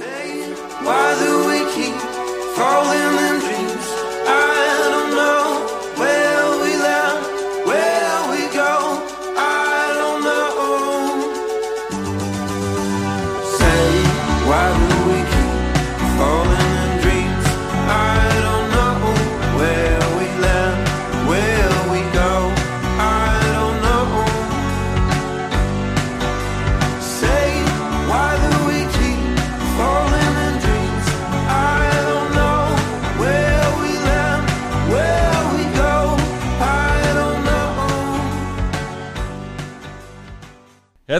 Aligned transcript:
Why 0.00 1.14
do 1.18 1.46
we 1.46 1.58
keep 1.74 2.19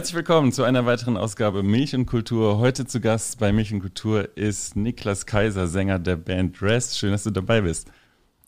Herzlich 0.01 0.15
willkommen 0.15 0.51
zu 0.51 0.63
einer 0.63 0.87
weiteren 0.87 1.15
Ausgabe 1.15 1.61
Milch 1.61 1.93
und 1.93 2.07
Kultur. 2.07 2.57
Heute 2.57 2.87
zu 2.87 2.99
Gast 2.99 3.37
bei 3.37 3.51
Milch 3.51 3.71
und 3.71 3.81
Kultur 3.81 4.35
ist 4.35 4.75
Niklas 4.75 5.27
Kaiser, 5.27 5.67
Sänger 5.67 5.99
der 5.99 6.15
Band 6.15 6.59
Rest. 6.63 6.97
Schön, 6.97 7.11
dass 7.11 7.21
du 7.21 7.29
dabei 7.29 7.61
bist. 7.61 7.87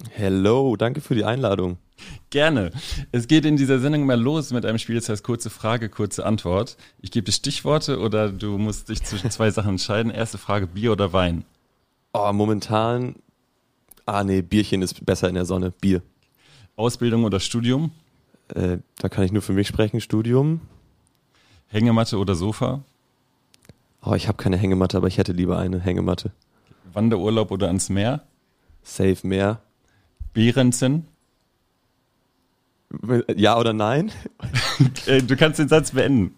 Hello, 0.09 0.75
danke 0.75 0.99
für 0.99 1.13
die 1.13 1.23
Einladung. 1.23 1.77
Gerne. 2.31 2.71
Es 3.11 3.27
geht 3.27 3.45
in 3.45 3.55
dieser 3.55 3.77
Sendung 3.77 4.07
mal 4.07 4.19
los 4.19 4.51
mit 4.51 4.65
einem 4.65 4.79
Spiel, 4.79 4.95
das 4.95 5.09
heißt 5.09 5.23
kurze 5.23 5.51
Frage, 5.51 5.89
kurze 5.89 6.25
Antwort. 6.25 6.75
Ich 7.01 7.11
gebe 7.11 7.25
dir 7.25 7.31
Stichworte 7.31 7.99
oder 7.99 8.31
du 8.31 8.57
musst 8.57 8.89
dich 8.89 9.03
zwischen 9.03 9.29
zwei 9.29 9.51
Sachen 9.51 9.73
entscheiden. 9.73 10.11
Erste 10.11 10.39
Frage, 10.39 10.65
Bier 10.65 10.91
oder 10.91 11.13
Wein? 11.13 11.45
Oh, 12.13 12.33
momentan. 12.33 13.17
Ah, 14.07 14.23
nee, 14.23 14.41
Bierchen 14.41 14.81
ist 14.81 15.05
besser 15.05 15.29
in 15.29 15.35
der 15.35 15.45
Sonne. 15.45 15.71
Bier. 15.79 16.01
Ausbildung 16.77 17.25
oder 17.25 17.39
Studium? 17.39 17.91
Äh, 18.55 18.79
da 18.97 19.07
kann 19.07 19.23
ich 19.23 19.31
nur 19.31 19.43
für 19.43 19.53
mich 19.53 19.67
sprechen. 19.67 20.01
Studium. 20.01 20.61
Hängematte 21.73 22.17
oder 22.19 22.35
Sofa? 22.35 22.83
Oh, 24.03 24.13
ich 24.13 24.27
habe 24.27 24.37
keine 24.37 24.57
Hängematte, 24.57 24.95
aber 24.97 25.07
ich 25.07 25.17
hätte 25.17 25.33
lieber 25.33 25.57
eine 25.57 25.79
Hängematte. 25.79 26.31
Wanderurlaub 26.93 27.49
oder 27.51 27.67
ans 27.67 27.89
Meer? 27.89 28.21
Safe 28.83 29.17
mehr. 29.23 29.59
Behrensen? 30.33 31.07
Ja 33.35 33.57
oder 33.57 33.73
nein? 33.73 34.11
Äh, 35.07 35.21
Du 35.23 35.35
kannst 35.35 35.57
den 35.59 35.67
Satz 35.67 35.91
beenden. 35.91 36.35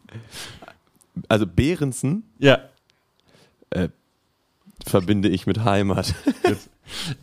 Also 1.27 1.45
Behrensen 1.47 2.23
Ja. 2.39 2.59
verbinde 4.85 5.27
ich 5.29 5.45
mit 5.47 5.63
Heimat. 5.63 6.13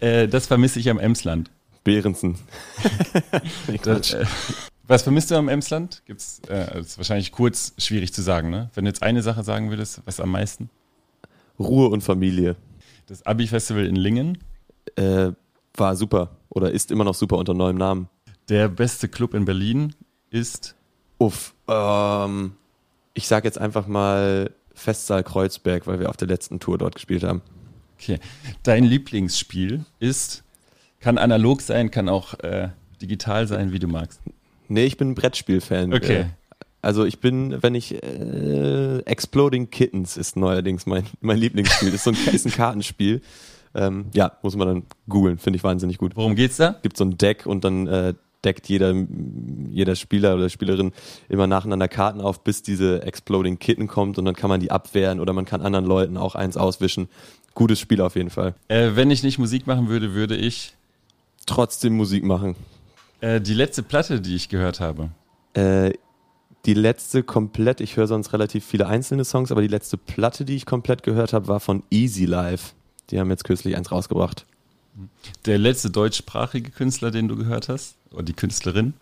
Äh, 0.01 0.27
das 0.27 0.49
vermisse 0.49 0.81
ich 0.81 0.91
am 0.91 0.99
Emsland. 0.99 1.49
Behrensen. 1.85 2.37
Quatsch. 3.83 4.13
Äh, 4.13 4.27
was 4.87 5.03
vermisst 5.03 5.31
du 5.31 5.37
am 5.37 5.49
Emsland? 5.49 6.03
Gibt's, 6.07 6.41
äh, 6.49 6.67
das 6.75 6.87
ist 6.89 6.99
wahrscheinlich 6.99 7.33
kurz 7.33 7.75
schwierig 7.79 8.13
zu 8.13 8.23
sagen, 8.23 8.51
ne? 8.51 8.71
Wenn 8.75 8.85
du 8.85 8.91
jetzt 8.91 9.03
eine 9.03 9.23
Sache 9.23 9.43
sagen 9.45 9.71
würdest, 9.71 10.01
was 10.05 10.21
am 10.21 10.31
meisten? 10.31 10.71
Ruhe 11.59 11.89
und 11.89 12.03
Familie. 12.03 12.57
Das 13.07 13.25
Abi-Festival 13.27 13.87
in 13.87 13.97
Lingen, 13.97 14.39
Äh, 14.97 15.33
war 15.75 15.97
super. 15.97 16.37
Oder 16.51 16.71
ist 16.73 16.91
immer 16.91 17.05
noch 17.05 17.15
super 17.15 17.39
unter 17.39 17.55
neuem 17.55 17.77
Namen. 17.77 18.09
der 18.49 18.69
beste 18.69 19.09
Club 19.09 19.33
in 19.35 19.45
Berlin 19.45 19.95
ist 20.31 20.75
Uff. 21.19 21.55
Ähm, 21.69 22.57
ich 23.15 23.29
sag 23.29 23.45
jetzt 23.45 23.59
einfach 23.59 23.87
mal 23.87 24.51
Festsaal 24.75 25.23
Kreuzberg, 25.23 25.87
weil 25.87 26.01
wir 26.01 26.11
auf 26.11 26.17
der 26.17 26.27
letzten 26.29 26.59
Tour 26.59 26.79
dort 26.79 26.97
gespielt 26.97 27.23
haben. 27.23 27.43
okay. 27.97 28.19
Dein 28.65 28.85
Lieblingsspiel 28.85 29.85
ist 30.01 30.43
kann 30.99 31.19
analog 31.19 31.61
sein, 31.61 31.91
kann 31.91 32.09
auch 32.09 32.35
äh, 32.41 32.71
digital 33.01 33.47
sein, 33.47 33.73
wie 33.73 33.79
du 33.79 33.89
magst. 33.89 34.21
Nee, 34.73 34.85
ich 34.85 34.97
bin 34.97 35.11
ein 35.11 35.15
Brettspiel-Fan. 35.15 35.93
Okay. 35.93 36.21
Äh, 36.21 36.25
Also 36.81 37.05
ich 37.05 37.21
bin, 37.21 37.63
wenn 37.63 37.75
ich 37.75 38.03
äh, 38.03 38.99
Exploding 39.05 39.71
Kittens 39.71 40.17
ist 40.17 40.37
neuerdings 40.37 40.87
mein, 40.87 41.05
mein 41.21 41.39
Lieblingsspiel. 41.39 41.91
Das 41.93 42.05
ist, 42.05 42.05
so 42.05 42.11
ein, 42.11 42.35
ist 42.35 42.47
ein 42.47 42.53
Kartenspiel. 42.53 43.21
Ähm, 43.75 44.07
ja, 44.13 44.33
muss 44.43 44.57
man 44.57 44.69
dann 44.69 44.83
googeln, 45.09 45.39
finde 45.39 45.59
ich 45.59 45.65
wahnsinnig 45.65 45.99
gut. 45.99 46.17
Worum 46.17 46.35
geht's 46.35 46.57
da? 46.57 46.77
Gibt 46.83 46.97
so 46.97 47.05
ein 47.05 47.17
Deck 47.17 47.47
und 47.47 47.65
dann 47.65 47.87
äh, 47.87 48.15
deckt 48.45 48.69
jeder, 48.69 48.95
jeder 49.71 49.95
Spieler 49.95 50.35
oder 50.35 50.49
Spielerin 50.49 50.93
immer 51.29 51.47
nacheinander 51.47 51.89
Karten 51.89 52.21
auf, 52.21 52.43
bis 52.43 52.63
diese 52.63 53.03
Exploding 53.03 53.59
Kitten 53.59 53.87
kommt 53.87 54.19
und 54.19 54.25
dann 54.25 54.35
kann 54.35 54.51
man 54.51 54.61
die 54.61 54.71
abwehren 54.71 55.21
oder 55.21 55.33
man 55.33 55.45
kann 55.45 55.63
anderen 55.63 55.87
Leuten 55.87 56.17
auch 56.17 56.35
eins 56.35 56.57
auswischen. 56.57 57.09
Gutes 57.55 57.79
Spiel 57.79 58.01
auf 58.01 58.17
jeden 58.17 58.31
Fall. 58.31 58.55
Äh, 58.69 58.91
wenn 58.95 59.11
ich 59.11 59.23
nicht 59.23 59.39
Musik 59.39 59.67
machen 59.67 59.89
würde, 59.89 60.15
würde 60.15 60.37
ich 60.37 60.75
Trotzdem 61.47 61.97
Musik 61.97 62.25
machen. 62.25 62.55
Äh, 63.23 63.41
die 63.41 63.55
letzte 63.55 63.83
Platte, 63.83 64.21
die 64.21 64.35
ich 64.35 64.49
gehört 64.49 64.81
habe. 64.81 65.11
Äh, 65.55 65.93
die 66.67 66.75
letzte 66.75 67.23
komplett, 67.23 67.81
ich 67.81 67.97
höre 67.97 68.07
sonst 68.07 68.33
relativ 68.33 68.65
viele 68.65 68.87
einzelne 68.87 69.25
Songs, 69.25 69.51
aber 69.51 69.63
die 69.63 69.69
letzte 69.69 69.97
Platte, 69.97 70.45
die 70.45 70.55
ich 70.55 70.67
komplett 70.67 71.03
gehört 71.03 71.33
habe, 71.33 71.49
war 71.49 71.61
von 71.61 71.83
Easy 71.91 72.25
Life. 72.25 72.75
Die 73.11 73.19
haben 73.19 73.31
jetzt 73.31 73.45
kürzlich 73.45 73.77
eins 73.77 73.91
rausgebracht. 73.91 74.47
Der 75.47 75.59
letzte 75.59 75.91
deutschsprachige 75.91 76.71
Künstler, 76.71 77.11
den 77.11 77.29
du 77.29 77.37
gehört 77.37 77.69
hast, 77.69 77.97
oder 78.13 78.23
die 78.23 78.35
Künstlerin. 78.35 78.95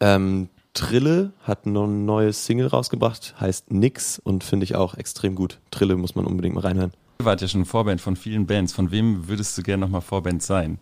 Ähm, 0.00 0.48
Trille 0.72 1.32
hat 1.42 1.66
noch 1.66 1.86
ein 1.86 2.06
neues 2.06 2.46
Single 2.46 2.68
rausgebracht, 2.68 3.34
heißt 3.40 3.70
Nix 3.70 4.18
und 4.18 4.44
finde 4.44 4.64
ich 4.64 4.76
auch 4.76 4.94
extrem 4.94 5.34
gut. 5.34 5.58
Trille 5.70 5.96
muss 5.96 6.14
man 6.14 6.24
unbedingt 6.24 6.54
mal 6.54 6.62
reinhören. 6.62 6.92
Ihr 7.18 7.24
wart 7.26 7.42
ja 7.42 7.48
schon 7.48 7.64
Vorband 7.64 8.00
von 8.00 8.16
vielen 8.16 8.46
Bands. 8.46 8.72
Von 8.72 8.90
wem 8.90 9.28
würdest 9.28 9.58
du 9.58 9.62
gerne 9.62 9.82
nochmal 9.82 10.00
Vorband 10.00 10.42
sein? 10.42 10.78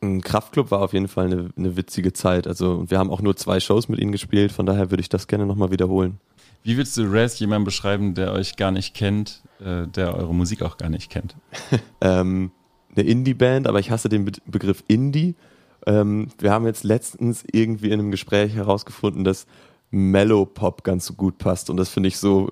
Ein 0.00 0.20
Kraftclub 0.20 0.70
war 0.70 0.80
auf 0.80 0.92
jeden 0.92 1.08
Fall 1.08 1.26
eine, 1.26 1.50
eine 1.56 1.76
witzige 1.76 2.12
Zeit. 2.12 2.46
Also 2.46 2.88
wir 2.88 2.98
haben 2.98 3.10
auch 3.10 3.20
nur 3.20 3.36
zwei 3.36 3.58
Shows 3.58 3.88
mit 3.88 3.98
ihnen 3.98 4.12
gespielt, 4.12 4.52
von 4.52 4.64
daher 4.66 4.90
würde 4.90 5.00
ich 5.00 5.08
das 5.08 5.26
gerne 5.26 5.44
nochmal 5.46 5.70
wiederholen. 5.70 6.20
Wie 6.62 6.76
würdest 6.76 6.96
du 6.96 7.02
Raz 7.10 7.38
jemandem 7.38 7.64
beschreiben, 7.64 8.14
der 8.14 8.32
euch 8.32 8.56
gar 8.56 8.70
nicht 8.70 8.94
kennt, 8.94 9.42
äh, 9.60 9.86
der 9.86 10.14
eure 10.14 10.34
Musik 10.34 10.62
auch 10.62 10.76
gar 10.76 10.88
nicht 10.88 11.10
kennt? 11.10 11.34
ähm, 12.00 12.50
eine 12.96 13.06
Indie-Band, 13.06 13.66
aber 13.66 13.80
ich 13.80 13.90
hasse 13.90 14.08
den 14.08 14.24
Be 14.24 14.32
Begriff 14.46 14.82
Indie. 14.88 15.34
Ähm, 15.86 16.28
wir 16.38 16.52
haben 16.52 16.66
jetzt 16.66 16.84
letztens 16.84 17.44
irgendwie 17.52 17.86
in 17.88 17.94
einem 18.00 18.10
Gespräch 18.10 18.54
herausgefunden, 18.54 19.24
dass 19.24 19.46
Mellow-Pop 19.90 20.84
ganz 20.84 21.06
so 21.06 21.14
gut 21.14 21.38
passt 21.38 21.70
und 21.70 21.76
das 21.76 21.88
finde 21.88 22.08
ich 22.08 22.18
so 22.18 22.50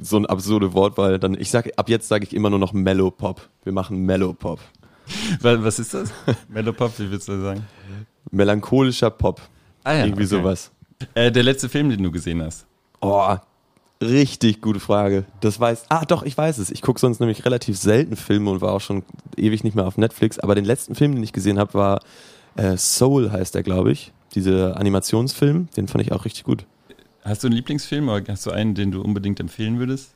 so 0.00 0.16
eine 0.16 0.28
absurde 0.28 0.72
Wortwahl. 0.74 1.18
Dann 1.18 1.34
ich 1.38 1.50
sage 1.50 1.76
ab 1.76 1.88
jetzt 1.88 2.08
sage 2.08 2.24
ich 2.24 2.34
immer 2.34 2.50
nur 2.50 2.58
noch 2.58 2.72
Mellow-Pop. 2.72 3.48
Wir 3.64 3.72
machen 3.72 4.04
Mellow-Pop. 4.06 4.58
Wa- 4.58 4.81
Was 5.40 5.78
ist 5.78 5.94
das? 5.94 6.12
Mellopop, 6.48 6.98
wie 6.98 7.10
würdest 7.10 7.28
du 7.28 7.40
sagen? 7.40 7.66
Melancholischer 8.30 9.10
Pop. 9.10 9.40
Ah 9.84 9.94
ja, 9.94 10.04
irgendwie 10.04 10.24
okay. 10.24 10.36
sowas. 10.36 10.70
Äh, 11.14 11.32
der 11.32 11.42
letzte 11.42 11.68
Film, 11.68 11.90
den 11.90 12.02
du 12.02 12.10
gesehen 12.10 12.42
hast. 12.42 12.66
Oh, 13.00 13.36
richtig 14.00 14.60
gute 14.60 14.80
Frage. 14.80 15.24
Das 15.40 15.58
weiß. 15.58 15.86
Ah, 15.88 16.04
doch, 16.04 16.22
ich 16.22 16.36
weiß 16.36 16.58
es. 16.58 16.70
Ich 16.70 16.82
gucke 16.82 17.00
sonst 17.00 17.20
nämlich 17.20 17.44
relativ 17.44 17.76
selten 17.76 18.16
Filme 18.16 18.50
und 18.50 18.60
war 18.60 18.72
auch 18.72 18.80
schon 18.80 19.02
ewig 19.36 19.64
nicht 19.64 19.74
mehr 19.74 19.86
auf 19.86 19.98
Netflix. 19.98 20.38
Aber 20.38 20.54
den 20.54 20.64
letzten 20.64 20.94
Film, 20.94 21.14
den 21.14 21.24
ich 21.24 21.32
gesehen 21.32 21.58
habe, 21.58 21.74
war 21.74 22.00
äh, 22.56 22.76
Soul, 22.76 23.30
heißt 23.32 23.54
der, 23.54 23.62
glaube 23.62 23.92
ich. 23.92 24.12
Dieser 24.34 24.76
Animationsfilm, 24.78 25.68
den 25.76 25.88
fand 25.88 26.04
ich 26.04 26.12
auch 26.12 26.24
richtig 26.24 26.44
gut. 26.44 26.64
Hast 27.24 27.42
du 27.42 27.48
einen 27.48 27.56
Lieblingsfilm 27.56 28.08
oder 28.08 28.24
hast 28.28 28.46
du 28.46 28.50
einen, 28.50 28.74
den 28.74 28.90
du 28.90 29.02
unbedingt 29.02 29.38
empfehlen 29.40 29.78
würdest? 29.78 30.14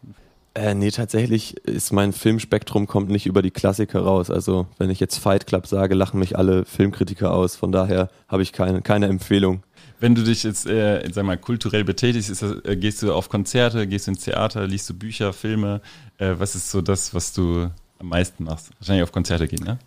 Äh, 0.57 0.75
nee, 0.75 0.91
tatsächlich 0.91 1.59
ist 1.67 1.93
mein 1.93 2.15
Filmspektrum 2.15 2.87
kommt 2.87 3.11
nicht 3.11 3.27
über 3.27 3.43
die 3.43 3.51
Klassiker 3.51 4.01
raus. 4.01 4.31
Also 4.31 4.67
wenn 4.79 4.89
ich 4.89 5.01
jetzt 5.01 5.19
Fight 5.19 5.47
Club 5.47 5.67
sage, 5.67 5.95
lachen 5.95 6.19
mich 6.19 6.39
alle 6.39 6.65
Filmkritiker 6.65 7.31
aus. 7.31 7.57
Von 7.57 7.73
daher 7.73 8.09
habe 8.27 8.43
ich 8.43 8.55
keine, 8.55 8.81
keine 8.81 9.07
Empfehlung. 9.09 9.63
Wenn 10.01 10.15
du 10.15 10.23
dich 10.23 10.45
jetzt, 10.45 10.67
äh, 10.67 11.07
sag 11.13 11.27
mal, 11.27 11.37
kulturell 11.37 11.85
betätigst, 11.85 12.31
das, 12.31 12.43
äh, 12.65 12.75
gehst 12.75 13.03
du 13.03 13.13
auf 13.13 13.29
Konzerte, 13.29 13.87
gehst 13.87 14.07
du 14.07 14.13
ins 14.13 14.25
Theater, 14.25 14.67
liest 14.67 14.89
du 14.89 14.95
Bücher, 14.95 15.35
Filme? 15.35 15.83
Äh, 16.17 16.37
was 16.39 16.55
ist 16.55 16.71
so 16.71 16.81
das, 16.81 17.13
was 17.13 17.35
du 17.35 17.69
am 17.99 18.09
meisten 18.09 18.45
machst? 18.45 18.71
Wahrscheinlich 18.79 19.03
auf 19.03 19.13
Konzerte 19.13 19.49
gehen, 19.49 19.63
ne? 19.63 19.79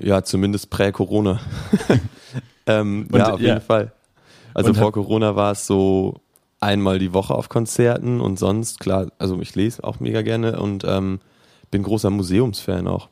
Ja, 0.00 0.22
zumindest 0.22 0.70
prä-Corona. 0.70 1.40
ähm, 2.66 3.08
ja, 3.12 3.32
auf 3.32 3.40
ja. 3.40 3.54
jeden 3.54 3.60
Fall. 3.62 3.90
Also 4.54 4.70
Und 4.70 4.76
vor 4.76 4.92
Corona 4.92 5.34
war 5.34 5.52
es 5.52 5.66
so 5.66 6.20
einmal 6.60 6.98
die 6.98 7.12
Woche 7.12 7.34
auf 7.34 7.48
Konzerten 7.48 8.20
und 8.20 8.38
sonst, 8.38 8.80
klar, 8.80 9.08
also 9.18 9.40
ich 9.40 9.54
lese 9.54 9.84
auch 9.84 10.00
mega 10.00 10.22
gerne 10.22 10.58
und 10.60 10.84
ähm, 10.86 11.20
bin 11.70 11.82
großer 11.82 12.10
Museumsfan 12.10 12.86
auch. 12.88 13.08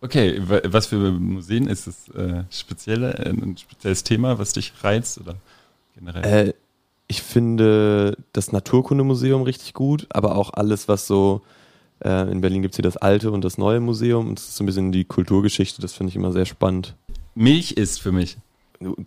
Okay, 0.00 0.40
wa- 0.48 0.60
was 0.64 0.86
für 0.86 1.12
Museen 1.12 1.66
ist 1.66 1.86
das 1.86 2.08
äh, 2.10 2.44
spezielle, 2.50 3.14
äh, 3.18 3.30
ein 3.30 3.56
spezielles 3.56 4.04
Thema, 4.04 4.38
was 4.38 4.52
dich 4.52 4.72
reizt 4.82 5.20
oder 5.20 5.36
generell? 5.96 6.48
Äh, 6.48 6.54
ich 7.08 7.22
finde 7.22 8.16
das 8.32 8.52
Naturkundemuseum 8.52 9.42
richtig 9.42 9.74
gut, 9.74 10.06
aber 10.10 10.36
auch 10.36 10.52
alles, 10.52 10.88
was 10.88 11.06
so, 11.06 11.40
äh, 12.04 12.30
in 12.30 12.40
Berlin 12.42 12.62
gibt 12.62 12.74
es 12.74 12.76
hier 12.76 12.82
das 12.82 12.96
alte 12.96 13.30
und 13.30 13.42
das 13.44 13.58
neue 13.58 13.80
Museum 13.80 14.28
und 14.28 14.38
das 14.38 14.48
ist 14.48 14.56
so 14.56 14.62
ein 14.64 14.66
bisschen 14.66 14.92
die 14.92 15.04
Kulturgeschichte, 15.04 15.80
das 15.80 15.94
finde 15.94 16.10
ich 16.10 16.16
immer 16.16 16.32
sehr 16.32 16.46
spannend. 16.46 16.94
Milch 17.34 17.72
ist 17.72 18.00
für 18.00 18.12
mich. 18.12 18.36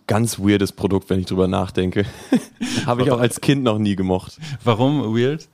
Ganz 0.06 0.38
weirdes 0.38 0.72
Produkt, 0.72 1.08
wenn 1.10 1.20
ich 1.20 1.26
drüber 1.26 1.48
nachdenke. 1.48 2.04
Habe 2.86 3.02
ich 3.02 3.10
auch 3.10 3.20
als 3.20 3.40
Kind 3.40 3.62
noch 3.62 3.78
nie 3.78 3.96
gemocht. 3.96 4.38
Warum 4.64 5.16
weird? 5.16 5.48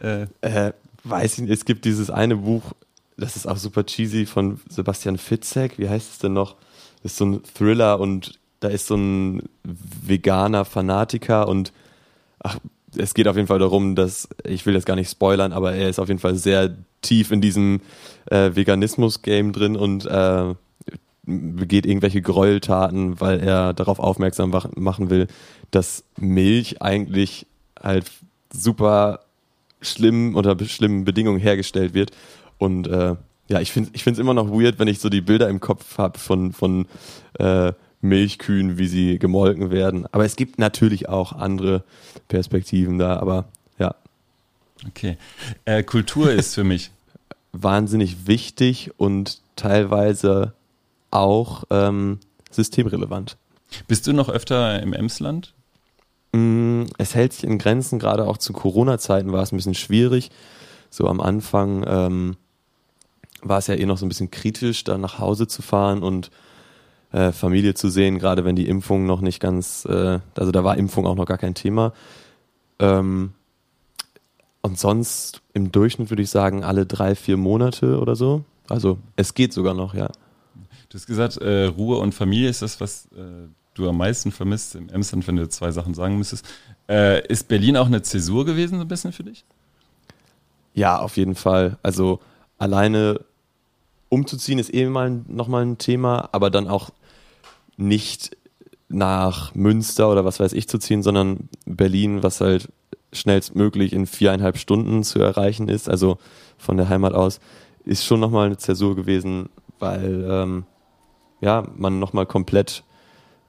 Äh, 0.00 0.26
Äh, 0.42 0.72
weiß 1.02 1.34
ich 1.34 1.40
nicht, 1.40 1.50
es 1.50 1.64
gibt 1.64 1.84
dieses 1.84 2.10
eine 2.10 2.36
Buch, 2.36 2.62
das 3.16 3.36
ist 3.36 3.46
auch 3.46 3.56
super 3.56 3.84
cheesy 3.84 4.26
von 4.26 4.60
Sebastian 4.68 5.18
Fitzek. 5.18 5.78
Wie 5.78 5.88
heißt 5.88 6.12
es 6.12 6.18
denn 6.18 6.32
noch? 6.32 6.56
Das 7.02 7.12
ist 7.12 7.18
so 7.18 7.26
ein 7.26 7.42
Thriller 7.42 8.00
und 8.00 8.38
da 8.60 8.68
ist 8.68 8.86
so 8.86 8.96
ein 8.96 9.42
veganer 9.62 10.64
Fanatiker 10.64 11.48
und 11.48 11.72
ach, 12.42 12.58
es 12.96 13.12
geht 13.14 13.28
auf 13.28 13.36
jeden 13.36 13.48
Fall 13.48 13.58
darum, 13.58 13.94
dass, 13.94 14.28
ich 14.44 14.64
will 14.66 14.74
jetzt 14.74 14.86
gar 14.86 14.96
nicht 14.96 15.10
spoilern, 15.10 15.52
aber 15.52 15.74
er 15.74 15.88
ist 15.88 15.98
auf 15.98 16.08
jeden 16.08 16.20
Fall 16.20 16.36
sehr 16.36 16.76
tief 17.02 17.30
in 17.30 17.40
diesem 17.40 17.80
äh, 18.30 18.54
Veganismus-Game 18.54 19.52
drin 19.52 19.76
und 19.76 20.06
äh, 20.06 20.54
begeht 21.26 21.86
irgendwelche 21.86 22.22
Gräueltaten, 22.22 23.20
weil 23.20 23.40
er 23.40 23.72
darauf 23.74 23.98
aufmerksam 23.98 24.50
mach- 24.50 24.74
machen 24.76 25.10
will, 25.10 25.26
dass 25.70 26.04
Milch 26.18 26.82
eigentlich 26.82 27.46
halt 27.82 28.10
super 28.52 29.20
schlimm 29.80 30.34
unter 30.34 30.56
schlimmen 30.64 31.04
Bedingungen 31.04 31.40
hergestellt 31.40 31.94
wird. 31.94 32.10
Und 32.58 32.86
äh, 32.86 33.16
ja, 33.48 33.60
ich 33.60 33.72
finde 33.72 33.90
ich 33.92 34.02
finde 34.04 34.18
es 34.18 34.22
immer 34.22 34.34
noch 34.34 34.50
weird, 34.50 34.78
wenn 34.78 34.88
ich 34.88 34.98
so 35.00 35.08
die 35.08 35.20
Bilder 35.20 35.48
im 35.48 35.60
Kopf 35.60 35.98
habe 35.98 36.18
von, 36.18 36.52
von 36.52 36.86
äh, 37.38 37.72
Milchkühen, 38.00 38.78
wie 38.78 38.86
sie 38.86 39.18
gemolken 39.18 39.70
werden. 39.70 40.06
Aber 40.12 40.24
es 40.24 40.36
gibt 40.36 40.58
natürlich 40.58 41.08
auch 41.08 41.32
andere 41.32 41.84
Perspektiven 42.28 42.98
da, 42.98 43.16
aber 43.18 43.46
ja, 43.78 43.94
Okay. 44.88 45.16
Äh, 45.64 45.82
Kultur 45.82 46.30
ist 46.30 46.54
für 46.54 46.64
mich. 46.64 46.90
wahnsinnig 47.52 48.26
wichtig 48.26 48.90
und 48.96 49.40
teilweise 49.56 50.52
auch 51.14 51.64
ähm, 51.70 52.18
systemrelevant. 52.50 53.36
Bist 53.88 54.06
du 54.06 54.12
noch 54.12 54.28
öfter 54.28 54.82
im 54.82 54.92
Emsland? 54.92 55.54
Mm, 56.32 56.84
Es 56.98 57.14
hält 57.14 57.32
sich 57.32 57.44
in 57.44 57.58
Grenzen, 57.58 57.98
gerade 57.98 58.26
auch 58.26 58.38
zu 58.38 58.52
Corona-Zeiten 58.52 59.32
war 59.32 59.42
es 59.42 59.52
ein 59.52 59.56
bisschen 59.56 59.74
schwierig. 59.74 60.30
So 60.90 61.08
am 61.08 61.20
Anfang 61.20 61.84
ähm, 61.86 62.36
war 63.42 63.58
es 63.58 63.66
ja 63.66 63.74
eh 63.74 63.86
noch 63.86 63.98
so 63.98 64.06
ein 64.06 64.08
bisschen 64.08 64.30
kritisch, 64.30 64.84
da 64.84 64.98
nach 64.98 65.18
Hause 65.18 65.46
zu 65.46 65.62
fahren 65.62 66.02
und 66.02 66.30
äh, 67.12 67.32
Familie 67.32 67.74
zu 67.74 67.88
sehen, 67.88 68.18
gerade 68.18 68.44
wenn 68.44 68.56
die 68.56 68.68
Impfung 68.68 69.06
noch 69.06 69.20
nicht 69.20 69.40
ganz, 69.40 69.84
äh, 69.84 70.18
also 70.36 70.52
da 70.52 70.64
war 70.64 70.76
Impfung 70.76 71.06
auch 71.06 71.14
noch 71.14 71.26
gar 71.26 71.38
kein 71.38 71.54
Thema. 71.54 71.92
Ähm, 72.78 73.32
und 74.62 74.78
sonst 74.78 75.42
im 75.52 75.70
Durchschnitt 75.72 76.10
würde 76.10 76.22
ich 76.22 76.30
sagen, 76.30 76.64
alle 76.64 76.86
drei, 76.86 77.14
vier 77.14 77.36
Monate 77.36 78.00
oder 78.00 78.16
so. 78.16 78.44
Also 78.68 78.98
es 79.14 79.34
geht 79.34 79.52
sogar 79.52 79.74
noch, 79.74 79.94
ja. 79.94 80.10
Du 80.94 80.98
hast 81.00 81.06
gesagt, 81.06 81.38
äh, 81.38 81.64
Ruhe 81.64 81.98
und 81.98 82.14
Familie 82.14 82.48
ist 82.48 82.62
das, 82.62 82.80
was 82.80 83.06
äh, 83.16 83.48
du 83.74 83.88
am 83.88 83.96
meisten 83.96 84.30
vermisst 84.30 84.76
im 84.76 84.88
Emsland, 84.88 85.26
wenn 85.26 85.34
du 85.34 85.48
zwei 85.48 85.72
Sachen 85.72 85.92
sagen 85.92 86.18
müsstest. 86.18 86.46
Äh, 86.88 87.26
ist 87.26 87.48
Berlin 87.48 87.76
auch 87.76 87.86
eine 87.86 88.02
Zäsur 88.02 88.44
gewesen, 88.44 88.76
so 88.76 88.82
ein 88.82 88.86
bisschen 88.86 89.10
für 89.10 89.24
dich? 89.24 89.44
Ja, 90.72 91.00
auf 91.00 91.16
jeden 91.16 91.34
Fall. 91.34 91.78
Also 91.82 92.20
alleine 92.58 93.18
umzuziehen 94.08 94.60
ist 94.60 94.72
eh 94.72 94.86
mal 94.86 95.22
nochmal 95.26 95.66
ein 95.66 95.78
Thema, 95.78 96.28
aber 96.30 96.48
dann 96.48 96.68
auch 96.68 96.90
nicht 97.76 98.36
nach 98.88 99.52
Münster 99.52 100.08
oder 100.08 100.24
was 100.24 100.38
weiß 100.38 100.52
ich 100.52 100.68
zu 100.68 100.78
ziehen, 100.78 101.02
sondern 101.02 101.48
Berlin, 101.66 102.22
was 102.22 102.40
halt 102.40 102.68
schnellstmöglich 103.12 103.92
in 103.92 104.06
viereinhalb 104.06 104.58
Stunden 104.58 105.02
zu 105.02 105.18
erreichen 105.18 105.66
ist, 105.66 105.88
also 105.88 106.18
von 106.56 106.76
der 106.76 106.88
Heimat 106.88 107.14
aus, 107.14 107.40
ist 107.84 108.04
schon 108.04 108.20
nochmal 108.20 108.46
eine 108.46 108.58
Zäsur 108.58 108.94
gewesen, 108.94 109.48
weil 109.80 110.24
ähm, 110.30 110.66
ja, 111.44 111.64
man 111.76 111.98
nochmal 111.98 112.26
komplett 112.26 112.82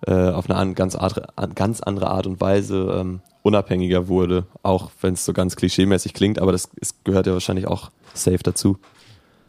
äh, 0.05 0.29
auf 0.29 0.49
eine 0.49 0.59
an, 0.59 0.75
ganz, 0.75 0.95
art, 0.95 1.37
an, 1.37 1.55
ganz 1.55 1.81
andere 1.81 2.09
Art 2.09 2.27
und 2.27 2.41
Weise 2.41 2.97
ähm, 2.99 3.21
unabhängiger 3.41 4.07
wurde, 4.07 4.45
auch 4.63 4.91
wenn 5.01 5.13
es 5.13 5.23
so 5.23 5.33
ganz 5.33 5.55
klischeemäßig 5.55 6.13
klingt, 6.13 6.39
aber 6.39 6.51
das 6.51 6.69
ist, 6.75 7.03
gehört 7.05 7.27
ja 7.27 7.33
wahrscheinlich 7.33 7.67
auch 7.67 7.91
safe 8.13 8.39
dazu. 8.43 8.77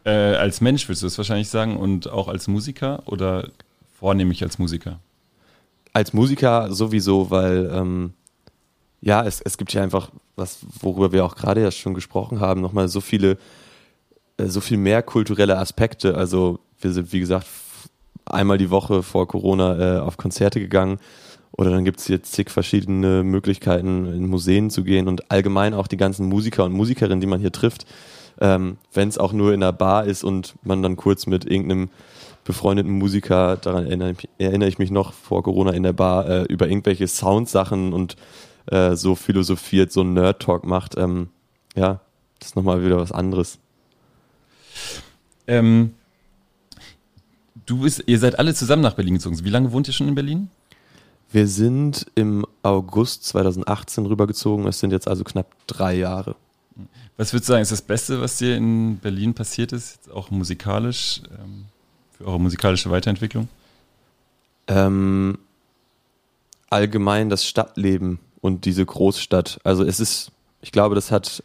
Äh, 0.05 0.35
als 0.35 0.61
Mensch 0.61 0.87
würdest 0.87 1.03
du 1.03 1.07
das 1.07 1.17
wahrscheinlich 1.17 1.49
sagen 1.49 1.75
und 1.75 2.09
auch 2.09 2.29
als 2.29 2.47
Musiker 2.47 3.03
oder 3.05 3.49
vornehmlich 3.99 4.41
als 4.43 4.57
Musiker? 4.57 4.99
Als 5.91 6.13
Musiker 6.13 6.73
sowieso, 6.73 7.29
weil 7.29 7.69
ähm, 7.73 8.13
ja, 9.01 9.25
es, 9.25 9.41
es 9.41 9.57
gibt 9.57 9.73
ja 9.73 9.83
einfach, 9.83 10.09
was, 10.35 10.59
worüber 10.79 11.11
wir 11.11 11.25
auch 11.25 11.35
gerade 11.35 11.61
ja 11.61 11.71
schon 11.71 11.93
gesprochen 11.93 12.39
haben, 12.39 12.61
nochmal 12.61 12.87
so 12.87 13.01
viele, 13.01 13.37
äh, 14.37 14.45
so 14.45 14.61
viel 14.61 14.77
mehr 14.77 15.03
kulturelle 15.03 15.57
Aspekte. 15.57 16.15
Also 16.15 16.59
wir 16.79 16.93
sind, 16.93 17.11
wie 17.11 17.19
gesagt, 17.19 17.47
einmal 18.33 18.57
die 18.57 18.69
Woche 18.69 19.03
vor 19.03 19.27
Corona 19.27 19.97
äh, 19.97 19.99
auf 19.99 20.17
Konzerte 20.17 20.59
gegangen. 20.59 20.99
Oder 21.51 21.71
dann 21.71 21.85
gibt 21.85 21.99
es 21.99 22.07
jetzt 22.07 22.33
zig 22.33 22.51
verschiedene 22.51 23.23
Möglichkeiten, 23.23 24.05
in 24.05 24.27
Museen 24.27 24.69
zu 24.69 24.83
gehen 24.83 25.07
und 25.07 25.31
allgemein 25.31 25.73
auch 25.73 25.87
die 25.87 25.97
ganzen 25.97 26.27
Musiker 26.27 26.65
und 26.65 26.73
Musikerinnen, 26.73 27.21
die 27.21 27.27
man 27.27 27.39
hier 27.39 27.51
trifft. 27.51 27.85
Ähm, 28.39 28.77
Wenn 28.93 29.09
es 29.09 29.17
auch 29.17 29.33
nur 29.33 29.53
in 29.53 29.63
einer 29.63 29.73
Bar 29.73 30.05
ist 30.05 30.23
und 30.23 30.55
man 30.63 30.83
dann 30.83 30.95
kurz 30.95 31.25
mit 31.25 31.45
irgendeinem 31.45 31.89
befreundeten 32.43 32.91
Musiker, 32.91 33.57
daran 33.57 33.85
erinnere 33.85 34.11
ich, 34.11 34.29
erinnere 34.37 34.69
ich 34.69 34.77
mich 34.77 34.91
noch 34.91 35.13
vor 35.13 35.43
Corona 35.43 35.71
in 35.71 35.83
der 35.83 35.93
Bar, 35.93 36.29
äh, 36.29 36.43
über 36.43 36.67
irgendwelche 36.67 37.07
Soundsachen 37.07 37.91
und 37.91 38.15
äh, 38.67 38.95
so 38.95 39.15
philosophiert, 39.15 39.91
so 39.91 40.03
Nerd-Talk 40.03 40.65
macht. 40.65 40.97
Ähm, 40.97 41.29
ja, 41.75 41.99
das 42.39 42.49
ist 42.49 42.55
nochmal 42.55 42.85
wieder 42.85 42.97
was 42.97 43.11
anderes. 43.11 43.59
Ähm, 45.47 45.93
du 47.67 47.81
bist, 47.81 48.03
ihr 48.07 48.17
seid 48.17 48.39
alle 48.39 48.55
zusammen 48.55 48.81
nach 48.81 48.95
Berlin 48.95 49.15
gezogen. 49.15 49.43
Wie 49.43 49.49
lange 49.49 49.71
wohnt 49.71 49.87
ihr 49.87 49.93
schon 49.93 50.07
in 50.07 50.15
Berlin? 50.15 50.49
Wir 51.31 51.47
sind 51.47 52.07
im 52.15 52.45
August 52.63 53.25
2018 53.25 54.05
rübergezogen. 54.05 54.65
Es 54.65 54.79
sind 54.79 54.91
jetzt 54.91 55.07
also 55.07 55.23
knapp 55.23 55.47
drei 55.67 55.95
Jahre. 55.95 56.35
Was 57.17 57.33
würdest 57.33 57.49
du 57.49 57.53
sagen, 57.53 57.63
ist 57.63 57.71
das 57.71 57.81
Beste, 57.81 58.21
was 58.21 58.37
dir 58.37 58.55
in 58.55 58.97
Berlin 58.99 59.33
passiert 59.33 59.73
ist, 59.73 60.09
auch 60.11 60.31
musikalisch, 60.31 61.21
ähm, 61.37 61.65
für 62.11 62.25
eure 62.25 62.39
musikalische 62.39 62.89
Weiterentwicklung? 62.91 63.49
Ähm, 64.67 65.37
allgemein 66.69 67.29
das 67.29 67.45
Stadtleben 67.45 68.19
und 68.41 68.65
diese 68.65 68.85
Großstadt. 68.85 69.59
Also 69.63 69.83
es 69.83 69.99
ist, 69.99 70.31
ich 70.61 70.71
glaube, 70.71 70.95
das 70.95 71.11
hat 71.11 71.43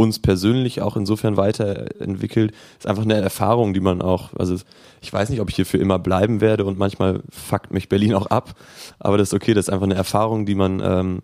uns 0.00 0.18
persönlich 0.18 0.80
auch 0.80 0.96
insofern 0.96 1.36
weiterentwickelt. 1.36 2.52
Ist 2.78 2.86
einfach 2.86 3.02
eine 3.02 3.20
Erfahrung, 3.20 3.74
die 3.74 3.80
man 3.80 4.00
auch, 4.00 4.32
also 4.34 4.56
ich 5.02 5.12
weiß 5.12 5.28
nicht, 5.28 5.42
ob 5.42 5.50
ich 5.50 5.56
hier 5.56 5.66
für 5.66 5.76
immer 5.76 5.98
bleiben 5.98 6.40
werde 6.40 6.64
und 6.64 6.78
manchmal 6.78 7.22
fuckt 7.28 7.70
mich 7.70 7.90
Berlin 7.90 8.14
auch 8.14 8.26
ab, 8.26 8.54
aber 8.98 9.18
das 9.18 9.28
ist 9.28 9.34
okay, 9.34 9.52
das 9.52 9.66
ist 9.66 9.72
einfach 9.74 9.84
eine 9.84 9.96
Erfahrung, 9.96 10.46
die 10.46 10.54
man 10.54 10.80
ähm, 10.82 11.22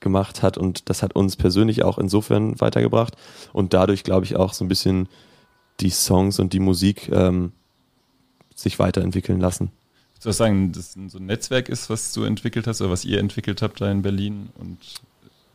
gemacht 0.00 0.42
hat 0.42 0.58
und 0.58 0.90
das 0.90 1.02
hat 1.02 1.16
uns 1.16 1.36
persönlich 1.36 1.82
auch 1.84 1.96
insofern 1.96 2.60
weitergebracht 2.60 3.16
und 3.54 3.72
dadurch 3.72 4.04
glaube 4.04 4.26
ich 4.26 4.36
auch 4.36 4.52
so 4.52 4.62
ein 4.62 4.68
bisschen 4.68 5.08
die 5.80 5.90
Songs 5.90 6.38
und 6.38 6.52
die 6.52 6.60
Musik 6.60 7.08
ähm, 7.10 7.52
sich 8.54 8.78
weiterentwickeln 8.78 9.40
lassen. 9.40 9.70
Würdest 10.20 10.26
du 10.26 10.32
sagen, 10.32 10.72
dass 10.72 10.92
so 10.92 11.18
ein 11.18 11.26
Netzwerk 11.26 11.70
ist, 11.70 11.88
was 11.88 12.12
du 12.12 12.24
entwickelt 12.24 12.66
hast 12.66 12.82
oder 12.82 12.90
was 12.90 13.06
ihr 13.06 13.20
entwickelt 13.20 13.62
habt 13.62 13.80
da 13.80 13.90
in 13.90 14.02
Berlin 14.02 14.50
und 14.58 14.78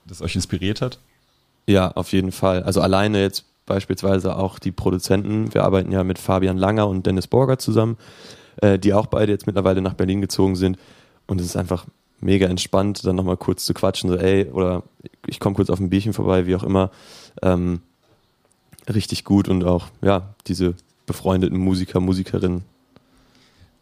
das 0.07 0.24
euch 0.24 0.33
inspiriert 0.33 0.81
hat? 0.81 0.98
Ja, 1.67 1.91
auf 1.91 2.12
jeden 2.12 2.32
Fall. 2.32 2.63
Also 2.63 2.82
alleine 2.82 3.22
jetzt 3.22 3.46
beispielsweise 3.65 4.36
auch 4.36 4.60
die 4.60 4.72
Produzenten. 4.72 5.53
Wir 5.53 5.63
arbeiten 5.63 5.91
ja 5.91 6.03
mit 6.03 6.20
Fabian 6.20 6.58
Langer 6.58 6.88
und 6.88 7.05
Dennis 7.05 7.27
Borger 7.27 7.58
zusammen, 7.58 7.98
äh, 8.58 8.77
die 8.77 8.93
auch 8.93 9.08
beide 9.08 9.32
jetzt 9.32 9.48
mittlerweile 9.48 9.82
nach 9.82 9.93
Berlin 9.93 10.22
gezogen 10.22 10.55
sind. 10.55 10.77
Und 11.27 11.39
es 11.39 11.48
ist 11.48 11.55
einfach 11.55 11.86
mega 12.20 12.48
entspannt, 12.48 13.05
dann 13.05 13.15
nochmal 13.15 13.38
kurz 13.38 13.65
zu 13.65 13.74
quatschen, 13.74 14.10
so 14.10 14.17
ey, 14.17 14.50
oder 14.51 14.84
ich 15.27 15.39
komme 15.39 15.55
kurz 15.55 15.70
auf 15.70 15.79
ein 15.79 15.89
Bierchen 15.89 16.13
vorbei, 16.13 16.46
wie 16.48 16.55
auch 16.55 16.63
immer. 16.63 16.91
Ähm, 17.41 17.82
richtig 18.93 19.24
gut 19.24 19.48
und 19.48 19.63
auch, 19.63 19.88
ja, 20.01 20.34
diese 20.48 20.75
befreundeten 21.05 21.58
Musiker, 21.58 22.00
Musikerinnen. 22.00 22.63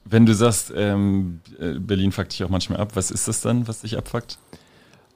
Wenn 0.06 0.26
du 0.26 0.34
sagst, 0.34 0.74
ähm, 0.76 1.42
äh, 1.60 1.74
Berlin 1.74 2.12
fuckt 2.12 2.34
dich 2.34 2.44
auch 2.44 2.50
manchmal 2.50 2.80
ab, 2.80 2.96
was 2.96 3.12
ist 3.12 3.28
das 3.28 3.42
dann, 3.42 3.68
was 3.68 3.82
dich 3.82 3.98
abfuckt? 3.98 4.40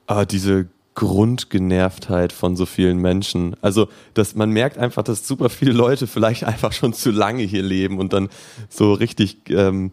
Aber 0.06 0.24
diese 0.26 0.68
Grundgenervtheit 0.96 2.32
von 2.32 2.56
so 2.56 2.66
vielen 2.66 2.98
Menschen. 2.98 3.54
Also, 3.60 3.88
dass 4.14 4.34
man 4.34 4.50
merkt 4.50 4.78
einfach, 4.78 5.04
dass 5.04 5.28
super 5.28 5.50
viele 5.50 5.72
Leute 5.72 6.06
vielleicht 6.08 6.42
einfach 6.44 6.72
schon 6.72 6.92
zu 6.92 7.12
lange 7.12 7.44
hier 7.44 7.62
leben 7.62 7.98
und 7.98 8.12
dann 8.12 8.28
so 8.68 8.92
richtig, 8.94 9.36
ähm, 9.50 9.92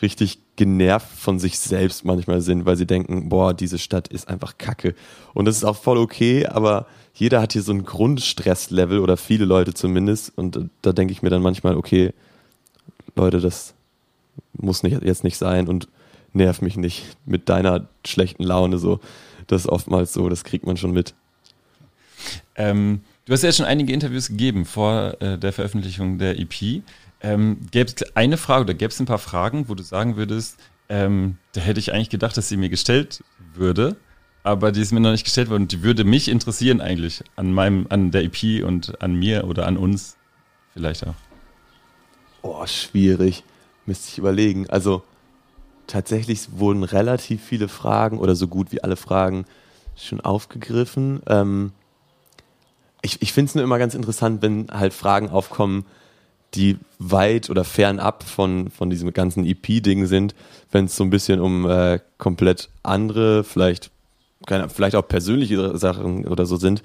richtig 0.00 0.38
genervt 0.54 1.08
von 1.16 1.38
sich 1.38 1.58
selbst 1.58 2.04
manchmal 2.04 2.42
sind, 2.42 2.66
weil 2.66 2.76
sie 2.76 2.86
denken, 2.86 3.28
boah, 3.28 3.54
diese 3.54 3.78
Stadt 3.78 4.08
ist 4.08 4.28
einfach 4.28 4.58
kacke. 4.58 4.94
Und 5.34 5.46
das 5.46 5.56
ist 5.56 5.64
auch 5.64 5.76
voll 5.76 5.98
okay, 5.98 6.46
aber 6.46 6.86
jeder 7.14 7.40
hat 7.40 7.54
hier 7.54 7.62
so 7.62 7.72
ein 7.72 7.84
Grundstresslevel 7.84 9.00
oder 9.00 9.16
viele 9.16 9.46
Leute 9.46 9.72
zumindest. 9.72 10.36
Und 10.36 10.68
da 10.82 10.92
denke 10.92 11.12
ich 11.12 11.22
mir 11.22 11.30
dann 11.30 11.42
manchmal, 11.42 11.74
okay, 11.74 12.12
Leute, 13.16 13.40
das 13.40 13.74
muss 14.52 14.82
nicht, 14.82 15.02
jetzt 15.02 15.24
nicht 15.24 15.38
sein 15.38 15.68
und 15.68 15.88
nerv 16.34 16.60
mich 16.60 16.76
nicht 16.76 17.16
mit 17.24 17.48
deiner 17.48 17.88
schlechten 18.04 18.44
Laune 18.44 18.78
so. 18.78 19.00
Das 19.48 19.62
ist 19.62 19.68
oftmals 19.68 20.12
so, 20.12 20.28
das 20.28 20.44
kriegt 20.44 20.66
man 20.66 20.76
schon 20.76 20.92
mit. 20.92 21.14
Ähm, 22.54 23.00
du 23.24 23.32
hast 23.32 23.42
ja 23.42 23.52
schon 23.52 23.66
einige 23.66 23.92
Interviews 23.92 24.28
gegeben 24.28 24.64
vor 24.64 25.20
äh, 25.20 25.38
der 25.38 25.52
Veröffentlichung 25.52 26.18
der 26.18 26.38
EP. 26.38 26.82
Ähm, 27.20 27.60
gäbe 27.70 27.90
es 27.90 28.16
eine 28.16 28.36
Frage 28.36 28.62
oder 28.64 28.74
gäbe 28.74 28.92
es 28.92 29.00
ein 29.00 29.06
paar 29.06 29.18
Fragen, 29.18 29.68
wo 29.68 29.74
du 29.74 29.82
sagen 29.82 30.16
würdest, 30.16 30.58
ähm, 30.88 31.36
da 31.52 31.60
hätte 31.60 31.80
ich 31.80 31.92
eigentlich 31.92 32.10
gedacht, 32.10 32.36
dass 32.36 32.48
sie 32.48 32.56
mir 32.56 32.68
gestellt 32.68 33.22
würde, 33.54 33.96
aber 34.42 34.72
die 34.72 34.80
ist 34.80 34.92
mir 34.92 35.00
noch 35.00 35.10
nicht 35.10 35.24
gestellt 35.24 35.50
worden. 35.50 35.62
Und 35.62 35.72
die 35.72 35.82
würde 35.82 36.04
mich 36.04 36.28
interessieren 36.28 36.80
eigentlich 36.80 37.22
an 37.36 37.52
meinem, 37.52 37.86
an 37.88 38.10
der 38.10 38.24
EP 38.24 38.64
und 38.64 39.00
an 39.02 39.14
mir 39.14 39.44
oder 39.44 39.66
an 39.66 39.76
uns 39.76 40.16
vielleicht 40.72 41.06
auch. 41.06 41.14
Oh, 42.42 42.64
schwierig. 42.66 43.42
Müsste 43.84 44.10
ich 44.10 44.18
überlegen. 44.18 44.68
Also 44.70 45.02
tatsächlich 45.88 46.48
wurden 46.52 46.84
relativ 46.84 47.42
viele 47.42 47.66
Fragen 47.66 48.18
oder 48.18 48.36
so 48.36 48.46
gut 48.46 48.70
wie 48.70 48.84
alle 48.84 48.96
Fragen 48.96 49.44
schon 49.96 50.20
aufgegriffen. 50.20 51.20
Ähm, 51.26 51.72
ich 53.02 53.20
ich 53.20 53.32
finde 53.32 53.48
es 53.48 53.54
nur 53.56 53.64
immer 53.64 53.78
ganz 53.78 53.94
interessant, 53.94 54.42
wenn 54.42 54.68
halt 54.70 54.92
Fragen 54.92 55.28
aufkommen, 55.30 55.84
die 56.54 56.78
weit 56.98 57.50
oder 57.50 57.64
fernab 57.64 58.22
von, 58.22 58.70
von 58.70 58.90
diesem 58.90 59.12
ganzen 59.12 59.44
EP-Ding 59.44 60.06
sind, 60.06 60.34
wenn 60.70 60.86
es 60.86 60.96
so 60.96 61.04
ein 61.04 61.10
bisschen 61.10 61.40
um 61.40 61.68
äh, 61.68 62.00
komplett 62.16 62.70
andere, 62.82 63.44
vielleicht, 63.44 63.90
keine, 64.46 64.68
vielleicht 64.68 64.96
auch 64.96 65.06
persönliche 65.06 65.76
Sachen 65.76 66.26
oder 66.26 66.46
so 66.46 66.56
sind. 66.56 66.82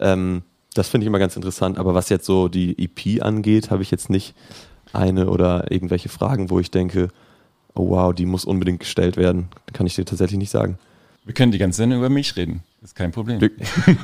Ähm, 0.00 0.42
das 0.74 0.88
finde 0.88 1.04
ich 1.04 1.08
immer 1.08 1.20
ganz 1.20 1.36
interessant. 1.36 1.78
Aber 1.78 1.94
was 1.94 2.08
jetzt 2.08 2.26
so 2.26 2.48
die 2.48 2.76
EP 2.82 3.22
angeht, 3.22 3.70
habe 3.70 3.82
ich 3.82 3.90
jetzt 3.90 4.10
nicht 4.10 4.34
eine 4.92 5.28
oder 5.30 5.70
irgendwelche 5.70 6.08
Fragen, 6.08 6.50
wo 6.50 6.58
ich 6.58 6.70
denke, 6.70 7.08
oh 7.74 7.90
wow, 7.90 8.14
die 8.14 8.26
muss 8.26 8.44
unbedingt 8.44 8.80
gestellt 8.80 9.16
werden. 9.16 9.48
Kann 9.72 9.86
ich 9.86 9.94
dir 9.94 10.04
tatsächlich 10.04 10.38
nicht 10.38 10.50
sagen. 10.50 10.78
Wir 11.24 11.32
können 11.34 11.52
die 11.52 11.58
ganze 11.58 11.78
Sendung 11.78 12.00
über 12.00 12.10
mich 12.10 12.36
reden. 12.36 12.62
Ist 12.82 12.94
kein 12.94 13.10
Problem. 13.12 13.40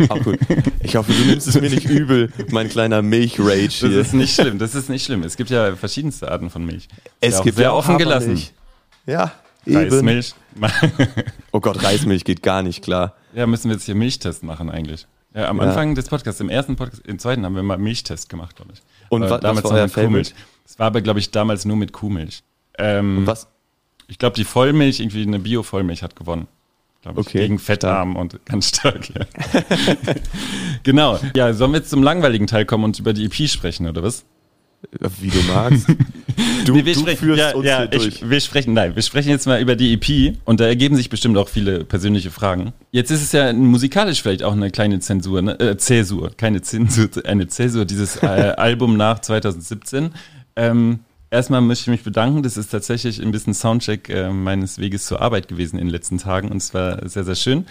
Auch 0.08 0.20
gut. 0.24 0.38
Ich 0.82 0.96
hoffe, 0.96 1.12
du 1.12 1.22
nimmst 1.26 1.46
es 1.48 1.60
mir 1.60 1.68
nicht 1.68 1.84
übel, 1.84 2.32
mein 2.50 2.70
kleiner 2.70 3.02
Milch-Rage 3.02 3.66
Das 3.66 3.78
hier. 3.80 4.00
ist 4.00 4.14
nicht 4.14 4.34
schlimm. 4.34 4.58
Das 4.58 4.74
ist 4.74 4.88
nicht 4.88 5.04
schlimm. 5.04 5.22
Es 5.22 5.36
gibt 5.36 5.50
ja 5.50 5.76
verschiedenste 5.76 6.30
Arten 6.30 6.48
von 6.48 6.64
Milch. 6.64 6.88
es 7.20 7.34
ja 7.36 7.42
gibt 7.42 7.56
sehr 7.56 7.64
ja 7.66 7.72
offen 7.72 7.98
gelassen. 7.98 8.40
Ja, 9.06 9.32
eben. 9.66 9.76
Reismilch. 9.76 10.34
Oh 11.52 11.60
Gott, 11.60 11.82
Reismilch 11.82 12.24
geht 12.24 12.42
gar 12.42 12.62
nicht 12.62 12.82
klar. 12.82 13.14
ja, 13.34 13.46
müssen 13.46 13.68
wir 13.68 13.74
jetzt 13.74 13.84
hier 13.84 13.94
Milchtest 13.94 14.42
machen 14.42 14.70
eigentlich. 14.70 15.06
Ja, 15.34 15.48
am 15.48 15.58
Ja. 15.58 15.64
Anfang 15.64 15.94
des 15.94 16.08
Podcasts, 16.08 16.40
im 16.40 16.48
ersten 16.48 16.76
Podcast, 16.76 17.06
im 17.06 17.18
zweiten 17.18 17.44
haben 17.44 17.54
wir 17.54 17.62
mal 17.62 17.76
Milchtest 17.78 18.28
gemacht, 18.30 18.56
glaube 18.56 18.72
ich. 18.74 18.82
Und 19.10 19.22
Aber 19.24 19.30
wa- 19.30 19.34
was 19.34 19.40
damals 19.42 19.64
war 19.64 19.72
euer 19.72 19.84
mit 19.84 19.92
Kuhmilch. 19.94 20.34
Das 20.66 20.78
war 20.78 20.86
aber, 20.86 21.00
glaube 21.02 21.18
ich, 21.20 21.30
damals 21.30 21.64
nur 21.66 21.76
mit 21.76 21.92
Kuhmilch. 21.92 22.42
Ähm, 22.78 23.18
Und 23.18 23.26
was? 23.26 23.46
Ich 24.10 24.18
glaube, 24.18 24.34
die 24.34 24.44
Vollmilch, 24.44 25.00
irgendwie 25.00 25.22
eine 25.22 25.38
Bio-Vollmilch 25.38 26.02
hat 26.02 26.16
gewonnen. 26.16 26.48
Okay, 27.04 27.38
Gegen 27.38 27.58
fettarm 27.58 28.16
und 28.16 28.44
ganz 28.44 28.68
stark, 28.68 29.08
ja. 29.08 29.24
genau. 30.82 31.18
Ja, 31.34 31.54
sollen 31.54 31.72
wir 31.72 31.78
jetzt 31.78 31.88
zum 31.88 32.02
langweiligen 32.02 32.46
Teil 32.46 32.66
kommen 32.66 32.84
und 32.84 32.98
über 32.98 33.14
die 33.14 33.24
EP 33.24 33.48
sprechen, 33.48 33.86
oder 33.86 34.02
was? 34.02 34.24
Wie 35.20 35.30
du 35.30 35.40
magst. 35.52 35.86
Du, 36.64 36.74
Nee, 36.74 36.84
wir 36.84 36.94
du 36.94 37.00
sprechen, 37.00 37.18
führst 37.18 37.38
ja, 37.38 37.54
uns 37.54 37.66
ja, 37.66 37.78
hier 37.78 37.88
durch. 37.88 38.06
ich, 38.06 38.28
wir 38.30 38.40
sprechen, 38.40 38.72
nein, 38.72 38.94
wir 38.94 39.02
sprechen 39.02 39.28
jetzt 39.28 39.46
mal 39.46 39.60
über 39.60 39.76
die 39.76 39.94
EP 39.94 40.36
und 40.44 40.60
da 40.60 40.66
ergeben 40.66 40.96
sich 40.96 41.10
bestimmt 41.10 41.36
auch 41.36 41.48
viele 41.48 41.84
persönliche 41.84 42.30
Fragen. 42.30 42.72
Jetzt 42.92 43.10
ist 43.10 43.22
es 43.22 43.32
ja 43.32 43.52
musikalisch 43.52 44.22
vielleicht 44.22 44.42
auch 44.42 44.52
eine 44.52 44.70
kleine 44.70 45.00
Zensur, 45.00 45.42
ne? 45.42 45.58
äh, 45.58 45.76
Zäsur, 45.76 46.30
keine 46.36 46.62
Zensur, 46.62 47.08
eine 47.24 47.48
Zäsur, 47.48 47.84
dieses 47.84 48.22
äh, 48.22 48.26
Album 48.56 48.96
nach 48.96 49.20
2017. 49.20 50.10
Ähm, 50.56 51.00
erstmal 51.30 51.60
möchte 51.60 51.82
ich 51.82 51.88
mich 51.88 52.02
bedanken, 52.02 52.42
das 52.42 52.56
ist 52.56 52.70
tatsächlich 52.70 53.22
ein 53.22 53.30
bisschen 53.30 53.54
Soundcheck 53.54 54.08
äh, 54.08 54.30
meines 54.30 54.78
Weges 54.78 55.06
zur 55.06 55.20
Arbeit 55.20 55.48
gewesen 55.48 55.78
in 55.78 55.86
den 55.86 55.90
letzten 55.90 56.18
Tagen 56.18 56.48
und 56.48 56.58
es 56.58 56.74
war 56.74 57.08
sehr, 57.08 57.24
sehr 57.24 57.34
schön. 57.34 57.66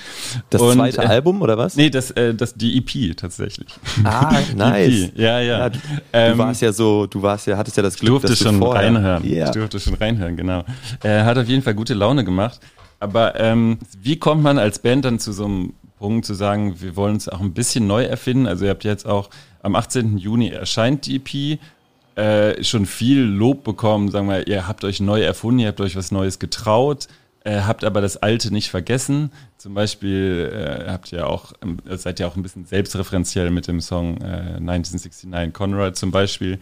Das 0.49 0.61
und, 0.61 0.75
zweite 0.75 1.01
äh, 1.03 1.07
Album, 1.07 1.41
oder 1.41 1.57
was? 1.57 1.75
Nee, 1.75 1.89
das, 1.89 2.11
äh, 2.11 2.33
das, 2.33 2.55
die 2.55 2.77
EP 2.77 3.15
tatsächlich. 3.17 3.69
Ah, 4.03 4.37
nice. 4.55 5.09
EP, 5.09 5.17
ja, 5.17 5.39
ja. 5.39 5.69
du, 5.69 5.79
Ähm, 6.13 6.37
warst 6.37 6.61
ja 6.61 6.71
so, 6.71 7.05
du 7.05 7.21
warst 7.21 7.47
ja, 7.47 7.57
hattest 7.57 7.77
ja 7.77 7.83
das 7.83 7.97
Glück, 7.97 8.11
durfte 8.11 8.29
dass 8.29 8.39
du 8.39 8.45
schon 8.45 8.59
vorher, 8.59 8.85
reinhören. 8.85 9.29
Ja. 9.29 9.45
Ich 9.45 9.51
durfte 9.51 9.79
schon 9.79 9.95
reinhören, 9.95 10.37
genau. 10.37 10.63
Er 11.03 11.25
hat 11.25 11.37
auf 11.37 11.47
jeden 11.47 11.61
Fall 11.61 11.75
gute 11.75 11.93
Laune 11.93 12.23
gemacht. 12.23 12.59
Aber 13.01 13.39
ähm, 13.39 13.77
wie 14.01 14.17
kommt 14.17 14.43
man 14.43 14.57
als 14.57 14.79
Band 14.79 15.05
dann 15.05 15.19
zu 15.19 15.31
so 15.31 15.45
einem 15.45 15.73
Punkt 15.97 16.25
zu 16.25 16.33
sagen, 16.33 16.81
wir 16.81 16.95
wollen 16.95 17.15
uns 17.15 17.29
auch 17.29 17.39
ein 17.39 17.53
bisschen 17.53 17.87
neu 17.87 18.03
erfinden? 18.03 18.45
Also 18.45 18.65
ihr 18.65 18.71
habt 18.71 18.83
jetzt 18.83 19.05
auch 19.05 19.29
am 19.61 19.75
18. 19.75 20.17
Juni 20.17 20.49
erscheint 20.49 21.05
die 21.05 21.15
EP, 21.17 21.59
äh, 22.19 22.63
schon 22.63 22.85
viel 22.85 23.21
Lob 23.21 23.63
bekommen, 23.63 24.11
sagen 24.11 24.27
wir, 24.27 24.47
ihr 24.47 24.67
habt 24.67 24.83
euch 24.83 24.99
neu 24.99 25.21
erfunden, 25.21 25.59
ihr 25.59 25.69
habt 25.69 25.79
euch 25.79 25.95
was 25.95 26.11
Neues 26.11 26.37
getraut, 26.37 27.07
äh, 27.45 27.61
habt 27.61 27.85
aber 27.85 28.01
das 28.01 28.17
Alte 28.17 28.53
nicht 28.53 28.69
vergessen. 28.69 29.31
Zum 29.57 29.73
Beispiel 29.73 30.51
äh, 30.53 30.91
habt 30.91 31.13
ihr 31.13 31.27
auch, 31.27 31.53
ähm, 31.61 31.77
seid 31.85 32.19
ihr 32.19 32.27
auch 32.27 32.35
ein 32.35 32.43
bisschen 32.43 32.65
selbstreferenziell 32.65 33.51
mit 33.51 33.67
dem 33.67 33.79
Song 33.79 34.17
äh, 34.17 34.57
1969 34.57 35.53
Conrad 35.53 35.95
zum 35.95 36.11
Beispiel. 36.11 36.59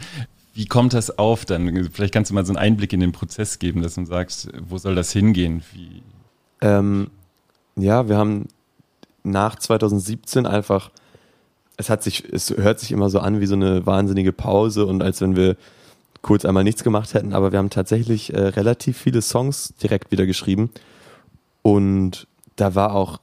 Wie 0.54 0.68
kommt 0.68 0.94
das 0.94 1.18
auf 1.18 1.46
dann? 1.46 1.90
Vielleicht 1.92 2.14
kannst 2.14 2.30
du 2.30 2.36
mal 2.36 2.46
so 2.46 2.52
einen 2.52 2.58
Einblick 2.58 2.94
in 2.94 3.00
den 3.00 3.12
Prozess 3.12 3.58
geben, 3.58 3.82
dass 3.82 3.98
man 3.98 4.06
sagt, 4.06 4.50
wo 4.60 4.78
soll 4.78 4.94
das 4.94 5.12
hingehen? 5.12 5.64
Ähm, 6.62 7.10
ja, 7.76 8.08
wir 8.08 8.18
haben 8.18 8.48
nach 9.24 9.56
2017 9.56 10.46
einfach, 10.46 10.92
es 11.78 11.90
hat 11.90 12.04
sich, 12.04 12.24
es 12.32 12.50
hört 12.50 12.80
sich 12.80 12.92
immer 12.92 13.10
so 13.10 13.20
an 13.20 13.40
wie 13.40 13.46
so 13.46 13.56
eine 13.56 13.86
wahnsinnige 13.86 14.34
Pause 14.34 14.86
und 14.86 15.02
als 15.04 15.22
wenn 15.22 15.36
wir 15.36 15.56
kurz 16.24 16.44
einmal 16.44 16.64
nichts 16.64 16.84
gemacht 16.84 17.14
hätten, 17.14 17.34
aber 17.34 17.52
wir 17.52 17.60
haben 17.60 17.70
tatsächlich 17.70 18.34
äh, 18.34 18.40
relativ 18.40 18.98
viele 18.98 19.22
Songs 19.22 19.76
direkt 19.82 20.12
wieder 20.12 20.26
geschrieben. 20.26 20.72
Und 21.62 22.28
da 22.56 22.76
war 22.76 22.96
auch, 22.96 23.20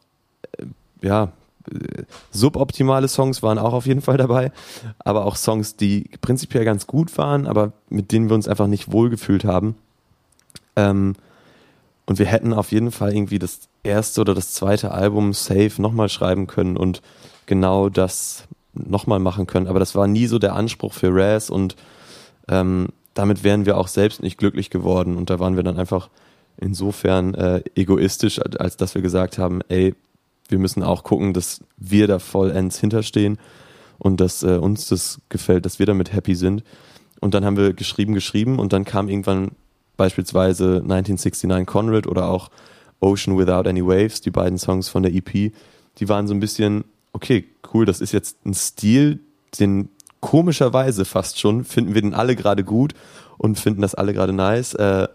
äh, 0.58 0.66
ja, 1.02 1.32
äh, 1.70 2.04
suboptimale 2.30 3.08
Songs 3.08 3.42
waren 3.42 3.58
auch 3.58 3.73
auf 3.73 3.87
jeden 3.87 4.00
Fall 4.00 4.16
dabei, 4.16 4.52
aber 5.00 5.26
auch 5.26 5.37
Songs, 5.37 5.76
die 5.76 6.08
prinzipiell 6.20 6.64
ganz 6.64 6.87
gut 6.87 7.18
waren, 7.18 7.46
aber 7.46 7.73
mit 7.88 8.12
denen 8.12 8.28
wir 8.28 8.34
uns 8.34 8.49
einfach 8.49 8.68
nicht 8.68 8.92
wohlgefühlt 8.92 9.44
haben. 9.44 9.75
Ähm, 10.76 11.14
und 12.06 12.18
wir 12.18 12.26
hätten 12.26 12.52
auf 12.52 12.73
jeden 12.73 12.90
Fall 12.90 13.14
irgendwie 13.14 13.38
das 13.38 13.68
erste 13.82 14.20
oder 14.20 14.34
das 14.34 14.52
zweite 14.52 14.90
Album 14.90 15.32
safe 15.32 15.80
nochmal 15.80 16.08
schreiben 16.08 16.46
können 16.46 16.76
und 16.76 17.00
genau 17.46 17.88
das 17.88 18.44
nochmal 18.75 19.20
machen 19.20 19.46
können. 19.46 19.68
Aber 19.68 19.78
das 19.78 19.94
war 19.94 20.06
nie 20.06 20.26
so 20.26 20.38
der 20.38 20.54
Anspruch 20.54 20.92
für 20.92 21.11
Raz 21.12 21.49
und 21.49 21.76
ähm, 22.49 22.88
damit 23.14 23.44
wären 23.44 23.64
wir 23.64 23.78
auch 23.78 23.88
selbst 23.88 24.23
nicht 24.23 24.38
glücklich 24.38 24.70
geworden. 24.70 25.16
Und 25.16 25.30
da 25.30 25.38
waren 25.38 25.56
wir 25.56 25.62
dann 25.62 25.78
einfach 25.78 26.11
insofern 26.56 27.34
äh, 27.34 27.62
egoistisch, 27.75 28.40
als 28.40 28.76
dass 28.76 28.94
wir 28.94 29.02
gesagt 29.02 29.38
haben, 29.38 29.61
ey, 29.68 29.94
wir 30.49 30.58
müssen 30.58 30.82
auch 30.82 31.04
gucken, 31.04 31.32
dass 31.32 31.61
wir 31.76 32.06
da 32.06 32.18
vollends 32.18 32.78
hinterstehen 32.78 33.38
und 33.99 34.20
dass 34.20 34.42
äh, 34.42 34.56
uns 34.56 34.88
das 34.88 35.20
gefällt, 35.28 35.64
dass 35.64 35.78
wir 35.78 35.87
damit 35.87 36.12
happy 36.12 36.34
sind. 36.34 36.64
Und 37.20 37.34
dann 37.34 37.44
haben 37.44 37.56
wir 37.56 37.73
geschrieben, 37.73 38.12
geschrieben 38.12 38.58
und 38.58 38.73
dann 38.73 38.84
kam 38.84 39.08
irgendwann 39.08 39.52
beispielsweise 39.96 40.76
1969 40.82 41.66
Conrad 41.66 42.06
oder 42.06 42.28
auch 42.28 42.50
Ocean 43.00 43.38
Without 43.38 43.68
Any 43.68 43.86
Waves, 43.86 44.20
die 44.20 44.30
beiden 44.30 44.58
Songs 44.58 44.88
von 44.88 45.02
der 45.02 45.14
EP, 45.14 45.52
die 45.98 46.08
waren 46.08 46.26
so 46.26 46.34
ein 46.34 46.40
bisschen, 46.40 46.84
okay, 47.12 47.44
cool, 47.72 47.84
das 47.84 48.00
ist 48.00 48.12
jetzt 48.12 48.44
ein 48.46 48.54
Stil, 48.54 49.20
den 49.58 49.88
komischerweise 50.20 51.04
fast 51.04 51.38
schon 51.38 51.64
finden 51.64 51.94
wir 51.94 52.00
den 52.00 52.14
alle 52.14 52.34
gerade 52.34 52.64
gut 52.64 52.94
und 53.36 53.58
finden 53.58 53.82
das 53.82 53.94
alle 53.94 54.14
gerade 54.14 54.32
nice, 54.32 54.74
äh, 54.74 55.06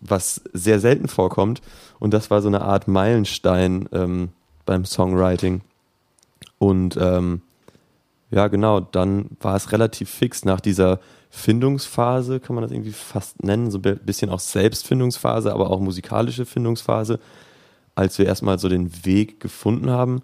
was 0.00 0.40
sehr 0.52 0.80
selten 0.80 1.08
vorkommt. 1.08 1.60
Und 1.98 2.14
das 2.14 2.30
war 2.30 2.40
so 2.40 2.48
eine 2.48 2.62
Art 2.62 2.88
Meilenstein 2.88 3.88
ähm, 3.92 4.30
beim 4.64 4.84
Songwriting. 4.84 5.60
Und 6.58 6.96
ähm, 7.00 7.42
ja, 8.30 8.48
genau, 8.48 8.80
dann 8.80 9.30
war 9.40 9.56
es 9.56 9.72
relativ 9.72 10.08
fix 10.08 10.44
nach 10.44 10.60
dieser 10.60 11.00
Findungsphase, 11.30 12.40
kann 12.40 12.54
man 12.54 12.62
das 12.62 12.72
irgendwie 12.72 12.92
fast 12.92 13.42
nennen, 13.42 13.70
so 13.70 13.78
ein 13.78 14.00
bisschen 14.04 14.30
auch 14.30 14.40
Selbstfindungsphase, 14.40 15.52
aber 15.52 15.70
auch 15.70 15.80
musikalische 15.80 16.46
Findungsphase. 16.46 17.20
Als 17.94 18.18
wir 18.18 18.26
erstmal 18.26 18.58
so 18.58 18.68
den 18.68 19.04
Weg 19.04 19.40
gefunden 19.40 19.90
haben, 19.90 20.22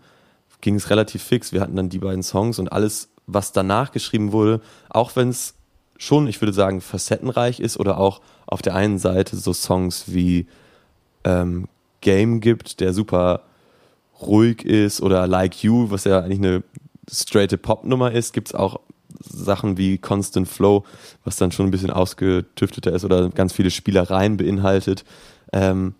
ging 0.60 0.76
es 0.76 0.90
relativ 0.90 1.22
fix. 1.22 1.52
Wir 1.52 1.60
hatten 1.60 1.76
dann 1.76 1.90
die 1.90 1.98
beiden 1.98 2.22
Songs 2.22 2.58
und 2.58 2.72
alles, 2.72 3.08
was 3.26 3.52
danach 3.52 3.92
geschrieben 3.92 4.32
wurde, 4.32 4.60
auch 4.88 5.14
wenn 5.16 5.28
es 5.28 5.54
schon, 5.98 6.26
ich 6.26 6.40
würde 6.40 6.52
sagen, 6.52 6.80
facettenreich 6.80 7.60
ist 7.60 7.78
oder 7.78 7.98
auch 7.98 8.20
auf 8.46 8.62
der 8.62 8.74
einen 8.74 8.98
Seite 8.98 9.36
so 9.36 9.52
Songs 9.52 10.04
wie 10.06 10.46
ähm, 11.24 11.68
Game 12.00 12.40
gibt, 12.40 12.80
der 12.80 12.92
super 12.92 13.42
ruhig 14.20 14.64
ist 14.64 15.00
oder 15.00 15.26
Like 15.26 15.62
You, 15.62 15.90
was 15.90 16.04
ja 16.04 16.20
eigentlich 16.20 16.38
eine 16.38 16.62
straighte 17.10 17.58
Pop-Nummer 17.58 18.12
ist, 18.12 18.32
gibt 18.32 18.48
es 18.48 18.54
auch 18.54 18.80
Sachen 19.20 19.76
wie 19.76 19.98
Constant 19.98 20.48
Flow, 20.48 20.84
was 21.24 21.36
dann 21.36 21.52
schon 21.52 21.66
ein 21.66 21.70
bisschen 21.70 21.90
ausgetüfteter 21.90 22.92
ist 22.92 23.04
oder 23.04 23.30
ganz 23.30 23.52
viele 23.52 23.70
Spielereien 23.70 24.36
beinhaltet. 24.36 25.04
Ähm, 25.52 25.94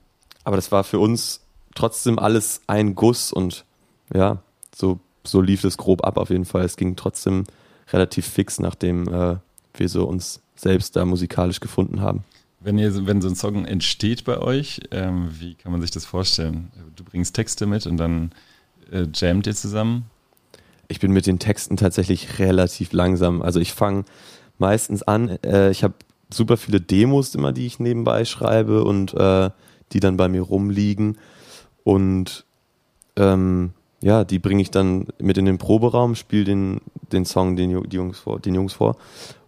aber 0.44 0.56
das 0.56 0.73
war 0.73 0.85
für 0.85 0.99
uns 0.99 1.40
trotzdem 1.75 2.18
alles 2.18 2.62
ein 2.66 2.94
Guss 2.94 3.33
und 3.33 3.64
ja, 4.12 4.38
so, 4.75 5.00
so 5.25 5.40
lief 5.40 5.64
es 5.64 5.76
grob 5.76 6.04
ab 6.04 6.18
auf 6.18 6.30
jeden 6.30 6.44
Fall. 6.44 6.64
Es 6.64 6.76
ging 6.76 6.97
trotzdem 6.97 7.44
relativ 7.92 8.26
fix, 8.26 8.59
nachdem 8.59 9.09
äh, 9.09 9.37
wir 9.75 9.88
so 9.88 10.04
uns 10.04 10.40
selbst 10.56 10.97
da 10.97 11.04
musikalisch 11.04 11.61
gefunden 11.61 12.00
haben. 12.00 12.25
wenn, 12.61 12.78
ihr, 12.78 13.06
wenn 13.06 13.21
so 13.21 13.28
ein 13.28 13.37
Song 13.37 13.64
entsteht 13.64 14.25
bei 14.25 14.38
euch, 14.38 14.80
ähm, 14.90 15.28
wie 15.38 15.54
kann 15.54 15.73
man 15.73 15.80
sich 15.80 15.90
das 15.90 16.04
vorstellen? 16.04 16.71
Du 16.97 17.04
bringst 17.04 17.35
Texte 17.35 17.66
mit 17.66 17.87
und 17.87 17.97
dann 17.97 18.33
äh, 18.90 19.06
jammt 19.14 19.47
ihr 19.47 19.54
zusammen? 19.54 20.06
Ich 20.94 21.00
bin 21.00 21.10
mit 21.10 21.26
den 21.26 21.40
Texten 21.40 21.76
tatsächlich 21.76 22.38
relativ 22.38 22.92
langsam. 22.92 23.42
Also 23.42 23.58
ich 23.58 23.72
fange 23.72 24.04
meistens 24.58 25.02
an, 25.02 25.40
äh, 25.44 25.72
ich 25.72 25.82
habe 25.82 25.94
super 26.32 26.56
viele 26.56 26.80
Demos 26.80 27.34
immer, 27.34 27.50
die 27.50 27.66
ich 27.66 27.80
nebenbei 27.80 28.24
schreibe 28.24 28.84
und 28.84 29.12
äh, 29.12 29.50
die 29.90 29.98
dann 29.98 30.16
bei 30.16 30.28
mir 30.28 30.42
rumliegen. 30.42 31.18
Und 31.82 32.44
ähm, 33.16 33.72
ja, 34.02 34.22
die 34.22 34.38
bringe 34.38 34.62
ich 34.62 34.70
dann 34.70 35.08
mit 35.18 35.36
in 35.36 35.46
den 35.46 35.58
Proberaum, 35.58 36.14
spiele 36.14 36.44
den, 36.44 36.80
den 37.10 37.24
Song 37.24 37.56
den, 37.56 37.88
die 37.90 37.96
Jungs 37.96 38.20
vor, 38.20 38.38
den 38.38 38.54
Jungs 38.54 38.74
vor. 38.74 38.96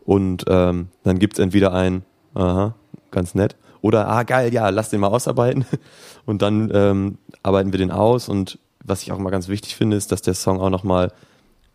Und 0.04 0.46
ähm, 0.48 0.88
dann 1.04 1.20
gibt's 1.20 1.38
entweder 1.38 1.72
ein, 1.72 2.02
aha, 2.34 2.74
ganz 3.12 3.36
nett, 3.36 3.54
oder 3.82 4.08
ah 4.08 4.24
geil, 4.24 4.52
ja, 4.52 4.68
lass 4.70 4.90
den 4.90 4.98
mal 4.98 5.10
ausarbeiten. 5.12 5.64
Und 6.26 6.42
dann 6.42 6.72
ähm, 6.74 7.18
arbeiten 7.44 7.72
wir 7.72 7.78
den 7.78 7.92
aus. 7.92 8.28
Und 8.28 8.58
was 8.82 9.02
ich 9.02 9.12
auch 9.12 9.18
mal 9.18 9.30
ganz 9.30 9.46
wichtig 9.46 9.76
finde, 9.76 9.96
ist, 9.96 10.10
dass 10.10 10.22
der 10.22 10.34
Song 10.34 10.60
auch 10.60 10.70
nochmal 10.70 11.12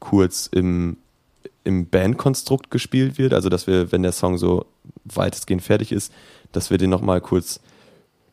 kurz 0.02 0.48
im, 0.48 0.98
im 1.64 1.88
Bandkonstrukt 1.88 2.70
gespielt 2.70 3.18
wird. 3.18 3.34
Also 3.34 3.48
dass 3.48 3.68
wir, 3.68 3.94
wenn 3.94 4.04
der 4.04 4.12
Song 4.12 4.38
so 4.38 4.66
weitestgehend 5.06 5.62
fertig 5.62 5.94
ist, 5.94 6.12
dass 6.52 6.70
wir 6.70 6.78
den 6.78 6.90
nochmal 6.90 7.22
kurz 7.22 7.62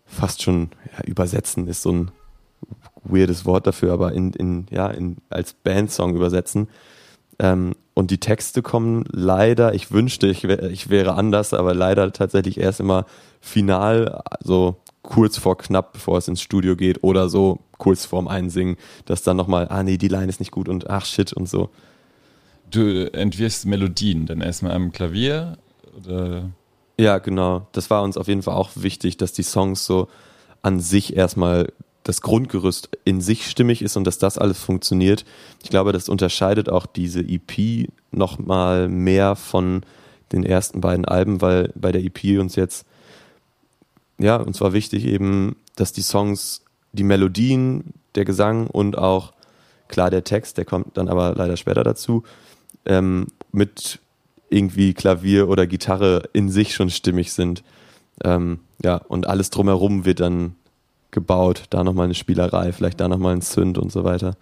fast 0.04 0.42
schon 0.42 0.70
ja, 0.96 1.04
übersetzen, 1.04 1.68
ist 1.68 1.82
so 1.82 1.92
ein 1.92 2.10
weirdes 3.04 3.44
Wort 3.44 3.66
dafür, 3.66 3.92
aber 3.92 4.12
in, 4.12 4.32
in, 4.32 4.66
ja, 4.70 4.88
in, 4.88 5.18
als 5.30 5.52
Bandsong 5.52 6.16
übersetzen. 6.16 6.68
Ähm, 7.38 7.74
und 7.94 8.10
die 8.10 8.18
Texte 8.18 8.62
kommen 8.62 9.04
leider, 9.10 9.74
ich 9.74 9.92
wünschte, 9.92 10.26
ich, 10.26 10.44
wär, 10.44 10.64
ich 10.64 10.88
wäre 10.88 11.14
anders, 11.14 11.54
aber 11.54 11.74
leider 11.74 12.12
tatsächlich 12.12 12.58
erst 12.58 12.80
immer 12.80 13.06
final, 13.40 14.22
so 14.42 14.76
kurz 15.02 15.38
vor 15.38 15.58
knapp, 15.58 15.92
bevor 15.92 16.18
es 16.18 16.28
ins 16.28 16.42
Studio 16.42 16.76
geht 16.76 17.02
oder 17.02 17.28
so 17.28 17.60
kurz 17.78 18.04
vorm 18.04 18.28
Einsingen, 18.28 18.76
dass 19.04 19.22
dann 19.22 19.36
nochmal, 19.36 19.68
ah 19.70 19.82
nee, 19.82 19.96
die 19.96 20.08
Line 20.08 20.28
ist 20.28 20.40
nicht 20.40 20.50
gut 20.50 20.68
und 20.68 20.90
ach 20.90 21.06
shit 21.06 21.32
und 21.32 21.48
so. 21.48 21.70
Du 22.70 23.10
entwirfst 23.12 23.64
Melodien 23.64 24.26
dann 24.26 24.40
erstmal 24.40 24.72
am 24.72 24.92
Klavier 24.92 25.56
oder 25.96 26.50
Ja, 26.98 27.18
genau. 27.18 27.66
Das 27.72 27.90
war 27.90 28.02
uns 28.02 28.16
auf 28.16 28.28
jeden 28.28 28.42
Fall 28.42 28.54
auch 28.54 28.70
wichtig, 28.74 29.16
dass 29.16 29.32
die 29.32 29.44
Songs 29.44 29.86
so 29.86 30.08
an 30.62 30.80
sich 30.80 31.16
erstmal 31.16 31.72
das 32.02 32.22
Grundgerüst 32.22 32.90
in 33.04 33.20
sich 33.20 33.48
stimmig 33.48 33.82
ist 33.82 33.96
und 33.96 34.04
dass 34.04 34.18
das 34.18 34.38
alles 34.38 34.58
funktioniert. 34.58 35.24
Ich 35.62 35.70
glaube, 35.70 35.92
das 35.92 36.08
unterscheidet 36.08 36.68
auch 36.68 36.86
diese 36.86 37.20
EP 37.20 37.88
nochmal 38.10 38.88
mehr 38.88 39.36
von 39.36 39.82
den 40.32 40.42
ersten 40.42 40.80
beiden 40.80 41.04
Alben, 41.04 41.40
weil 41.40 41.72
bei 41.74 41.92
der 41.92 42.02
EP 42.02 42.40
uns 42.40 42.56
jetzt, 42.56 42.86
ja, 44.18 44.36
uns 44.36 44.60
war 44.60 44.72
wichtig 44.72 45.04
eben, 45.04 45.56
dass 45.76 45.92
die 45.92 46.02
Songs, 46.02 46.62
die 46.92 47.04
Melodien, 47.04 47.94
der 48.14 48.24
Gesang 48.24 48.66
und 48.66 48.98
auch, 48.98 49.32
klar, 49.88 50.10
der 50.10 50.24
Text, 50.24 50.58
der 50.58 50.64
kommt 50.64 50.96
dann 50.96 51.08
aber 51.08 51.34
leider 51.34 51.56
später 51.56 51.84
dazu, 51.84 52.24
ähm, 52.84 53.28
mit 53.52 54.00
irgendwie 54.50 54.94
Klavier 54.94 55.48
oder 55.48 55.66
Gitarre 55.66 56.28
in 56.32 56.48
sich 56.48 56.74
schon 56.74 56.90
stimmig 56.90 57.32
sind. 57.32 57.62
Ähm, 58.24 58.60
ja, 58.82 58.96
und 58.96 59.28
alles 59.28 59.50
drumherum 59.50 60.04
wird 60.04 60.20
dann 60.20 60.54
gebaut. 61.10 61.64
Da 61.70 61.84
nochmal 61.84 62.06
eine 62.06 62.14
Spielerei, 62.14 62.72
vielleicht 62.72 63.00
da 63.00 63.08
nochmal 63.08 63.34
ein 63.34 63.40
Synth 63.40 63.78
und 63.78 63.92
so 63.92 64.04
weiter. 64.04 64.36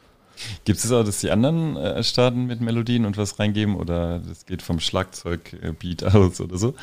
Gibt 0.65 0.79
es 0.79 0.93
auch, 0.93 1.05
dass 1.05 1.21
die 1.21 1.31
anderen 1.31 1.77
äh, 1.77 2.03
starten 2.03 2.47
mit 2.47 2.61
Melodien 2.61 3.07
und 3.07 3.17
was 3.17 3.39
reingeben 3.39 3.75
oder 3.75 4.21
das 4.21 4.47
geht 4.47 4.63
vom 4.63 4.81
Schlagzeug-Beat 4.81 6.05
aus 6.05 6.41
oder 6.41 6.59
so? 6.59 6.75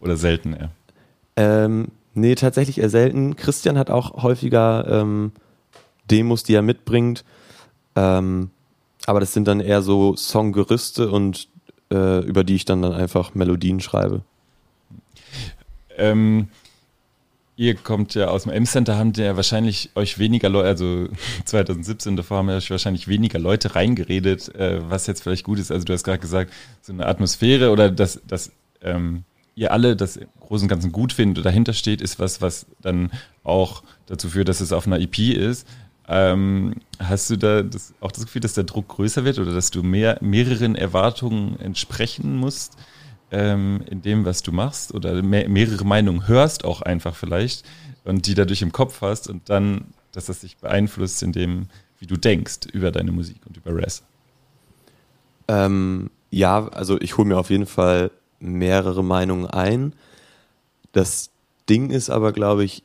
Oder 0.00 0.16
selten 0.16 0.54
eher? 0.54 0.70
Ähm, 1.36 1.88
nee, 2.14 2.34
tatsächlich 2.34 2.78
eher 2.78 2.90
selten. 2.90 3.36
Christian 3.36 3.78
hat 3.78 3.90
auch 3.90 4.22
häufiger 4.22 4.86
ähm, 4.88 5.32
Demos, 6.10 6.42
die 6.42 6.54
er 6.54 6.62
mitbringt. 6.62 7.24
Ähm, 7.96 8.50
aber 9.06 9.20
das 9.20 9.32
sind 9.32 9.48
dann 9.48 9.60
eher 9.60 9.82
so 9.82 10.14
Songgerüste 10.16 11.10
und 11.10 11.48
äh, 11.92 12.20
über 12.24 12.44
die 12.44 12.56
ich 12.56 12.64
dann, 12.64 12.82
dann 12.82 12.92
einfach 12.92 13.34
Melodien 13.34 13.80
schreibe. 13.80 14.22
Ähm, 15.96 16.48
ihr 17.56 17.74
kommt 17.74 18.14
ja 18.14 18.28
aus 18.28 18.44
dem 18.44 18.52
M-Center, 18.52 18.96
ihr 19.18 19.24
ja 19.24 19.36
wahrscheinlich 19.36 19.90
euch 19.94 20.18
weniger 20.18 20.48
Leute, 20.48 20.68
also 20.68 21.08
2017 21.44 22.16
davor 22.16 22.38
haben 22.38 22.48
euch 22.48 22.70
wahrscheinlich 22.70 23.08
weniger 23.08 23.38
Leute 23.38 23.74
reingeredet, 23.74 24.54
äh, 24.54 24.80
was 24.88 25.06
jetzt 25.06 25.22
vielleicht 25.22 25.44
gut 25.44 25.58
ist. 25.58 25.70
Also 25.70 25.84
du 25.84 25.92
hast 25.92 26.04
gerade 26.04 26.18
gesagt, 26.18 26.52
so 26.82 26.92
eine 26.92 27.06
Atmosphäre 27.06 27.70
oder 27.70 27.90
dass, 27.90 28.20
dass 28.26 28.52
ähm, 28.82 29.24
ihr 29.54 29.72
alle 29.72 29.96
das 29.96 30.18
Großen 30.50 30.64
und 30.64 30.68
Ganzen 30.68 30.90
gut 30.90 31.12
findet 31.12 31.38
oder 31.38 31.50
dahinter 31.50 31.72
steht, 31.72 32.00
ist 32.00 32.18
was, 32.18 32.42
was 32.42 32.66
dann 32.82 33.12
auch 33.44 33.84
dazu 34.06 34.28
führt, 34.28 34.48
dass 34.48 34.60
es 34.60 34.72
auf 34.72 34.84
einer 34.84 34.98
EP 34.98 35.16
ist. 35.16 35.64
Ähm, 36.08 36.74
hast 36.98 37.30
du 37.30 37.36
da 37.36 37.62
das, 37.62 37.94
auch 38.00 38.10
das 38.10 38.24
Gefühl, 38.24 38.40
dass 38.40 38.54
der 38.54 38.64
Druck 38.64 38.88
größer 38.88 39.24
wird 39.24 39.38
oder 39.38 39.54
dass 39.54 39.70
du 39.70 39.84
mehr, 39.84 40.18
mehreren 40.20 40.74
Erwartungen 40.74 41.56
entsprechen 41.60 42.36
musst 42.36 42.76
ähm, 43.30 43.84
in 43.88 44.02
dem, 44.02 44.24
was 44.24 44.42
du 44.42 44.50
machst 44.50 44.92
oder 44.92 45.22
mehr, 45.22 45.48
mehrere 45.48 45.84
Meinungen 45.84 46.26
hörst 46.26 46.64
auch 46.64 46.82
einfach 46.82 47.14
vielleicht 47.14 47.64
und 48.02 48.26
die 48.26 48.34
dadurch 48.34 48.60
im 48.62 48.72
Kopf 48.72 49.02
hast 49.02 49.28
und 49.28 49.48
dann, 49.50 49.84
dass 50.10 50.26
das 50.26 50.40
dich 50.40 50.56
beeinflusst 50.56 51.22
in 51.22 51.30
dem, 51.30 51.68
wie 52.00 52.06
du 52.06 52.16
denkst 52.16 52.66
über 52.72 52.90
deine 52.90 53.12
Musik 53.12 53.36
und 53.46 53.56
über 53.56 53.72
Res? 53.76 54.02
Ähm, 55.46 56.10
ja, 56.30 56.66
also 56.70 57.00
ich 57.00 57.16
hole 57.16 57.28
mir 57.28 57.38
auf 57.38 57.50
jeden 57.50 57.66
Fall 57.66 58.10
mehrere 58.40 59.04
Meinungen 59.04 59.46
ein. 59.46 59.92
Das 60.92 61.30
Ding 61.68 61.90
ist 61.90 62.10
aber, 62.10 62.32
glaube 62.32 62.64
ich, 62.64 62.82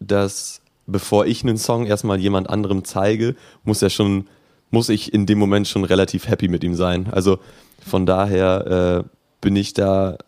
dass 0.00 0.60
bevor 0.86 1.26
ich 1.26 1.42
einen 1.42 1.56
Song 1.56 1.86
erstmal 1.86 2.18
jemand 2.18 2.50
anderem 2.50 2.84
zeige, 2.84 3.36
muss 3.64 3.82
er 3.82 3.90
schon, 3.90 4.26
muss 4.70 4.88
ich 4.88 5.12
in 5.12 5.26
dem 5.26 5.38
Moment 5.38 5.68
schon 5.68 5.84
relativ 5.84 6.28
happy 6.28 6.48
mit 6.48 6.64
ihm 6.64 6.74
sein. 6.74 7.08
Also 7.10 7.38
von 7.86 8.06
daher 8.06 9.04
äh, 9.06 9.08
bin 9.40 9.56
ich 9.56 9.72
da 9.72 10.18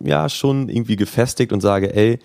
ja 0.00 0.28
schon 0.28 0.68
irgendwie 0.68 0.96
gefestigt 0.96 1.52
und 1.52 1.60
sage, 1.60 1.94
ey, 1.94 2.18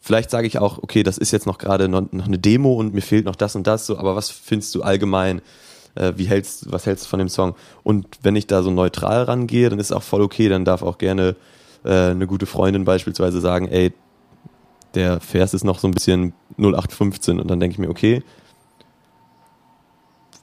vielleicht 0.00 0.30
sage 0.30 0.46
ich 0.46 0.58
auch, 0.58 0.82
okay, 0.82 1.02
das 1.02 1.18
ist 1.18 1.30
jetzt 1.30 1.46
noch 1.46 1.58
gerade 1.58 1.88
noch, 1.88 2.12
noch 2.12 2.26
eine 2.26 2.38
Demo 2.38 2.74
und 2.74 2.94
mir 2.94 3.00
fehlt 3.00 3.24
noch 3.24 3.36
das 3.36 3.56
und 3.56 3.66
das, 3.66 3.86
so, 3.86 3.98
aber 3.98 4.16
was 4.16 4.30
findest 4.30 4.74
du 4.74 4.82
allgemein? 4.82 5.40
Äh, 5.94 6.12
wie 6.16 6.26
hältst, 6.26 6.70
was 6.70 6.86
hältst 6.86 7.06
du 7.06 7.08
von 7.08 7.18
dem 7.18 7.28
Song? 7.28 7.54
Und 7.82 8.06
wenn 8.22 8.36
ich 8.36 8.46
da 8.46 8.62
so 8.62 8.70
neutral 8.70 9.22
rangehe, 9.22 9.70
dann 9.70 9.78
ist 9.78 9.92
auch 9.92 10.02
voll 10.02 10.22
okay, 10.22 10.48
dann 10.48 10.64
darf 10.64 10.82
auch 10.82 10.98
gerne 10.98 11.36
äh, 11.84 12.10
eine 12.10 12.26
gute 12.26 12.46
Freundin 12.46 12.84
beispielsweise 12.84 13.40
sagen, 13.40 13.68
ey, 13.68 13.92
der 14.94 15.20
Vers 15.20 15.54
ist 15.54 15.64
noch 15.64 15.78
so 15.78 15.88
ein 15.88 15.92
bisschen 15.92 16.32
0815 16.58 17.40
und 17.40 17.48
dann 17.48 17.60
denke 17.60 17.74
ich 17.74 17.78
mir, 17.78 17.90
okay, 17.90 18.22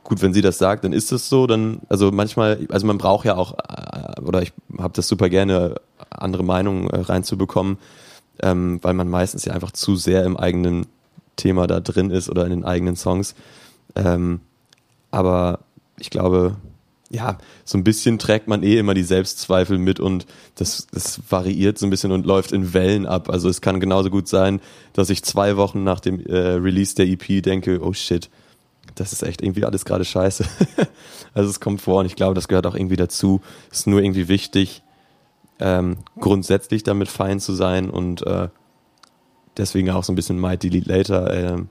gut, 0.04 0.21
wenn 0.21 0.34
sie 0.34 0.41
das 0.41 0.58
sagt, 0.58 0.84
dann 0.84 0.93
ist 0.93 1.12
es 1.12 1.28
so, 1.28 1.48
dann, 1.48 1.82
also 1.89 2.12
manchmal, 2.12 2.65
also 2.69 2.88
man 2.88 2.98
braucht 2.98 3.26
ja 3.26 3.36
auch, 3.36 3.58
äh, 3.58 4.21
oder 4.21 4.41
ich 4.41 4.54
habe 4.78 4.93
das 4.93 5.08
super 5.08 5.30
gerne, 5.30 5.76
andere 6.10 6.43
Meinungen 6.43 6.89
äh, 6.89 7.02
reinzubekommen, 7.02 7.78
ähm, 8.41 8.80
weil 8.82 8.93
man 8.93 9.10
meistens 9.10 9.45
ja 9.45 9.54
einfach 9.54 9.71
zu 9.71 9.95
sehr 9.95 10.24
im 10.24 10.38
eigenen 10.38 10.86
Thema 11.36 11.67
da 11.67 11.80
drin 11.80 12.12
ist 12.12 12.30
oder 12.30 12.45
in 12.45 12.52
den 12.52 12.65
eigenen 12.65 12.95
Songs. 12.95 13.36
Ähm, 13.95 14.41
aber 15.12 15.60
ich 15.98 16.10
glaube, 16.10 16.56
ja, 17.10 17.38
so 17.63 17.78
ein 17.78 17.84
bisschen 17.84 18.18
trägt 18.18 18.48
man 18.48 18.63
eh 18.63 18.78
immer 18.78 18.94
die 18.94 19.04
Selbstzweifel 19.04 19.78
mit 19.78 20.00
und 20.00 20.26
das, 20.56 20.88
das 20.91 21.22
variiert 21.30 21.78
so 21.78 21.86
ein 21.86 21.89
bisschen 21.89 22.12
und 22.12 22.26
läuft 22.26 22.52
in 22.52 22.74
Wellen 22.74 23.06
ab. 23.06 23.30
Also 23.30 23.48
es 23.48 23.62
kann 23.62 23.80
genauso 23.80 24.10
gut 24.10 24.28
sein, 24.28 24.60
dass 24.94 25.10
ich 25.10 25.24
zwei 25.24 25.56
Wochen 25.56 25.84
nach 25.84 26.00
dem 26.00 26.20
äh, 26.26 26.36
Release 26.36 26.96
der 26.96 27.08
EP 27.08 27.44
denke, 27.44 27.80
oh 27.84 27.94
shit, 27.94 28.30
das 28.96 29.13
ist 29.13 29.24
echt 29.24 29.41
irgendwie 29.41 29.65
alles 29.65 29.86
gerade 29.86 30.06
scheiße. 30.06 30.46
also 31.34 31.50
es 31.50 31.60
kommt 31.60 31.82
vor 31.82 32.00
und 32.00 32.06
ich 32.08 32.15
glaube, 32.15 32.34
das 32.34 32.48
gehört 32.48 32.65
auch 32.65 32.76
irgendwie 32.76 32.96
dazu. 32.96 33.41
Es 33.72 33.80
ist 33.80 33.88
nur 33.88 34.02
irgendwie 34.02 34.28
wichtig, 34.28 34.82
ähm, 35.60 35.98
grundsätzlich 36.20 36.84
damit 36.84 37.08
fein 37.08 37.39
zu 37.39 37.54
sein 37.54 37.89
und 37.89 38.26
äh, 38.26 38.50
deswegen 39.58 39.89
auch 39.91 40.04
so 40.04 40.12
ein 40.12 40.15
bisschen 40.15 40.39
Might 40.39 40.63
Delete 40.63 40.89
Later. 40.89 41.34
Äh, 41.34 41.63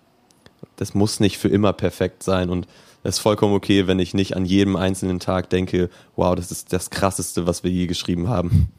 das 0.76 0.94
muss 0.94 1.20
nicht 1.20 1.38
für 1.38 1.48
immer 1.48 1.72
perfekt 1.72 2.22
sein 2.22 2.50
und 2.50 2.66
es 3.04 3.16
ist 3.16 3.20
vollkommen 3.20 3.54
okay, 3.54 3.86
wenn 3.86 3.98
ich 4.00 4.14
nicht 4.14 4.36
an 4.36 4.44
jedem 4.44 4.74
einzelnen 4.76 5.20
Tag 5.20 5.50
denke, 5.50 5.90
wow, 6.16 6.34
das 6.34 6.50
ist 6.50 6.72
das 6.72 6.90
Krasseste, 6.90 7.46
was 7.46 7.62
wir 7.62 7.70
je 7.70 7.86
geschrieben 7.86 8.28
haben. 8.28 8.72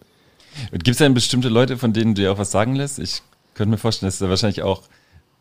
Gibt 0.72 0.90
es 0.90 0.98
denn 0.98 1.14
bestimmte 1.14 1.48
Leute, 1.50 1.78
von 1.78 1.94
denen 1.94 2.16
du 2.16 2.22
dir 2.22 2.32
auch 2.34 2.38
was 2.38 2.52
sagen 2.52 2.76
lässt? 2.76 3.00
Ich 3.00 3.22
könnte 3.54 3.72
mir 3.72 3.78
vorstellen, 3.78 4.08
dass 4.08 4.18
da 4.20 4.28
wahrscheinlich 4.30 4.64
auch 4.64 4.82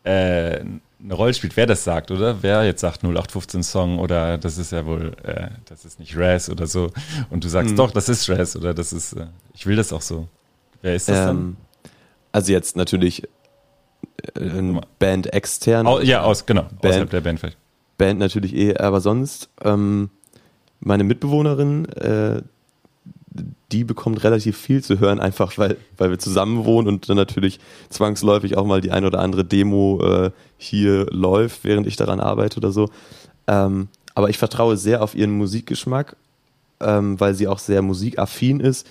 äh, 0.03 0.59
eine 0.59 1.13
Rolle 1.13 1.33
spielt, 1.33 1.57
wer 1.57 1.65
das 1.65 1.83
sagt, 1.83 2.11
oder? 2.11 2.43
Wer 2.43 2.63
jetzt 2.63 2.81
sagt 2.81 3.03
0815 3.03 3.63
Song 3.63 3.97
oder 3.99 4.37
das 4.37 4.57
ist 4.57 4.71
ja 4.71 4.85
wohl, 4.85 5.13
äh, 5.23 5.49
das 5.65 5.83
ist 5.83 5.99
nicht 5.99 6.15
Raz 6.15 6.47
oder 6.49 6.67
so. 6.67 6.91
Und 7.31 7.43
du 7.43 7.49
sagst, 7.49 7.71
Hm. 7.71 7.77
doch, 7.77 7.91
das 7.91 8.07
ist 8.07 8.29
Raz 8.29 8.55
oder 8.55 8.73
das 8.73 8.93
ist, 8.93 9.13
äh, 9.13 9.27
ich 9.53 9.65
will 9.65 9.75
das 9.75 9.91
auch 9.91 10.01
so. 10.01 10.27
Wer 10.81 10.95
ist 10.95 11.09
das 11.09 11.29
Ähm, 11.31 11.57
also 12.31 12.51
jetzt 12.51 12.75
natürlich 12.75 13.23
äh. 14.35 14.79
Band 14.99 15.33
extern. 15.33 15.85
dann? 15.85 15.87
Au, 15.87 15.99
ja, 16.01 16.21
aus, 16.21 16.45
genau, 16.45 16.63
Band. 16.63 16.85
außerhalb 16.85 17.09
der 17.09 17.21
Band 17.21 17.39
vielleicht. 17.39 17.57
Band 17.97 18.19
natürlich 18.19 18.55
eh, 18.55 18.77
aber 18.77 19.01
sonst 19.01 19.49
ähm, 19.63 20.09
meine 20.79 21.03
Mitbewohnerin, 21.03 21.85
äh, 21.89 22.41
die 23.71 23.83
bekommt 23.83 24.23
relativ 24.23 24.57
viel 24.57 24.83
zu 24.83 24.99
hören, 24.99 25.19
einfach 25.19 25.57
weil, 25.57 25.77
weil 25.97 26.09
wir 26.09 26.19
zusammen 26.19 26.65
wohnen 26.65 26.87
und 26.87 27.09
dann 27.09 27.17
natürlich 27.17 27.59
zwangsläufig 27.89 28.57
auch 28.57 28.65
mal 28.65 28.81
die 28.81 28.91
ein 28.91 29.05
oder 29.05 29.19
andere 29.19 29.43
Demo 29.43 30.01
äh, 30.01 30.31
hier 30.57 31.07
läuft, 31.11 31.63
während 31.63 31.87
ich 31.87 31.95
daran 31.95 32.19
arbeite 32.19 32.57
oder 32.57 32.71
so. 32.71 32.89
Ähm, 33.47 33.89
aber 34.13 34.29
ich 34.29 34.37
vertraue 34.37 34.77
sehr 34.77 35.03
auf 35.03 35.15
ihren 35.15 35.37
Musikgeschmack, 35.37 36.15
ähm, 36.79 37.19
weil 37.19 37.33
sie 37.33 37.47
auch 37.47 37.59
sehr 37.59 37.81
musikaffin 37.81 38.59
ist 38.61 38.87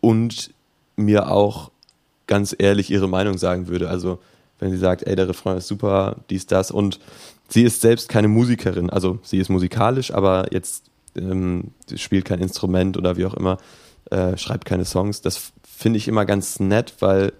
und 0.00 0.50
mir 0.96 1.30
auch 1.30 1.70
ganz 2.26 2.54
ehrlich 2.58 2.90
ihre 2.90 3.08
Meinung 3.08 3.36
sagen 3.36 3.68
würde. 3.68 3.90
Also 3.90 4.18
wenn 4.58 4.70
sie 4.70 4.78
sagt, 4.78 5.02
ey, 5.02 5.16
der 5.16 5.28
Refrain 5.28 5.58
ist 5.58 5.68
super, 5.68 6.16
dies, 6.30 6.46
das 6.46 6.70
und 6.70 7.00
sie 7.50 7.62
ist 7.62 7.80
selbst 7.80 8.08
keine 8.08 8.28
Musikerin, 8.28 8.90
also 8.90 9.18
sie 9.22 9.38
ist 9.38 9.48
musikalisch, 9.48 10.12
aber 10.12 10.52
jetzt 10.52 10.90
ähm, 11.16 11.72
spielt 11.96 12.24
kein 12.24 12.40
Instrument 12.40 12.96
oder 12.96 13.16
wie 13.16 13.26
auch 13.26 13.34
immer, 13.34 13.58
äh, 14.10 14.36
schreibt 14.36 14.64
keine 14.64 14.84
Songs. 14.84 15.20
Das 15.20 15.52
finde 15.62 15.98
ich 15.98 16.08
immer 16.08 16.24
ganz 16.24 16.60
nett, 16.60 16.94
weil, 17.00 17.32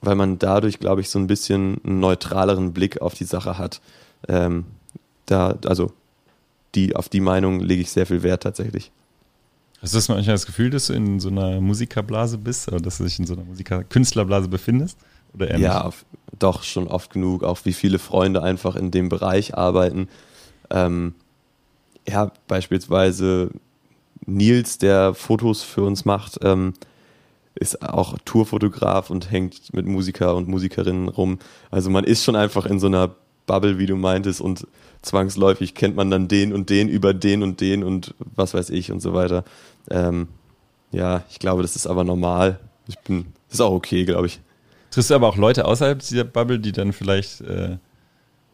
weil 0.00 0.14
man 0.14 0.38
dadurch, 0.38 0.78
glaube 0.78 1.00
ich, 1.00 1.10
so 1.10 1.18
ein 1.18 1.26
bisschen 1.26 1.80
einen 1.84 2.00
neutraleren 2.00 2.72
Blick 2.72 3.00
auf 3.00 3.14
die 3.14 3.24
Sache 3.24 3.58
hat. 3.58 3.80
Ähm, 4.28 4.66
da, 5.26 5.58
also 5.66 5.92
die, 6.74 6.94
auf 6.94 7.08
die 7.08 7.20
Meinung 7.20 7.60
lege 7.60 7.82
ich 7.82 7.90
sehr 7.90 8.06
viel 8.06 8.22
Wert 8.22 8.42
tatsächlich. 8.42 8.92
Hast 9.80 9.94
du 9.94 9.98
das 9.98 10.08
manchmal 10.08 10.34
das 10.34 10.44
Gefühl, 10.44 10.68
dass 10.68 10.88
du 10.88 10.92
in 10.92 11.20
so 11.20 11.30
einer 11.30 11.60
Musikerblase 11.60 12.36
bist 12.36 12.68
oder 12.68 12.80
dass 12.80 12.98
du 12.98 13.04
dich 13.04 13.18
in 13.18 13.26
so 13.26 13.32
einer 13.32 13.44
Musiker 13.44 13.82
Künstlerblase 13.82 14.48
befindest? 14.48 14.98
Oder 15.34 15.50
eher 15.50 15.58
Ja, 15.58 15.84
auf, 15.84 16.04
doch 16.38 16.62
schon 16.62 16.88
oft 16.88 17.12
genug, 17.12 17.44
auch 17.44 17.58
wie 17.64 17.72
viele 17.72 17.98
Freunde 17.98 18.42
einfach 18.42 18.76
in 18.76 18.90
dem 18.90 19.08
Bereich 19.08 19.56
arbeiten. 19.56 20.08
Ähm, 20.70 21.14
ja, 22.08 22.32
beispielsweise 22.48 23.50
Nils, 24.26 24.78
der 24.78 25.14
Fotos 25.14 25.62
für 25.62 25.82
uns 25.82 26.04
macht, 26.04 26.38
ähm, 26.42 26.74
ist 27.54 27.82
auch 27.82 28.16
Tourfotograf 28.24 29.10
und 29.10 29.30
hängt 29.30 29.72
mit 29.74 29.86
Musiker 29.86 30.34
und 30.36 30.48
Musikerinnen 30.48 31.08
rum. 31.08 31.38
Also 31.70 31.90
man 31.90 32.04
ist 32.04 32.24
schon 32.24 32.36
einfach 32.36 32.66
in 32.66 32.78
so 32.80 32.86
einer 32.86 33.10
Bubble, 33.46 33.78
wie 33.78 33.86
du 33.86 33.96
meintest, 33.96 34.40
und 34.40 34.66
zwangsläufig 35.02 35.74
kennt 35.74 35.96
man 35.96 36.10
dann 36.10 36.28
den 36.28 36.52
und 36.52 36.70
den 36.70 36.88
über 36.88 37.12
den 37.14 37.42
und 37.42 37.60
den 37.60 37.82
und 37.82 38.14
was 38.18 38.54
weiß 38.54 38.70
ich 38.70 38.92
und 38.92 39.00
so 39.00 39.12
weiter. 39.14 39.44
Ähm, 39.90 40.28
ja, 40.92 41.24
ich 41.30 41.38
glaube, 41.38 41.62
das 41.62 41.76
ist 41.76 41.86
aber 41.86 42.04
normal. 42.04 42.60
Ich 42.86 42.98
bin, 43.00 43.26
das 43.48 43.54
ist 43.54 43.60
auch 43.60 43.72
okay, 43.72 44.04
glaube 44.04 44.26
ich. 44.26 44.40
Triffst 44.90 45.10
du 45.10 45.14
aber 45.14 45.28
auch 45.28 45.36
Leute 45.36 45.64
außerhalb 45.64 45.98
dieser 46.00 46.24
Bubble, 46.24 46.58
die 46.58 46.72
dann 46.72 46.92
vielleicht, 46.92 47.40
äh, 47.42 47.76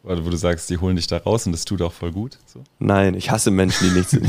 wo 0.03 0.29
du 0.29 0.37
sagst, 0.37 0.69
die 0.69 0.77
holen 0.77 0.95
dich 0.95 1.07
da 1.07 1.17
raus 1.17 1.45
und 1.45 1.51
das 1.51 1.65
tut 1.65 1.81
auch 1.81 1.91
voll 1.93 2.11
gut? 2.11 2.37
So? 2.45 2.63
Nein, 2.79 3.15
ich 3.15 3.29
hasse 3.31 3.51
Menschen, 3.51 3.89
die 3.89 3.95
nichts 3.97 4.11
sind. 4.11 4.27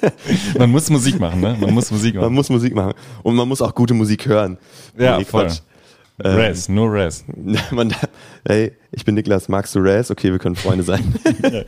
Man 0.58 0.70
muss 0.70 0.88
Musik 0.90 1.20
machen, 1.20 1.40
ne? 1.40 1.56
Man 1.60 1.74
muss 1.74 1.90
Musik 1.90 2.14
Man 2.14 2.24
machen. 2.24 2.34
muss 2.34 2.48
Musik 2.48 2.74
machen. 2.74 2.94
Und 3.22 3.34
man 3.36 3.46
muss 3.46 3.60
auch 3.62 3.74
gute 3.74 3.94
Musik 3.94 4.26
hören. 4.26 4.58
Ja, 4.98 5.18
Nee, 5.18 5.24
voll. 5.24 5.46
Quatsch. 5.46 5.60
Ähm, 6.22 6.38
Raz, 6.38 6.68
nur 6.68 6.92
Raz. 6.92 7.24
Man, 7.70 7.94
hey, 8.46 8.72
ich 8.92 9.04
bin 9.04 9.14
Niklas, 9.14 9.48
magst 9.48 9.74
du 9.74 9.80
Raz? 9.80 10.10
Okay, 10.10 10.30
wir 10.30 10.38
können 10.38 10.56
Freunde 10.56 10.84
sein. 10.84 11.14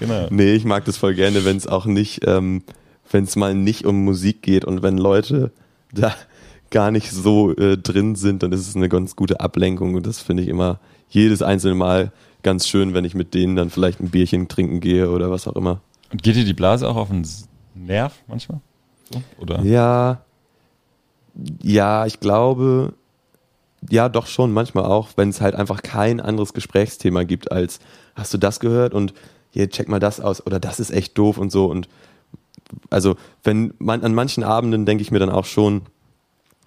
Genau. 0.00 0.26
nee, 0.30 0.52
ich 0.54 0.64
mag 0.64 0.84
das 0.84 0.96
voll 0.96 1.14
gerne, 1.14 1.44
wenn 1.44 1.56
es 1.56 1.66
auch 1.66 1.86
nicht, 1.86 2.22
ähm, 2.26 2.62
wenn 3.10 3.24
es 3.24 3.36
mal 3.36 3.54
nicht 3.54 3.84
um 3.84 4.04
Musik 4.04 4.42
geht 4.42 4.64
und 4.64 4.82
wenn 4.82 4.96
Leute 4.98 5.52
da 5.92 6.14
gar 6.74 6.90
nicht 6.90 7.12
so 7.12 7.56
äh, 7.56 7.78
drin 7.78 8.16
sind, 8.16 8.42
dann 8.42 8.50
ist 8.50 8.68
es 8.68 8.74
eine 8.74 8.88
ganz 8.88 9.14
gute 9.14 9.38
Ablenkung 9.38 9.94
und 9.94 10.04
das 10.04 10.20
finde 10.20 10.42
ich 10.42 10.48
immer 10.48 10.80
jedes 11.08 11.40
einzelne 11.40 11.76
Mal 11.76 12.10
ganz 12.42 12.66
schön, 12.66 12.94
wenn 12.94 13.04
ich 13.04 13.14
mit 13.14 13.32
denen 13.32 13.54
dann 13.54 13.70
vielleicht 13.70 14.00
ein 14.00 14.10
Bierchen 14.10 14.48
trinken 14.48 14.80
gehe 14.80 15.08
oder 15.08 15.30
was 15.30 15.46
auch 15.46 15.54
immer. 15.54 15.80
Und 16.10 16.24
geht 16.24 16.34
dir 16.34 16.44
die 16.44 16.52
Blase 16.52 16.88
auch 16.88 16.96
auf 16.96 17.10
den 17.10 17.24
Nerv 17.76 18.20
manchmal? 18.26 18.60
So? 19.12 19.22
Oder? 19.40 19.62
Ja, 19.62 20.22
ja, 21.62 22.06
ich 22.06 22.18
glaube, 22.18 22.94
ja, 23.88 24.08
doch 24.08 24.26
schon, 24.26 24.52
manchmal 24.52 24.84
auch, 24.84 25.10
wenn 25.14 25.28
es 25.28 25.40
halt 25.40 25.54
einfach 25.54 25.80
kein 25.80 26.20
anderes 26.20 26.54
Gesprächsthema 26.54 27.22
gibt 27.22 27.52
als, 27.52 27.78
hast 28.16 28.34
du 28.34 28.38
das 28.38 28.58
gehört 28.58 28.94
und 28.94 29.14
hier, 29.50 29.70
check 29.70 29.88
mal 29.88 30.00
das 30.00 30.18
aus 30.18 30.44
oder 30.44 30.58
das 30.58 30.80
ist 30.80 30.90
echt 30.90 31.16
doof 31.16 31.38
und 31.38 31.52
so 31.52 31.66
und 31.66 31.88
also, 32.90 33.14
wenn 33.44 33.74
man 33.78 34.02
an 34.02 34.14
manchen 34.14 34.42
Abenden 34.42 34.86
denke 34.86 35.02
ich 35.02 35.10
mir 35.12 35.18
dann 35.18 35.30
auch 35.30 35.44
schon, 35.44 35.82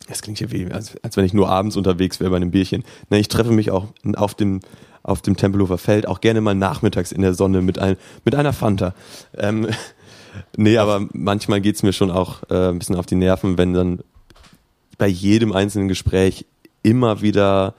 das 0.07 0.21
klingt 0.21 0.39
ja 0.39 0.51
wie, 0.51 0.71
als, 0.71 0.95
als 1.03 1.17
wenn 1.17 1.25
ich 1.25 1.33
nur 1.33 1.49
abends 1.49 1.75
unterwegs 1.75 2.19
wäre 2.19 2.31
bei 2.31 2.37
einem 2.37 2.51
Bierchen. 2.51 2.83
Ne, 3.09 3.19
ich 3.19 3.27
treffe 3.27 3.51
mich 3.51 3.71
auch 3.71 3.87
auf 4.15 4.33
dem, 4.33 4.61
auf 5.03 5.21
dem 5.21 5.37
Tempelhofer 5.37 5.77
Feld, 5.77 6.07
auch 6.07 6.21
gerne 6.21 6.41
mal 6.41 6.55
nachmittags 6.55 7.11
in 7.11 7.21
der 7.21 7.33
Sonne 7.33 7.61
mit, 7.61 7.79
ein, 7.79 7.97
mit 8.25 8.35
einer 8.35 8.53
Fanta. 8.53 8.93
Ähm, 9.37 9.67
nee, 10.57 10.77
aber 10.77 11.07
manchmal 11.13 11.61
geht's 11.61 11.83
mir 11.83 11.93
schon 11.93 12.11
auch 12.11 12.43
äh, 12.49 12.69
ein 12.69 12.79
bisschen 12.79 12.95
auf 12.95 13.05
die 13.05 13.15
Nerven, 13.15 13.57
wenn 13.57 13.73
dann 13.73 13.99
bei 14.97 15.07
jedem 15.07 15.51
einzelnen 15.51 15.87
Gespräch 15.87 16.45
immer 16.83 17.21
wieder 17.21 17.75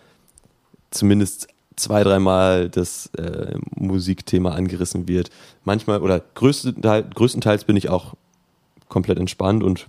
zumindest 0.91 1.49
zwei, 1.77 2.03
dreimal 2.03 2.69
das 2.69 3.07
äh, 3.17 3.57
Musikthema 3.75 4.51
angerissen 4.51 5.09
wird. 5.09 5.31
Manchmal 5.65 6.03
oder 6.03 6.21
größtenteils, 6.35 7.07
größtenteils 7.15 7.65
bin 7.65 7.77
ich 7.77 7.89
auch 7.89 8.15
komplett 8.89 9.19
entspannt 9.19 9.63
und 9.63 9.89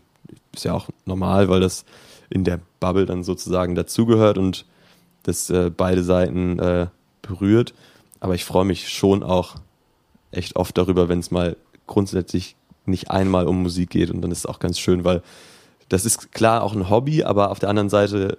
ist 0.54 0.66
ja 0.66 0.74
auch 0.74 0.90
normal, 1.06 1.50
weil 1.50 1.60
das 1.60 1.86
in 2.30 2.44
der 2.44 2.60
Bubble 2.80 3.06
dann 3.06 3.24
sozusagen 3.24 3.76
dazugehört 3.76 4.38
und 4.38 4.66
das 5.24 5.50
äh, 5.50 5.72
beide 5.76 6.04
Seiten 6.04 6.60
äh, 6.60 6.88
berührt. 7.22 7.74
Aber 8.20 8.36
ich 8.36 8.46
freue 8.46 8.66
mich 8.66 8.90
schon 8.90 9.24
auch 9.24 9.56
echt 10.32 10.56
oft 10.56 10.78
darüber, 10.78 11.10
wenn 11.10 11.20
es 11.20 11.32
mal 11.32 11.58
grundsätzlich 11.88 12.56
nicht 12.86 13.12
einmal 13.12 13.48
um 13.48 13.64
Musik 13.64 13.90
geht 13.92 14.12
und 14.12 14.22
dann 14.22 14.32
ist 14.32 14.40
es 14.40 14.46
auch 14.46 14.60
ganz 14.60 14.80
schön, 14.80 15.04
weil 15.04 15.22
das 15.90 16.06
ist 16.06 16.32
klar 16.32 16.64
auch 16.64 16.74
ein 16.74 16.90
Hobby, 16.90 17.24
aber 17.24 17.52
auf 17.52 17.60
der 17.60 17.70
anderen 17.70 17.90
Seite 17.90 18.38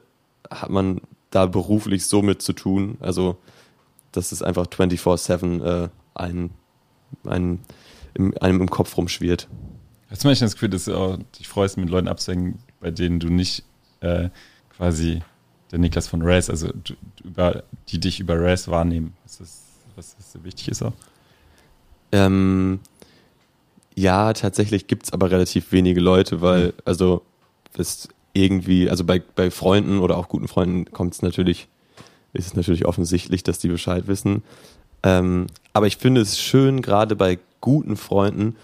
hat 0.50 0.70
man 0.70 1.00
da 1.30 1.46
beruflich 1.46 2.06
so 2.06 2.22
mit 2.22 2.42
zu 2.42 2.52
tun. 2.52 2.96
Also 3.00 3.36
das 4.12 4.32
ist 4.32 4.42
einfach 4.42 4.66
24-7 4.66 5.62
äh, 5.62 5.88
ein, 6.14 6.50
ein, 7.24 7.60
im, 8.14 8.34
einem 8.40 8.60
im 8.60 8.70
Kopf 8.70 8.96
rumschwirrt. 8.96 9.48
Hast 10.10 10.24
du 10.24 10.28
manchmal 10.28 10.46
das 10.46 10.54
Gefühl, 10.54 10.70
dass 10.70 10.84
du 10.86 10.96
auch 10.96 11.18
dich 11.38 11.46
freust, 11.48 11.76
mit 11.76 11.88
Leuten 11.88 12.08
abzuhängen, 12.08 12.58
bei 12.80 12.90
denen 12.90 13.20
du 13.20 13.28
nicht 13.28 13.64
äh, 14.00 14.28
quasi 14.76 15.22
der 15.70 15.78
Niklas 15.78 16.08
von 16.08 16.22
Raz, 16.22 16.50
also 16.50 16.68
über, 17.22 17.62
die 17.88 18.00
dich 18.00 18.20
über 18.20 18.40
Raz 18.40 18.68
wahrnehmen? 18.68 19.14
Ist 19.24 19.40
das, 19.40 19.62
was 19.96 20.16
das 20.16 20.32
so 20.32 20.44
wichtig 20.44 20.68
ist 20.68 20.82
auch? 20.82 20.92
Ähm, 22.12 22.80
ja, 23.94 24.32
tatsächlich 24.32 24.86
gibt's 24.86 25.12
aber 25.12 25.30
relativ 25.30 25.72
wenige 25.72 26.00
Leute, 26.00 26.40
weil, 26.40 26.74
also, 26.84 27.22
das 27.74 28.08
irgendwie, 28.32 28.88
also 28.88 29.04
bei, 29.04 29.20
bei 29.20 29.50
Freunden 29.50 29.98
oder 29.98 30.16
auch 30.16 30.28
guten 30.28 30.48
Freunden 30.48 30.90
kommt 30.92 31.14
es 31.14 31.22
natürlich, 31.22 31.68
ist 32.32 32.46
es 32.46 32.54
natürlich 32.54 32.86
offensichtlich, 32.86 33.42
dass 33.42 33.58
die 33.58 33.68
Bescheid 33.68 34.06
wissen. 34.06 34.42
Ähm, 35.02 35.46
aber 35.72 35.86
ich 35.86 35.96
finde 35.96 36.20
es 36.20 36.38
schön, 36.38 36.82
gerade 36.82 37.16
bei 37.16 37.38
guten 37.60 37.96
Freunden, 37.96 38.56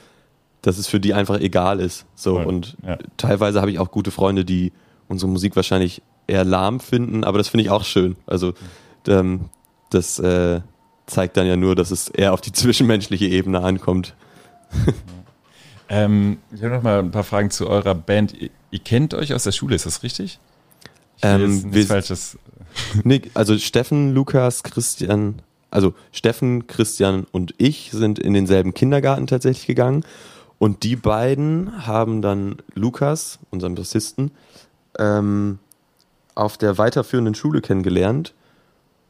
dass 0.63 0.79
es 0.79 0.87
für 0.87 1.01
die 1.01 1.15
einfach 1.15 1.41
egal 1.41 1.81
ist. 1.81 2.07
So, 2.15 2.35
Voll, 2.35 2.47
und 2.47 2.77
ja. 2.87 2.99
teilweise 3.17 3.61
habe 3.61 3.71
ich 3.71 3.79
auch 3.79 3.91
gute 3.91 4.11
Freunde, 4.11 4.45
die 4.45 4.73
unsere 5.09 5.31
Musik 5.31 5.57
wahrscheinlich 5.57 6.03
eher 6.27 6.45
lahm 6.45 6.81
finden, 6.81 7.25
aber 7.25 7.39
das 7.39 7.49
finde 7.49 7.65
ich 7.65 7.71
auch 7.71 7.85
schön. 7.85 8.17
Also, 8.27 8.55
ähm, 9.07 9.47
das 9.91 10.19
äh, 10.19 10.61
zeigt 11.07 11.37
dann 11.37 11.47
ja 11.47 11.57
nur, 11.57 11.77
dass 11.77 11.91
es 11.91 12.09
eher 12.09 12.33
auf 12.33 12.41
die 12.41 12.53
zwischenmenschliche 12.53 13.27
Ebene 13.27 13.61
ankommt. 13.63 14.15
Ähm, 15.89 16.39
ich 16.53 16.63
habe 16.65 16.75
noch 16.75 16.83
mal 16.83 16.99
ein 16.99 17.13
paar 17.13 17.23
Fragen 17.25 17.51
zu 17.51 17.69
eurer 17.69 17.95
Band. 17.95 18.35
Ihr, 18.35 18.51
ihr 18.73 18.79
kennt 18.81 19.15
euch 19.15 19.33
aus 19.35 19.45
der 19.45 19.53
Schule, 19.53 19.77
ist 19.77 19.87
das 19.87 20.03
richtig? 20.03 20.41
Ich 21.19 21.23
Ähm, 21.25 21.73
wir- 21.73 21.87
Falsches. 21.87 22.39
Nee, 23.05 23.23
also 23.35 23.57
Steffen, 23.57 24.13
Lukas, 24.13 24.63
Christian, 24.65 25.37
also 25.71 25.95
Steffen, 26.13 26.67
Christian 26.67 27.25
und 27.33 27.55
ich 27.57 27.91
sind 27.93 28.19
in 28.19 28.35
denselben 28.35 28.75
Kindergarten 28.75 29.27
tatsächlich 29.27 29.67
gegangen. 29.67 30.05
Und 30.59 30.83
die 30.83 30.97
beiden 30.97 31.87
haben 31.87 32.21
dann 32.21 32.57
Lukas, 32.75 33.39
unseren 33.51 33.77
Bassisten, 33.77 34.31
ähm, 34.99 35.59
auf 36.35 36.59
der 36.59 36.79
weiterführenden 36.79 37.35
Schule 37.35 37.61
kennengelernt. 37.61 38.35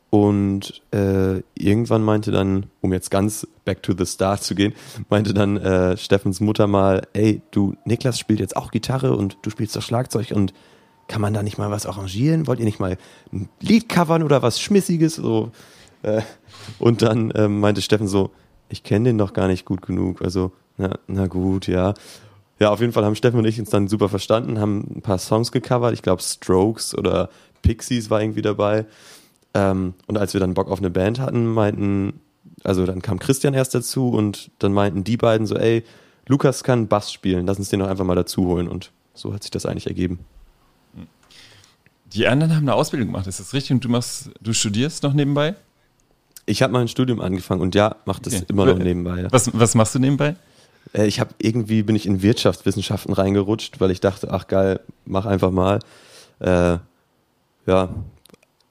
Und 0.09 0.83
äh, 0.93 1.43
irgendwann 1.55 2.03
meinte 2.03 2.31
dann, 2.31 2.67
um 2.81 2.93
jetzt 2.93 3.11
ganz 3.11 3.47
back 3.65 3.83
to 3.83 3.93
the 3.99 4.07
start 4.07 4.43
zu 4.43 4.55
gehen, 4.55 4.73
meinte 5.11 5.35
dann 5.35 5.57
äh, 5.57 5.97
Steffens 5.97 6.41
Mutter 6.41 6.69
mal, 6.69 7.03
ey, 7.13 7.43
du, 7.51 7.75
Niklas 7.85 8.19
spielt 8.19 8.41
jetzt 8.41 8.57
auch 8.57 8.71
Gitarre 8.71 9.17
und 9.17 9.37
du 9.43 9.51
spielst 9.51 9.75
doch 9.75 9.83
Schlagzeug 9.83 10.31
und 10.33 10.55
kann 11.09 11.21
man 11.21 11.35
da 11.35 11.43
nicht 11.43 11.59
mal 11.59 11.71
was 11.71 11.87
arrangieren? 11.87 12.47
Wollt 12.47 12.61
ihr 12.61 12.65
nicht 12.65 12.81
mal 12.81 12.97
ein 13.33 13.49
Lied 13.61 13.89
covern 13.89 14.23
oder 14.23 14.43
was 14.43 14.61
Schmissiges? 14.61 15.17
So, 15.17 15.51
äh, 16.03 16.23
und 16.79 17.03
dann 17.03 17.33
ähm, 17.35 17.61
meinte 17.61 17.83
Steffen 17.83 18.09
so, 18.09 18.31
ich 18.69 18.83
kenne 18.83 19.11
den 19.11 19.19
doch 19.19 19.33
gar 19.33 19.49
nicht 19.49 19.65
gut 19.65 19.83
genug. 19.83 20.23
Also, 20.23 20.53
na, 20.77 20.99
na 21.07 21.27
gut, 21.27 21.67
ja. 21.67 21.95
Ja, 22.59 22.71
auf 22.71 22.81
jeden 22.81 22.93
Fall 22.93 23.05
haben 23.05 23.15
Steffen 23.17 23.39
und 23.39 23.45
ich 23.45 23.61
uns 23.61 23.71
dann 23.71 23.87
super 23.89 24.09
verstanden, 24.09 24.59
haben 24.59 24.97
ein 24.97 25.03
paar 25.03 25.19
Songs 25.19 25.53
gecovert. 25.53 25.93
Ich 25.93 26.03
glaube, 26.03 26.23
Strokes 26.23 26.97
oder 26.97 27.29
Pixies 27.63 28.09
war 28.09 28.21
irgendwie 28.23 28.43
dabei. 28.43 28.87
Ähm, 29.53 29.95
und 30.07 30.17
als 30.17 30.33
wir 30.33 30.41
dann 30.41 30.55
Bock 30.55 30.71
auf 30.71 30.79
eine 30.79 30.91
Band 30.91 31.19
hatten, 31.21 31.47
meinten, 31.47 32.21
also 32.65 32.87
dann 32.87 33.03
kam 33.03 33.19
Christian 33.19 33.53
erst 33.55 33.75
dazu 33.75 34.09
und 34.11 34.51
dann 34.59 34.73
meinten 34.73 35.05
die 35.05 35.17
beiden 35.17 35.47
so, 35.47 35.57
ey, 35.57 35.85
Lukas 36.29 36.65
kann 36.65 36.89
Bass 36.89 37.13
spielen, 37.13 37.47
lass 37.47 37.59
uns 37.59 37.69
den 37.69 37.81
doch 37.81 37.89
einfach 37.89 38.05
mal 38.05 38.15
dazu 38.17 38.47
holen. 38.47 38.69
Und 38.69 38.91
so 39.15 39.35
hat 39.35 39.43
sich 39.43 39.51
das 39.51 39.67
eigentlich 39.67 39.87
ergeben. 39.87 40.19
Die 42.13 42.27
anderen 42.27 42.55
haben 42.55 42.63
eine 42.65 42.75
Ausbildung 42.75 43.09
gemacht, 43.09 43.27
ist 43.27 43.41
das 43.41 43.53
richtig? 43.53 43.73
Und 43.73 43.85
du 43.85 43.89
machst, 43.89 44.31
du 44.41 44.53
studierst 44.53 45.03
noch 45.03 45.13
nebenbei? 45.13 45.55
Ich 46.47 46.63
habe 46.63 46.73
mein 46.73 46.89
Studium 46.89 47.21
angefangen 47.21 47.61
und 47.61 47.75
ja, 47.75 47.97
mache 48.07 48.23
das 48.23 48.35
Okay. 48.35 48.45
immer 48.49 48.65
noch 48.67 48.79
nebenbei. 48.79 49.23
Ja. 49.23 49.29
Was, 49.33 49.51
was 49.53 49.75
machst 49.75 49.95
du 49.95 49.99
nebenbei? 49.99 50.37
Äh, 50.93 51.07
Ich 51.07 51.21
habe 51.21 51.35
irgendwie 51.39 51.83
bin 51.83 51.97
ich 51.97 52.07
in 52.07 52.23
Wirtschaftswissenschaften 52.23 53.15
reingerutscht, 53.15 53.81
weil 53.81 53.91
ich 53.91 54.01
dachte, 54.01 54.31
ach 54.31 54.47
geil, 54.47 54.81
mach 55.05 55.27
einfach 55.27 55.51
mal. 55.51 55.81
Äh, 56.41 56.79
ja, 57.67 57.89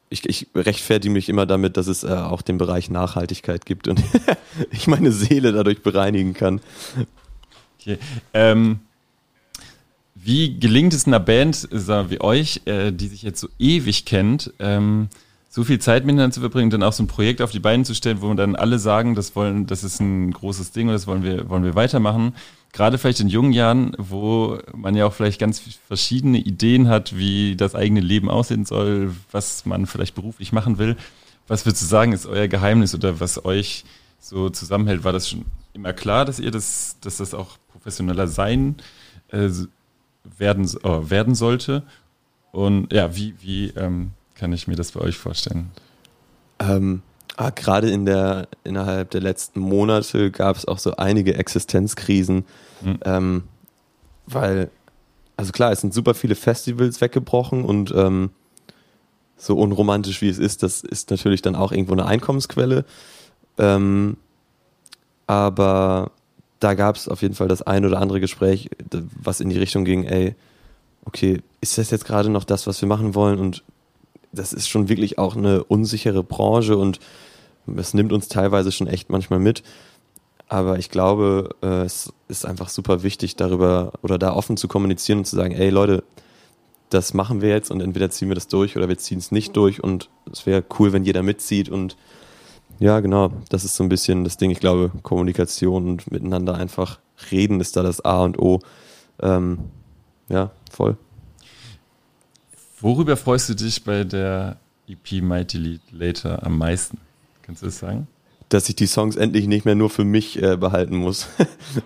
ich, 0.09 0.27
ich 0.29 0.47
rechtfertige 0.55 1.11
mich 1.11 1.29
immer 1.29 1.45
damit, 1.45 1.77
dass 1.77 1.87
es 1.87 2.03
äh, 2.03 2.07
auch 2.07 2.41
den 2.41 2.57
Bereich 2.57 2.89
Nachhaltigkeit 2.89 3.65
gibt 3.65 3.87
und 3.87 4.01
ich 4.71 4.87
meine 4.87 5.11
Seele 5.11 5.51
dadurch 5.51 5.81
bereinigen 5.81 6.33
kann. 6.33 6.61
Okay. 7.79 7.97
Ähm, 8.33 8.79
wie 10.15 10.59
gelingt 10.59 10.93
es 10.93 11.05
einer 11.05 11.19
Band 11.19 11.67
wie 11.71 12.21
euch, 12.21 12.61
äh, 12.65 12.91
die 12.91 13.07
sich 13.07 13.21
jetzt 13.21 13.39
so 13.39 13.47
ewig 13.59 14.05
kennt, 14.05 14.53
ähm, 14.59 15.09
so 15.55 15.63
viel 15.63 15.79
Zeit 15.79 16.05
miteinander 16.05 16.33
zu 16.33 16.41
verbringen, 16.41 16.69
dann 16.69 16.83
auch 16.83 16.91
so 16.91 17.01
ein 17.01 17.07
Projekt 17.07 17.41
auf 17.41 17.51
die 17.51 17.61
Beine 17.61 17.85
zu 17.85 17.95
stellen, 17.95 18.21
wo 18.21 18.33
dann 18.33 18.57
alle 18.57 18.77
sagen, 18.77 19.15
das 19.15 19.37
wollen, 19.37 19.67
das 19.67 19.85
ist 19.85 20.01
ein 20.01 20.31
großes 20.31 20.73
Ding 20.73 20.89
und 20.89 20.93
das 20.93 21.07
wollen 21.07 21.23
wir, 21.23 21.47
wollen 21.47 21.63
wir 21.63 21.75
weitermachen. 21.75 22.35
Gerade 22.73 22.97
vielleicht 22.97 23.21
in 23.21 23.29
jungen 23.29 23.53
Jahren, 23.53 23.95
wo 23.97 24.59
man 24.73 24.97
ja 24.97 25.05
auch 25.05 25.13
vielleicht 25.13 25.39
ganz 25.39 25.61
verschiedene 25.87 26.39
Ideen 26.39 26.89
hat, 26.89 27.15
wie 27.15 27.55
das 27.55 27.73
eigene 27.73 28.01
Leben 28.01 28.29
aussehen 28.29 28.65
soll, 28.65 29.15
was 29.31 29.65
man 29.65 29.85
vielleicht 29.85 30.13
beruflich 30.13 30.51
machen 30.51 30.77
will. 30.77 30.97
Was 31.47 31.65
würdest 31.65 31.83
du 31.83 31.87
sagen, 31.87 32.11
ist 32.11 32.25
euer 32.25 32.49
Geheimnis 32.49 32.93
oder 32.93 33.21
was 33.21 33.45
euch 33.45 33.85
so 34.19 34.49
zusammenhält? 34.49 35.05
War 35.05 35.13
das 35.13 35.29
schon 35.29 35.45
immer 35.71 35.93
klar, 35.93 36.25
dass 36.25 36.37
ihr 36.37 36.51
das, 36.51 36.97
dass 36.99 37.15
das 37.15 37.33
auch 37.33 37.57
professioneller 37.71 38.27
sein 38.27 38.75
äh, 39.29 39.47
werden, 40.37 40.65
äh, 40.83 41.09
werden 41.09 41.33
sollte? 41.33 41.83
Und 42.51 42.91
ja, 42.91 43.15
wie, 43.15 43.35
wie 43.39 43.69
ähm, 43.77 44.11
kann 44.35 44.53
ich 44.53 44.67
mir 44.67 44.75
das 44.75 44.91
bei 44.91 45.01
euch 45.01 45.17
vorstellen? 45.17 45.71
Ähm, 46.59 47.01
ah, 47.37 47.49
Gerade 47.49 47.89
in 47.89 48.05
der, 48.05 48.47
innerhalb 48.63 49.11
der 49.11 49.21
letzten 49.21 49.59
Monate 49.59 50.31
gab 50.31 50.57
es 50.57 50.65
auch 50.67 50.79
so 50.79 50.95
einige 50.97 51.35
Existenzkrisen, 51.35 52.45
mhm. 52.81 52.99
ähm, 53.03 53.43
weil, 54.27 54.69
also 55.37 55.51
klar, 55.51 55.71
es 55.71 55.81
sind 55.81 55.93
super 55.93 56.13
viele 56.13 56.35
Festivals 56.35 57.01
weggebrochen 57.01 57.63
und 57.63 57.93
ähm, 57.95 58.31
so 59.37 59.57
unromantisch 59.57 60.21
wie 60.21 60.29
es 60.29 60.39
ist, 60.39 60.63
das 60.63 60.81
ist 60.81 61.11
natürlich 61.11 61.41
dann 61.41 61.55
auch 61.55 61.71
irgendwo 61.71 61.93
eine 61.93 62.05
Einkommensquelle. 62.05 62.85
Ähm, 63.57 64.17
aber 65.27 66.11
da 66.59 66.73
gab 66.73 66.95
es 66.95 67.07
auf 67.07 67.21
jeden 67.21 67.35
Fall 67.35 67.47
das 67.47 67.61
ein 67.61 67.85
oder 67.85 67.99
andere 67.99 68.19
Gespräch, 68.19 68.69
was 69.21 69.39
in 69.39 69.49
die 69.49 69.57
Richtung 69.57 69.85
ging, 69.85 70.05
ey, 70.05 70.35
okay, 71.03 71.41
ist 71.61 71.77
das 71.77 71.91
jetzt 71.91 72.05
gerade 72.05 72.29
noch 72.29 72.43
das, 72.43 72.65
was 72.67 72.81
wir 72.81 72.87
machen 72.87 73.13
wollen? 73.13 73.39
Und 73.39 73.63
das 74.35 74.53
ist 74.53 74.67
schon 74.67 74.89
wirklich 74.89 75.17
auch 75.17 75.35
eine 75.35 75.63
unsichere 75.63 76.23
Branche 76.23 76.77
und 76.77 76.99
es 77.75 77.93
nimmt 77.93 78.13
uns 78.13 78.27
teilweise 78.27 78.71
schon 78.71 78.87
echt 78.87 79.09
manchmal 79.09 79.39
mit. 79.39 79.63
Aber 80.47 80.77
ich 80.77 80.91
glaube, 80.91 81.49
äh, 81.63 81.83
es 81.83 82.13
ist 82.27 82.45
einfach 82.45 82.69
super 82.69 83.01
wichtig, 83.01 83.35
darüber 83.35 83.93
oder 84.03 84.19
da 84.19 84.33
offen 84.33 84.57
zu 84.57 84.67
kommunizieren 84.67 85.19
und 85.19 85.25
zu 85.25 85.35
sagen, 85.35 85.55
ey 85.55 85.69
Leute, 85.69 86.03
das 86.89 87.15
machen 87.15 87.41
wir 87.41 87.49
jetzt 87.49 87.71
und 87.71 87.81
entweder 87.81 88.11
ziehen 88.11 88.27
wir 88.27 88.35
das 88.35 88.47
durch 88.47 88.77
oder 88.77 88.87
wir 88.87 88.97
ziehen 88.97 89.17
es 89.17 89.31
nicht 89.31 89.57
durch 89.57 89.83
und 89.83 90.09
es 90.31 90.45
wäre 90.45 90.63
cool, 90.79 90.93
wenn 90.93 91.03
jeder 91.03 91.23
mitzieht 91.23 91.69
und 91.69 91.97
ja, 92.79 92.99
genau, 92.99 93.31
das 93.49 93.63
ist 93.63 93.75
so 93.75 93.83
ein 93.83 93.89
bisschen 93.89 94.23
das 94.25 94.37
Ding. 94.37 94.51
Ich 94.51 94.59
glaube, 94.59 94.91
Kommunikation 95.01 95.87
und 95.87 96.11
miteinander 96.11 96.55
einfach 96.55 96.99
reden 97.31 97.61
ist 97.61 97.77
da 97.77 97.83
das 97.83 98.03
A 98.03 98.23
und 98.23 98.37
O. 98.37 98.59
Ähm, 99.21 99.59
ja, 100.27 100.51
voll. 100.69 100.97
Worüber 102.85 103.17
freust 103.17 103.49
du 103.49 103.55
dich 103.55 103.83
bei 103.83 104.03
der 104.03 104.57
EP 104.87 105.19
Mighty 105.19 105.57
Lead 105.57 105.81
Later 105.91 106.45
am 106.45 106.59
meisten? 106.59 106.99
Kannst 107.41 107.63
du 107.63 107.65
das 107.65 107.79
sagen? 107.79 108.05
Dass 108.49 108.69
ich 108.69 108.75
die 108.75 108.85
Songs 108.85 109.15
endlich 109.15 109.47
nicht 109.47 109.65
mehr 109.65 109.73
nur 109.73 109.89
für 109.89 110.03
mich 110.03 110.39
äh, 110.39 110.55
behalten 110.55 110.97
muss. 110.97 111.27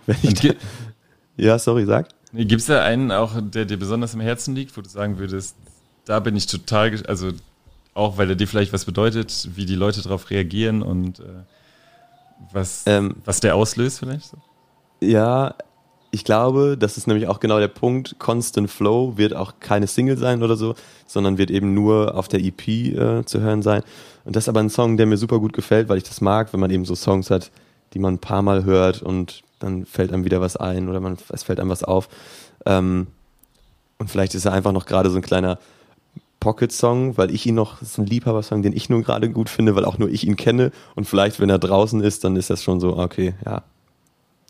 ja, 1.38 1.57
sorry, 1.57 1.85
sag. 1.85 2.09
Gibt 2.33 2.59
es 2.59 2.67
da 2.67 2.83
einen 2.83 3.13
auch, 3.13 3.31
der 3.41 3.63
dir 3.63 3.79
besonders 3.79 4.13
im 4.13 4.19
Herzen 4.19 4.55
liegt, 4.55 4.75
wo 4.75 4.81
du 4.81 4.89
sagen 4.89 5.19
würdest, 5.19 5.55
da 6.03 6.19
bin 6.19 6.35
ich 6.35 6.47
total, 6.47 7.01
also 7.05 7.31
auch 7.93 8.17
weil 8.17 8.31
er 8.31 8.35
dir 8.35 8.49
vielleicht 8.49 8.73
was 8.73 8.83
bedeutet, 8.83 9.51
wie 9.55 9.65
die 9.65 9.75
Leute 9.75 10.01
darauf 10.01 10.29
reagieren 10.29 10.81
und 10.81 11.21
äh, 11.21 11.23
was, 12.51 12.83
ähm, 12.88 13.15
was 13.23 13.39
der 13.39 13.55
auslöst 13.55 13.99
vielleicht? 13.99 14.25
So? 14.25 14.38
Ja, 14.99 15.55
ich 16.12 16.24
glaube, 16.24 16.76
das 16.78 16.98
ist 16.98 17.08
nämlich 17.08 17.28
auch 17.28 17.39
genau 17.39 17.60
der 17.60 17.67
Punkt. 17.67 18.17
Constant 18.17 18.69
Flow 18.69 19.17
wird 19.17 19.36
auch 19.36 19.54
keine 19.60 19.88
Single 19.88 20.17
sein 20.17 20.41
oder 20.41 20.56
so, 20.56 20.74
sondern 21.06 21.38
wird 21.38 21.52
eben 21.52 21.74
nur 21.74 22.15
auf 22.15 22.28
der 22.28 22.43
EP 22.43 22.67
äh, 22.67 23.26
zu 23.26 23.41
hören 23.41 23.62
sein. 23.62 23.84
Und 24.26 24.36
das 24.36 24.45
ist 24.45 24.50
aber 24.50 24.60
ein 24.60 24.69
Song, 24.69 24.98
der 24.98 25.06
mir 25.06 25.17
super 25.17 25.39
gut 25.39 25.54
gefällt, 25.54 25.88
weil 25.88 25.98
ich 25.98 26.04
das 26.04 26.22
mag, 26.22 26.52
wenn 26.52 26.60
man 26.60 26.72
eben 26.72 26.86
so 26.86 26.95
Songs 26.95 27.30
hat, 27.30 27.52
die 27.93 28.00
man 28.00 28.15
ein 28.15 28.19
paar 28.19 28.41
Mal 28.41 28.63
hört 28.63 29.02
und 29.02 29.43
dann 29.60 29.86
fällt 29.86 30.12
einem 30.12 30.26
wieder 30.26 30.41
was 30.41 30.58
ein 30.58 30.89
oder 30.89 31.00
man, 31.00 31.17
es 31.30 31.43
fällt 31.43 31.60
einem 31.60 31.69
was 31.69 31.84
auf. 31.84 32.10
Ähm, 32.65 33.08
und 34.00 34.10
vielleicht 34.10 34.34
ist 34.34 34.45
er 34.45 34.54
einfach 34.54 34.72
noch 34.72 34.86
gerade 34.86 35.10
so 35.10 35.17
ein 35.17 35.22
kleiner 35.22 35.60
Pocket-Song, 36.39 37.17
weil 37.17 37.32
ich 37.32 37.45
ihn 37.45 37.56
noch, 37.56 37.80
das 37.80 37.89
ist 37.89 37.98
ein 38.00 38.06
Liebhaber-Song, 38.06 38.62
den 38.62 38.74
ich 38.74 38.89
nur 38.89 39.02
gerade 39.04 39.30
gut 39.30 39.50
finde, 39.50 39.76
weil 39.76 39.86
auch 39.86 39.98
nur 39.98 40.10
ich 40.10 40.26
ihn 40.26 40.38
kenne. 40.38 40.72
Und 40.95 41.06
vielleicht, 41.06 41.39
wenn 41.39 41.50
er 41.50 41.60
draußen 41.60 42.02
ist, 42.02 42.24
dann 42.24 42.36
ist 42.36 42.50
das 42.50 42.63
schon 42.63 42.80
so, 42.80 42.98
okay, 42.98 43.34
ja, 43.45 43.63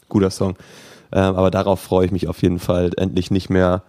guter 0.08 0.30
Song. 0.30 0.56
Ähm, 1.12 1.36
aber 1.36 1.52
darauf 1.52 1.80
freue 1.80 2.06
ich 2.06 2.12
mich 2.12 2.28
auf 2.28 2.42
jeden 2.42 2.60
Fall, 2.60 2.92
endlich 2.98 3.32
nicht 3.32 3.50
mehr 3.50 3.84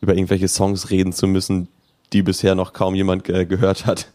über 0.00 0.14
irgendwelche 0.14 0.48
Songs 0.48 0.90
reden 0.90 1.12
zu 1.12 1.26
müssen, 1.26 1.68
die 2.12 2.22
bisher 2.22 2.54
noch 2.54 2.72
kaum 2.72 2.94
jemand 2.94 3.28
äh, 3.28 3.46
gehört 3.46 3.86
hat. 3.86 4.08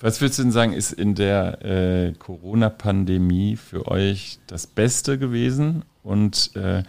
Was 0.00 0.20
würdest 0.20 0.38
du 0.38 0.44
denn 0.44 0.52
sagen, 0.52 0.72
ist 0.72 0.92
in 0.92 1.14
der 1.14 1.62
äh, 1.62 2.12
Corona-Pandemie 2.18 3.56
für 3.56 3.86
euch 3.86 4.38
das 4.46 4.66
Beste 4.66 5.18
gewesen 5.18 5.84
und 6.02 6.56
äh, 6.56 6.84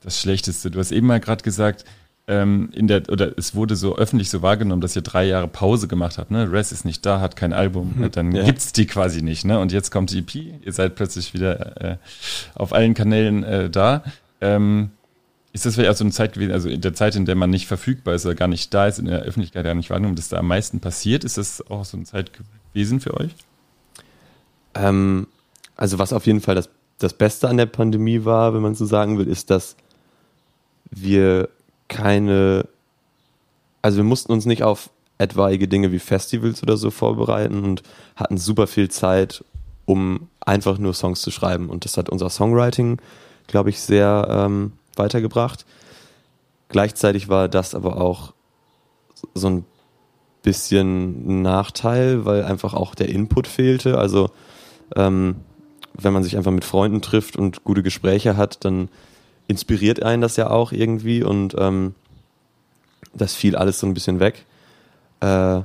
das 0.00 0.20
Schlechteste? 0.20 0.70
Du 0.70 0.78
hast 0.78 0.92
eben 0.92 1.08
mal 1.08 1.18
gerade 1.18 1.42
gesagt, 1.42 1.84
ähm, 2.32 2.70
in 2.72 2.88
der, 2.88 3.02
oder 3.10 3.36
es 3.36 3.54
wurde 3.54 3.76
so 3.76 3.96
öffentlich 3.96 4.30
so 4.30 4.40
wahrgenommen, 4.40 4.80
dass 4.80 4.96
ihr 4.96 5.02
drei 5.02 5.24
Jahre 5.24 5.48
Pause 5.48 5.86
gemacht 5.86 6.16
habt, 6.16 6.30
ne? 6.30 6.50
Res 6.50 6.72
ist 6.72 6.86
nicht 6.86 7.04
da, 7.04 7.20
hat 7.20 7.36
kein 7.36 7.52
Album, 7.52 7.94
hm, 7.96 8.10
dann 8.10 8.32
ja. 8.32 8.44
gibt's 8.44 8.72
die 8.72 8.86
quasi 8.86 9.20
nicht, 9.20 9.44
ne? 9.44 9.58
Und 9.58 9.70
jetzt 9.70 9.90
kommt 9.90 10.10
die 10.10 10.20
EP, 10.20 10.34
ihr 10.64 10.72
seid 10.72 10.94
plötzlich 10.94 11.34
wieder 11.34 11.80
äh, 11.82 11.96
auf 12.54 12.72
allen 12.72 12.94
Kanälen 12.94 13.44
äh, 13.44 13.68
da. 13.68 14.02
Ähm, 14.40 14.90
ist 15.52 15.66
das 15.66 15.74
vielleicht 15.74 15.90
auch 15.90 15.96
so 15.96 16.04
eine 16.04 16.12
Zeit 16.12 16.32
gewesen, 16.32 16.52
also 16.52 16.70
in 16.70 16.80
der 16.80 16.94
Zeit, 16.94 17.14
in 17.14 17.26
der 17.26 17.34
man 17.34 17.50
nicht 17.50 17.66
verfügbar 17.66 18.14
ist 18.14 18.24
oder 18.24 18.34
gar 18.34 18.48
nicht 18.48 18.72
da 18.72 18.86
ist, 18.86 18.98
in 18.98 19.04
der 19.04 19.20
Öffentlichkeit 19.20 19.64
gar 19.64 19.74
nicht 19.74 19.90
wahrgenommen, 19.90 20.16
dass 20.16 20.30
da 20.30 20.38
am 20.38 20.48
meisten 20.48 20.80
passiert? 20.80 21.24
Ist 21.24 21.36
das 21.36 21.60
auch 21.70 21.84
so 21.84 21.98
eine 21.98 22.06
Zeit 22.06 22.30
gewesen 22.72 23.00
für 23.00 23.14
euch? 23.14 23.32
Ähm, 24.74 25.26
also 25.76 25.98
was 25.98 26.14
auf 26.14 26.26
jeden 26.26 26.40
Fall 26.40 26.54
das, 26.54 26.70
das 26.98 27.12
Beste 27.12 27.50
an 27.50 27.58
der 27.58 27.66
Pandemie 27.66 28.24
war, 28.24 28.54
wenn 28.54 28.62
man 28.62 28.74
so 28.74 28.86
sagen 28.86 29.18
will, 29.18 29.28
ist, 29.28 29.50
dass 29.50 29.76
wir 30.90 31.50
keine, 31.92 32.66
also 33.82 33.98
wir 33.98 34.04
mussten 34.04 34.32
uns 34.32 34.46
nicht 34.46 34.62
auf 34.62 34.90
etwaige 35.18 35.68
Dinge 35.68 35.92
wie 35.92 35.98
Festivals 35.98 36.62
oder 36.62 36.76
so 36.76 36.90
vorbereiten 36.90 37.62
und 37.62 37.82
hatten 38.16 38.38
super 38.38 38.66
viel 38.66 38.90
Zeit, 38.90 39.44
um 39.84 40.28
einfach 40.40 40.78
nur 40.78 40.94
Songs 40.94 41.20
zu 41.20 41.30
schreiben. 41.30 41.68
Und 41.68 41.84
das 41.84 41.96
hat 41.98 42.08
unser 42.08 42.30
Songwriting, 42.30 42.98
glaube 43.46 43.70
ich, 43.70 43.80
sehr 43.80 44.26
ähm, 44.30 44.72
weitergebracht. 44.96 45.66
Gleichzeitig 46.68 47.28
war 47.28 47.48
das 47.48 47.74
aber 47.74 48.00
auch 48.00 48.32
so 49.34 49.48
ein 49.48 49.64
bisschen 50.42 51.42
Nachteil, 51.42 52.24
weil 52.24 52.44
einfach 52.44 52.72
auch 52.72 52.94
der 52.94 53.10
Input 53.10 53.46
fehlte. 53.46 53.98
Also 53.98 54.30
ähm, 54.96 55.36
wenn 55.92 56.14
man 56.14 56.22
sich 56.24 56.38
einfach 56.38 56.52
mit 56.52 56.64
Freunden 56.64 57.02
trifft 57.02 57.36
und 57.36 57.64
gute 57.64 57.82
Gespräche 57.82 58.36
hat, 58.38 58.64
dann 58.64 58.88
inspiriert 59.48 60.02
einen 60.02 60.22
das 60.22 60.36
ja 60.36 60.50
auch 60.50 60.72
irgendwie 60.72 61.22
und 61.22 61.54
ähm, 61.58 61.94
das 63.14 63.34
fiel 63.34 63.56
alles 63.56 63.78
so 63.78 63.86
ein 63.86 63.94
bisschen 63.94 64.20
weg. 64.20 64.44
Äh, 65.20 65.60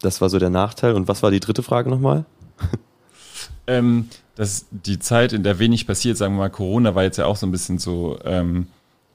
das 0.00 0.20
war 0.20 0.28
so 0.28 0.38
der 0.38 0.50
Nachteil. 0.50 0.94
Und 0.94 1.08
was 1.08 1.22
war 1.22 1.30
die 1.30 1.40
dritte 1.40 1.62
Frage 1.62 1.90
nochmal? 1.90 2.24
ähm, 3.66 4.08
dass 4.34 4.66
die 4.70 4.98
Zeit, 4.98 5.32
in 5.32 5.42
der 5.42 5.58
wenig 5.58 5.86
passiert, 5.86 6.16
sagen 6.16 6.34
wir 6.34 6.40
mal, 6.40 6.50
Corona 6.50 6.94
war 6.94 7.04
jetzt 7.04 7.18
ja 7.18 7.26
auch 7.26 7.36
so 7.36 7.46
ein 7.46 7.52
bisschen 7.52 7.78
so, 7.78 8.18
ähm, 8.24 8.66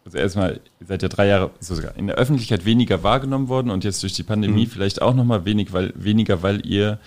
also 0.06 0.18
erstmal, 0.18 0.62
ihr 0.80 0.88
seid 0.88 1.02
ja 1.02 1.10
drei 1.10 1.28
Jahre 1.28 1.52
sogar 1.60 1.96
in 1.98 2.08
der 2.08 2.16
Öffentlichkeit 2.16 2.66
weniger 2.66 3.04
wahrgenommen 3.04 3.50
worden 3.50 3.70
und 3.70 3.84
jetzt 3.84 4.02
durch 4.04 4.14
die 4.14 4.24
Pandemie 4.24 4.66
mhm. 4.66 4.70
vielleicht 4.70 5.02
auch 5.02 5.14
nochmal 5.14 5.46
wenig, 5.46 5.74
weil, 5.74 5.94
weniger, 5.96 6.42
weil 6.44 6.66
ihr 6.66 7.00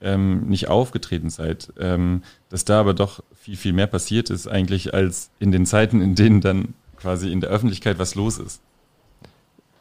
ähm, 0.00 0.48
nicht 0.48 0.68
aufgetreten 0.68 1.30
seid. 1.30 1.72
Ähm, 1.78 2.22
dass 2.48 2.64
da 2.64 2.80
aber 2.80 2.94
doch 2.94 3.22
viel, 3.34 3.56
viel 3.56 3.72
mehr 3.72 3.86
passiert 3.86 4.30
ist 4.30 4.46
eigentlich 4.46 4.94
als 4.94 5.30
in 5.38 5.52
den 5.52 5.66
Zeiten, 5.66 6.00
in 6.00 6.14
denen 6.14 6.40
dann 6.40 6.74
quasi 6.96 7.30
in 7.32 7.40
der 7.40 7.50
Öffentlichkeit 7.50 7.98
was 7.98 8.14
los 8.14 8.38
ist. 8.38 8.60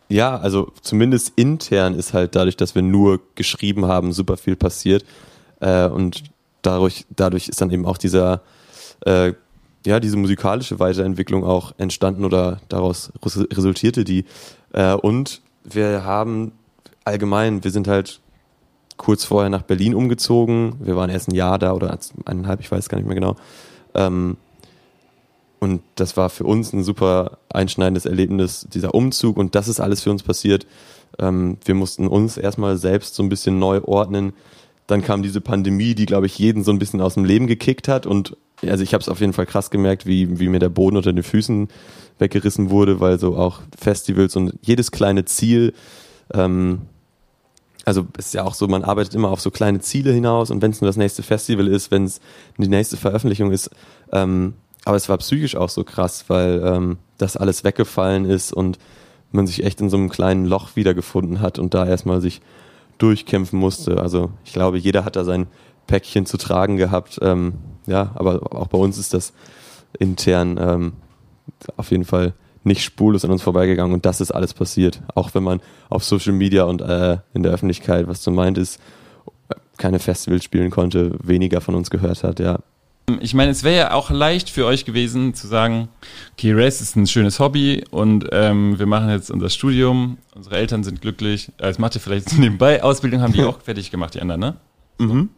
Ja, 0.09 0.37
also 0.37 0.71
zumindest 0.81 1.33
intern 1.35 1.93
ist 1.93 2.13
halt 2.13 2.35
dadurch, 2.35 2.55
dass 2.55 2.75
wir 2.75 2.81
nur 2.81 3.19
geschrieben 3.35 3.85
haben, 3.85 4.13
super 4.13 4.37
viel 4.37 4.55
passiert. 4.55 5.03
Äh, 5.59 5.87
und 5.87 6.23
dadurch, 6.61 7.05
dadurch 7.09 7.49
ist 7.49 7.59
dann 7.59 7.71
eben 7.71 7.85
auch 7.85 7.97
dieser, 7.97 8.41
äh, 9.05 9.33
ja, 9.85 9.99
diese 9.99 10.17
musikalische 10.17 10.79
Weiterentwicklung 10.79 11.43
auch 11.43 11.73
entstanden 11.77 12.23
oder 12.25 12.61
daraus 12.69 13.11
resultierte 13.23 14.03
die. 14.05 14.25
Äh, 14.71 14.93
und 14.93 15.41
wir 15.63 16.03
haben 16.05 16.53
allgemein, 17.03 17.63
wir 17.63 17.71
sind 17.71 17.87
halt 17.87 18.21
kurz 18.97 19.23
vorher 19.23 19.49
nach 19.49 19.61
Berlin 19.61 19.95
umgezogen. 19.95 20.75
Wir 20.79 20.95
waren 20.95 21.09
erst 21.09 21.29
ein 21.29 21.35
Jahr 21.35 21.59
da 21.59 21.73
oder 21.73 21.97
eineinhalb, 22.25 22.59
ich 22.59 22.71
weiß 22.71 22.89
gar 22.89 22.97
nicht 22.97 23.07
mehr 23.07 23.15
genau. 23.15 23.35
Ähm, 23.93 24.37
und 25.59 25.81
das 25.95 26.17
war 26.17 26.29
für 26.29 26.43
uns 26.43 26.73
ein 26.73 26.83
super 26.83 27.39
einschneidendes 27.49 28.05
Erlebnis, 28.05 28.67
dieser 28.71 28.93
Umzug 28.93 29.37
und 29.37 29.55
das 29.55 29.67
ist 29.67 29.79
alles 29.79 30.01
für 30.01 30.11
uns 30.11 30.23
passiert. 30.23 30.67
Ähm, 31.19 31.57
wir 31.65 31.75
mussten 31.75 32.07
uns 32.07 32.37
erstmal 32.37 32.77
selbst 32.77 33.15
so 33.15 33.23
ein 33.23 33.29
bisschen 33.29 33.57
neu 33.59 33.81
ordnen. 33.83 34.33
Dann 34.85 35.01
kam 35.01 35.23
diese 35.23 35.41
Pandemie, 35.41 35.95
die, 35.95 36.05
glaube 36.05 36.27
ich, 36.27 36.37
jeden 36.37 36.63
so 36.63 36.71
ein 36.71 36.79
bisschen 36.79 37.01
aus 37.01 37.15
dem 37.15 37.25
Leben 37.25 37.47
gekickt 37.47 37.87
hat. 37.87 38.05
Und 38.05 38.37
also 38.61 38.83
ich 38.83 38.93
habe 38.93 39.01
es 39.01 39.09
auf 39.09 39.19
jeden 39.19 39.33
Fall 39.33 39.45
krass 39.45 39.69
gemerkt, 39.69 40.05
wie, 40.05 40.39
wie 40.39 40.47
mir 40.47 40.59
der 40.59 40.69
Boden 40.69 40.97
unter 40.97 41.11
den 41.11 41.23
Füßen 41.23 41.69
weggerissen 42.19 42.69
wurde, 42.69 42.99
weil 42.99 43.19
so 43.19 43.35
auch 43.35 43.61
Festivals 43.77 44.35
und 44.35 44.53
jedes 44.61 44.91
kleine 44.91 45.25
Ziel, 45.25 45.73
ähm, 46.33 46.81
also 47.87 48.05
ist 48.17 48.33
ja 48.33 48.43
auch 48.43 48.53
so, 48.53 48.67
man 48.67 48.83
arbeitet 48.83 49.15
immer 49.15 49.29
auf 49.29 49.39
so 49.39 49.49
kleine 49.49 49.79
Ziele 49.79 50.11
hinaus 50.11 50.51
und 50.51 50.61
wenn 50.61 50.71
es 50.71 50.81
nur 50.81 50.89
das 50.89 50.97
nächste 50.97 51.23
Festival 51.23 51.69
ist, 51.69 51.89
wenn 51.89 52.03
es 52.03 52.19
die 52.57 52.67
nächste 52.67 52.97
Veröffentlichung 52.97 53.53
ist, 53.53 53.69
ähm, 54.11 54.55
aber 54.83 54.97
es 54.97 55.07
war 55.07 55.17
psychisch 55.19 55.55
auch 55.55 55.69
so 55.69 55.85
krass, 55.85 56.25
weil 56.27 56.61
ähm, 56.65 56.97
das 57.17 57.37
alles 57.37 57.63
weggefallen 57.63 58.25
ist 58.25 58.51
und 58.51 58.77
man 59.31 59.47
sich 59.47 59.63
echt 59.63 59.79
in 59.79 59.89
so 59.89 59.95
einem 59.95 60.09
kleinen 60.09 60.45
Loch 60.45 60.75
wiedergefunden 60.75 61.39
hat 61.39 61.59
und 61.59 61.73
da 61.73 61.85
erstmal 61.85 62.19
sich 62.19 62.41
durchkämpfen 62.97 63.57
musste. 63.57 64.01
Also 64.01 64.31
ich 64.43 64.51
glaube, 64.51 64.77
jeder 64.77 65.05
hat 65.05 65.15
da 65.15 65.23
sein 65.23 65.47
Päckchen 65.87 66.25
zu 66.25 66.35
tragen 66.35 66.75
gehabt. 66.75 67.19
Ähm, 67.21 67.53
ja, 67.85 68.11
aber 68.15 68.53
auch 68.53 68.67
bei 68.67 68.77
uns 68.77 68.97
ist 68.97 69.13
das 69.13 69.31
intern 69.97 70.59
ähm, 70.59 70.93
auf 71.77 71.91
jeden 71.91 72.03
Fall 72.03 72.33
nicht 72.67 72.83
spurlos 72.83 73.25
an 73.25 73.31
uns 73.31 73.41
vorbeigegangen 73.41 73.93
und 73.93 74.05
das 74.05 74.21
ist 74.21 74.31
alles 74.31 74.53
passiert. 74.53 75.01
Auch 75.15 75.33
wenn 75.33 75.43
man 75.43 75.61
auf 75.89 76.03
Social 76.03 76.33
Media 76.33 76.63
und 76.63 76.81
äh, 76.81 77.17
in 77.33 77.43
der 77.43 77.51
Öffentlichkeit, 77.51 78.07
was 78.07 78.23
du 78.23 78.31
meintest, 78.31 78.79
keine 79.77 79.99
Festivals 79.99 80.43
spielen 80.43 80.69
konnte, 80.69 81.11
weniger 81.23 81.61
von 81.61 81.75
uns 81.75 81.89
gehört 81.89 82.23
hat, 82.23 82.39
ja. 82.39 82.59
Ich 83.21 83.33
meine, 83.33 83.51
es 83.51 83.63
wäre 83.63 83.77
ja 83.77 83.93
auch 83.93 84.09
leicht 84.09 84.49
für 84.49 84.65
euch 84.65 84.83
gewesen 84.83 85.33
zu 85.33 85.47
sagen, 85.47 85.87
okay, 86.33 86.51
Race 86.51 86.81
ist 86.81 86.97
ein 86.97 87.07
schönes 87.07 87.39
Hobby 87.39 87.85
und 87.89 88.27
ähm, 88.33 88.77
wir 88.79 88.85
machen 88.85 89.09
jetzt 89.09 89.31
unser 89.31 89.49
Studium, 89.49 90.17
unsere 90.35 90.57
Eltern 90.57 90.83
sind 90.83 90.99
glücklich. 90.99 91.49
Als 91.57 91.79
Mathe 91.79 92.01
vielleicht 92.01 92.29
so 92.29 92.35
nebenbei, 92.37 92.83
Ausbildung 92.83 93.21
haben 93.21 93.31
die 93.31 93.43
auch 93.45 93.61
fertig 93.61 93.91
gemacht, 93.91 94.15
die 94.15 94.21
anderen, 94.21 94.41
ne? 94.41 94.55
Mhm. 94.97 95.29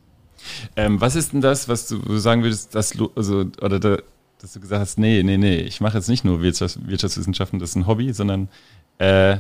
Ähm, 0.76 1.00
was 1.00 1.16
ist 1.16 1.34
denn 1.34 1.42
das, 1.42 1.70
was 1.70 1.88
du 1.88 2.18
sagen 2.18 2.42
würdest, 2.42 2.74
dass, 2.74 2.94
also, 3.16 3.46
oder 3.62 3.80
da, 3.80 3.98
dass 4.40 4.54
du 4.54 4.60
gesagt 4.60 4.82
hast, 4.82 4.98
nee, 4.98 5.22
nee, 5.24 5.38
nee, 5.38 5.58
ich 5.58 5.82
mache 5.82 5.98
jetzt 5.98 6.10
nicht 6.10 6.24
nur 6.24 6.42
Wirtschafts 6.42 6.80
Wirtschaftswissenschaften, 6.86 7.60
das 7.60 7.72
ist 7.72 7.76
ein 7.76 7.88
Hobby, 7.88 8.14
sondern 8.14 8.50
äh, 8.98 9.38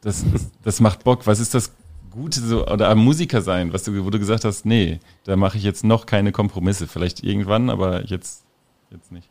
das, 0.00 0.24
das, 0.32 0.50
das 0.62 0.80
macht 0.80 1.04
Bock. 1.04 1.26
Was 1.26 1.40
ist 1.40 1.54
das 1.54 1.72
Gute 2.10 2.40
so, 2.40 2.66
oder 2.66 2.88
am 2.88 2.98
Musiker 2.98 3.42
sein, 3.42 3.72
was 3.72 3.82
du, 3.82 4.04
wo 4.04 4.10
du 4.10 4.18
gesagt 4.18 4.44
hast, 4.44 4.64
nee, 4.64 5.00
da 5.24 5.36
mache 5.36 5.58
ich 5.58 5.64
jetzt 5.64 5.84
noch 5.84 6.06
keine 6.06 6.32
Kompromisse. 6.32 6.86
Vielleicht 6.86 7.22
irgendwann, 7.22 7.68
aber 7.68 8.04
jetzt, 8.04 8.44
jetzt 8.90 9.12
nicht. 9.12 9.28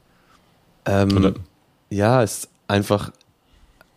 Ähm, 0.86 1.18
Oder- 1.18 1.34
ja, 1.90 2.22
es 2.22 2.40
ist 2.40 2.50
einfach, 2.68 3.12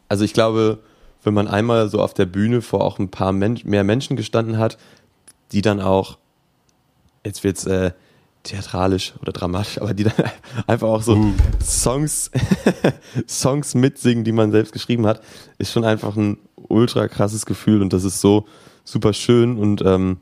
also 0.09 0.24
ich 0.24 0.33
glaube, 0.33 0.78
wenn 1.22 1.35
man 1.35 1.48
einmal 1.48 1.88
so 1.88 2.00
auf 2.00 2.14
der 2.14 2.26
Bühne 2.26 2.62
vor 2.62 2.83
auch 2.85 2.98
ein 2.98 3.11
paar 3.11 3.33
Men 3.33 3.61
mehr 3.64 3.85
Menschen 3.85 4.16
gestanden 4.16 4.57
hat, 4.57 4.78
die 5.52 5.62
dann 5.62 5.81
auch, 5.81 6.16
jetzt 7.24 7.44
wird's 7.44 7.66
äh, 7.66 7.92
theatralisch 8.42 9.14
oder 9.20 9.33
dramatisch, 9.33 9.81
aber 9.81 9.94
die 9.94 10.05
dann 10.05 10.14
einfach 10.66 10.88
auch 10.88 11.03
so 11.03 11.33
Songs, 11.62 12.31
Songs 13.29 13.74
mitsingen, 13.74 14.24
die 14.24 14.33
man 14.33 14.53
selbst 14.53 14.72
geschrieben 14.72 15.07
hat, 15.07 15.22
ist 15.59 15.72
schon 15.72 15.85
einfach 15.85 16.16
ein 16.16 16.38
ultra 16.57 17.09
krasses 17.09 17.46
Gefühl 17.46 17.83
und 17.83 17.92
das 17.92 18.05
ist 18.05 18.20
so 18.20 18.46
super 18.85 19.12
schön 19.12 19.59
und 19.59 19.83
ähm, 19.85 20.18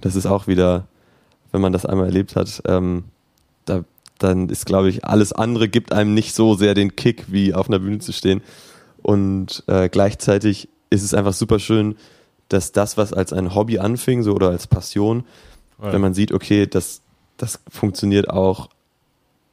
das 0.00 0.16
ist 0.16 0.26
auch 0.26 0.46
wieder, 0.46 0.86
wenn 1.52 1.60
man 1.60 1.72
das 1.72 1.86
einmal 1.86 2.06
erlebt 2.06 2.36
hat, 2.36 2.62
ähm, 2.66 3.04
da, 3.64 3.84
dann 4.18 4.48
ist, 4.48 4.66
glaube 4.66 4.88
ich, 4.88 5.04
alles 5.04 5.32
andere 5.32 5.68
gibt 5.68 5.92
einem 5.92 6.14
nicht 6.14 6.34
so 6.34 6.54
sehr 6.54 6.74
den 6.74 6.96
Kick, 6.96 7.26
wie 7.28 7.54
auf 7.54 7.68
einer 7.68 7.78
Bühne 7.78 7.98
zu 7.98 8.12
stehen. 8.12 8.42
Und 9.02 9.62
äh, 9.68 9.88
gleichzeitig 9.88 10.68
ist 10.90 11.02
es 11.02 11.14
einfach 11.14 11.32
super 11.32 11.58
schön, 11.58 11.96
dass 12.48 12.72
das, 12.72 12.96
was 12.96 13.12
als 13.12 13.32
ein 13.32 13.54
Hobby 13.54 13.78
anfing, 13.78 14.22
so 14.22 14.34
oder 14.34 14.50
als 14.50 14.66
Passion, 14.66 15.24
Voll. 15.78 15.92
wenn 15.92 16.00
man 16.00 16.14
sieht, 16.14 16.32
okay, 16.32 16.66
das, 16.66 17.02
das 17.38 17.60
funktioniert 17.68 18.28
auch, 18.28 18.68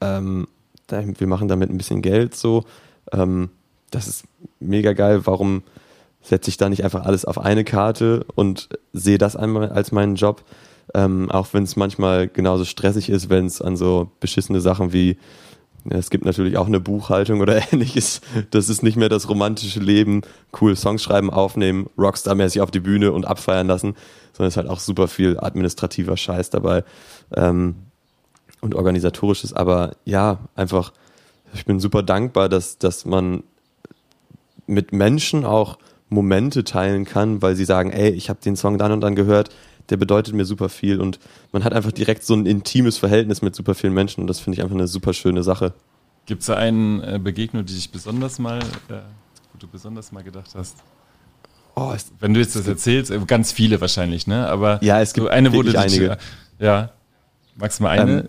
ähm, 0.01 0.47
wir 0.89 1.27
machen 1.27 1.47
damit 1.47 1.69
ein 1.69 1.77
bisschen 1.77 2.01
Geld 2.01 2.35
so, 2.35 2.65
ähm, 3.11 3.49
das 3.91 4.07
ist 4.07 4.25
mega 4.59 4.93
geil, 4.93 5.25
warum 5.25 5.63
setze 6.21 6.49
ich 6.49 6.57
da 6.57 6.69
nicht 6.69 6.83
einfach 6.83 7.05
alles 7.05 7.23
auf 7.23 7.37
eine 7.37 7.63
Karte 7.63 8.25
und 8.35 8.69
sehe 8.93 9.17
das 9.17 9.35
einmal 9.35 9.69
als 9.69 9.91
meinen 9.91 10.15
Job, 10.15 10.43
ähm, 10.93 11.31
auch 11.31 11.53
wenn 11.53 11.63
es 11.63 11.75
manchmal 11.75 12.27
genauso 12.27 12.65
stressig 12.65 13.09
ist, 13.09 13.29
wenn 13.29 13.45
es 13.45 13.61
an 13.61 13.77
so 13.77 14.11
beschissene 14.19 14.59
Sachen 14.59 14.91
wie 14.91 15.17
es 15.89 16.09
gibt 16.09 16.25
natürlich 16.25 16.57
auch 16.57 16.67
eine 16.67 16.79
Buchhaltung 16.79 17.41
oder 17.41 17.61
ähnliches. 17.71 18.21
Das 18.51 18.69
ist 18.69 18.83
nicht 18.83 18.97
mehr 18.97 19.09
das 19.09 19.29
romantische 19.29 19.79
Leben, 19.79 20.21
cool 20.59 20.75
Songs 20.75 21.03
schreiben, 21.03 21.29
aufnehmen, 21.29 21.89
Rockstar-mäßig 21.97 22.61
auf 22.61 22.71
die 22.71 22.79
Bühne 22.79 23.11
und 23.11 23.25
abfeiern 23.25 23.67
lassen, 23.67 23.95
sondern 24.33 24.47
es 24.47 24.53
ist 24.53 24.57
halt 24.57 24.69
auch 24.69 24.79
super 24.79 25.07
viel 25.07 25.39
administrativer 25.39 26.17
Scheiß 26.17 26.49
dabei 26.49 26.83
ähm, 27.35 27.75
und 28.61 28.75
organisatorisches. 28.75 29.53
Aber 29.53 29.95
ja, 30.05 30.39
einfach, 30.55 30.91
ich 31.53 31.65
bin 31.65 31.79
super 31.79 32.03
dankbar, 32.03 32.49
dass, 32.49 32.77
dass 32.77 33.05
man 33.05 33.43
mit 34.67 34.91
Menschen 34.91 35.45
auch 35.45 35.77
Momente 36.09 36.63
teilen 36.63 37.05
kann, 37.05 37.41
weil 37.41 37.55
sie 37.55 37.65
sagen, 37.65 37.91
ey, 37.91 38.09
ich 38.09 38.29
habe 38.29 38.39
den 38.43 38.55
Song 38.55 38.77
dann 38.77 38.91
und 38.91 39.01
dann 39.01 39.15
gehört, 39.15 39.49
der 39.89 39.97
bedeutet 39.97 40.33
mir 40.33 40.45
super 40.45 40.69
viel 40.69 40.99
und 40.99 41.19
man 41.51 41.63
hat 41.63 41.73
einfach 41.73 41.91
direkt 41.91 42.23
so 42.23 42.33
ein 42.33 42.45
intimes 42.45 42.97
Verhältnis 42.97 43.41
mit 43.41 43.55
super 43.55 43.75
vielen 43.75 43.93
Menschen 43.93 44.21
und 44.21 44.27
das 44.27 44.39
finde 44.39 44.57
ich 44.57 44.63
einfach 44.63 44.75
eine 44.75 44.87
super 44.87 45.13
schöne 45.13 45.43
Sache. 45.43 45.73
Gibt 46.25 46.41
es 46.41 46.47
da 46.47 46.55
einen 46.55 47.01
äh, 47.01 47.19
Begegnung, 47.21 47.65
die 47.65 47.73
dich 47.73 47.91
besonders 47.91 48.39
mal, 48.39 48.59
äh, 48.59 48.93
wo 49.53 49.59
du 49.59 49.67
besonders 49.67 50.11
mal 50.11 50.23
gedacht 50.23 50.51
hast? 50.55 50.77
Oh, 51.75 51.91
es, 51.93 52.11
Wenn 52.19 52.33
du 52.33 52.39
jetzt 52.39 52.55
das 52.55 52.67
erzählst, 52.67 53.11
äh, 53.11 53.19
ganz 53.27 53.51
viele 53.51 53.79
wahrscheinlich, 53.81 54.27
ne? 54.27 54.47
Aber 54.47 54.83
Ja, 54.83 55.01
es 55.01 55.11
so 55.11 55.21
gibt 55.21 55.29
eine, 55.29 55.53
wo 55.53 55.61
du 55.61 55.69
dich, 55.69 55.77
einige. 55.77 56.17
Ja. 56.57 56.91
Magst 57.55 57.79
du 57.79 57.83
mal 57.83 57.99
eine? 57.99 58.21
Ähm, 58.21 58.27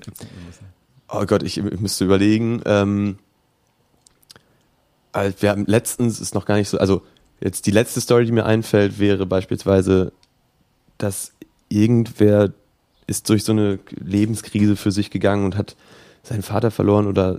oh 1.08 1.24
Gott, 1.24 1.42
ich, 1.42 1.58
ich 1.58 1.80
müsste 1.80 2.04
überlegen. 2.04 2.60
Ähm, 2.66 3.18
also 5.12 5.34
wir 5.40 5.50
haben 5.50 5.64
letztens 5.66 6.20
ist 6.20 6.34
noch 6.34 6.44
gar 6.44 6.56
nicht 6.56 6.68
so, 6.68 6.78
also 6.78 7.02
jetzt 7.40 7.66
die 7.66 7.70
letzte 7.70 8.00
Story, 8.00 8.26
die 8.26 8.32
mir 8.32 8.44
einfällt, 8.44 8.98
wäre 8.98 9.24
beispielsweise, 9.24 10.12
dass 10.98 11.32
irgendwer 11.68 12.52
ist 13.06 13.28
durch 13.28 13.44
so 13.44 13.52
eine 13.52 13.78
Lebenskrise 13.90 14.76
für 14.76 14.90
sich 14.90 15.10
gegangen 15.10 15.44
und 15.44 15.56
hat 15.56 15.76
seinen 16.22 16.42
Vater 16.42 16.70
verloren 16.70 17.06
oder 17.06 17.38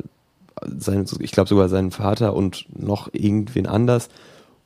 sein, 0.77 1.05
ich 1.19 1.31
glaube 1.31 1.49
sogar 1.49 1.69
seinen 1.69 1.91
Vater 1.91 2.33
und 2.33 2.65
noch 2.73 3.09
irgendwen 3.13 3.67
anders. 3.67 4.09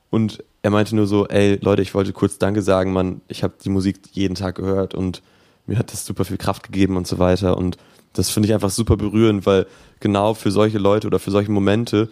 Und 0.09 0.43
er 0.61 0.69
meinte 0.69 0.95
nur 0.95 1.07
so, 1.07 1.27
ey 1.27 1.57
Leute, 1.61 1.81
ich 1.81 1.93
wollte 1.93 2.13
kurz 2.13 2.37
Danke 2.37 2.61
sagen, 2.61 2.93
Mann, 2.93 3.21
ich 3.27 3.43
habe 3.43 3.53
die 3.63 3.69
Musik 3.69 3.99
jeden 4.11 4.35
Tag 4.35 4.55
gehört 4.55 4.93
und 4.93 5.21
mir 5.65 5.77
hat 5.77 5.91
das 5.91 6.05
super 6.05 6.25
viel 6.25 6.37
Kraft 6.37 6.63
gegeben 6.63 6.97
und 6.97 7.07
so 7.07 7.19
weiter. 7.19 7.57
Und 7.57 7.77
das 8.13 8.29
finde 8.29 8.47
ich 8.47 8.53
einfach 8.53 8.69
super 8.69 8.97
berührend, 8.97 9.45
weil 9.45 9.67
genau 9.99 10.33
für 10.33 10.51
solche 10.51 10.77
Leute 10.77 11.07
oder 11.07 11.19
für 11.19 11.31
solche 11.31 11.51
Momente, 11.51 12.09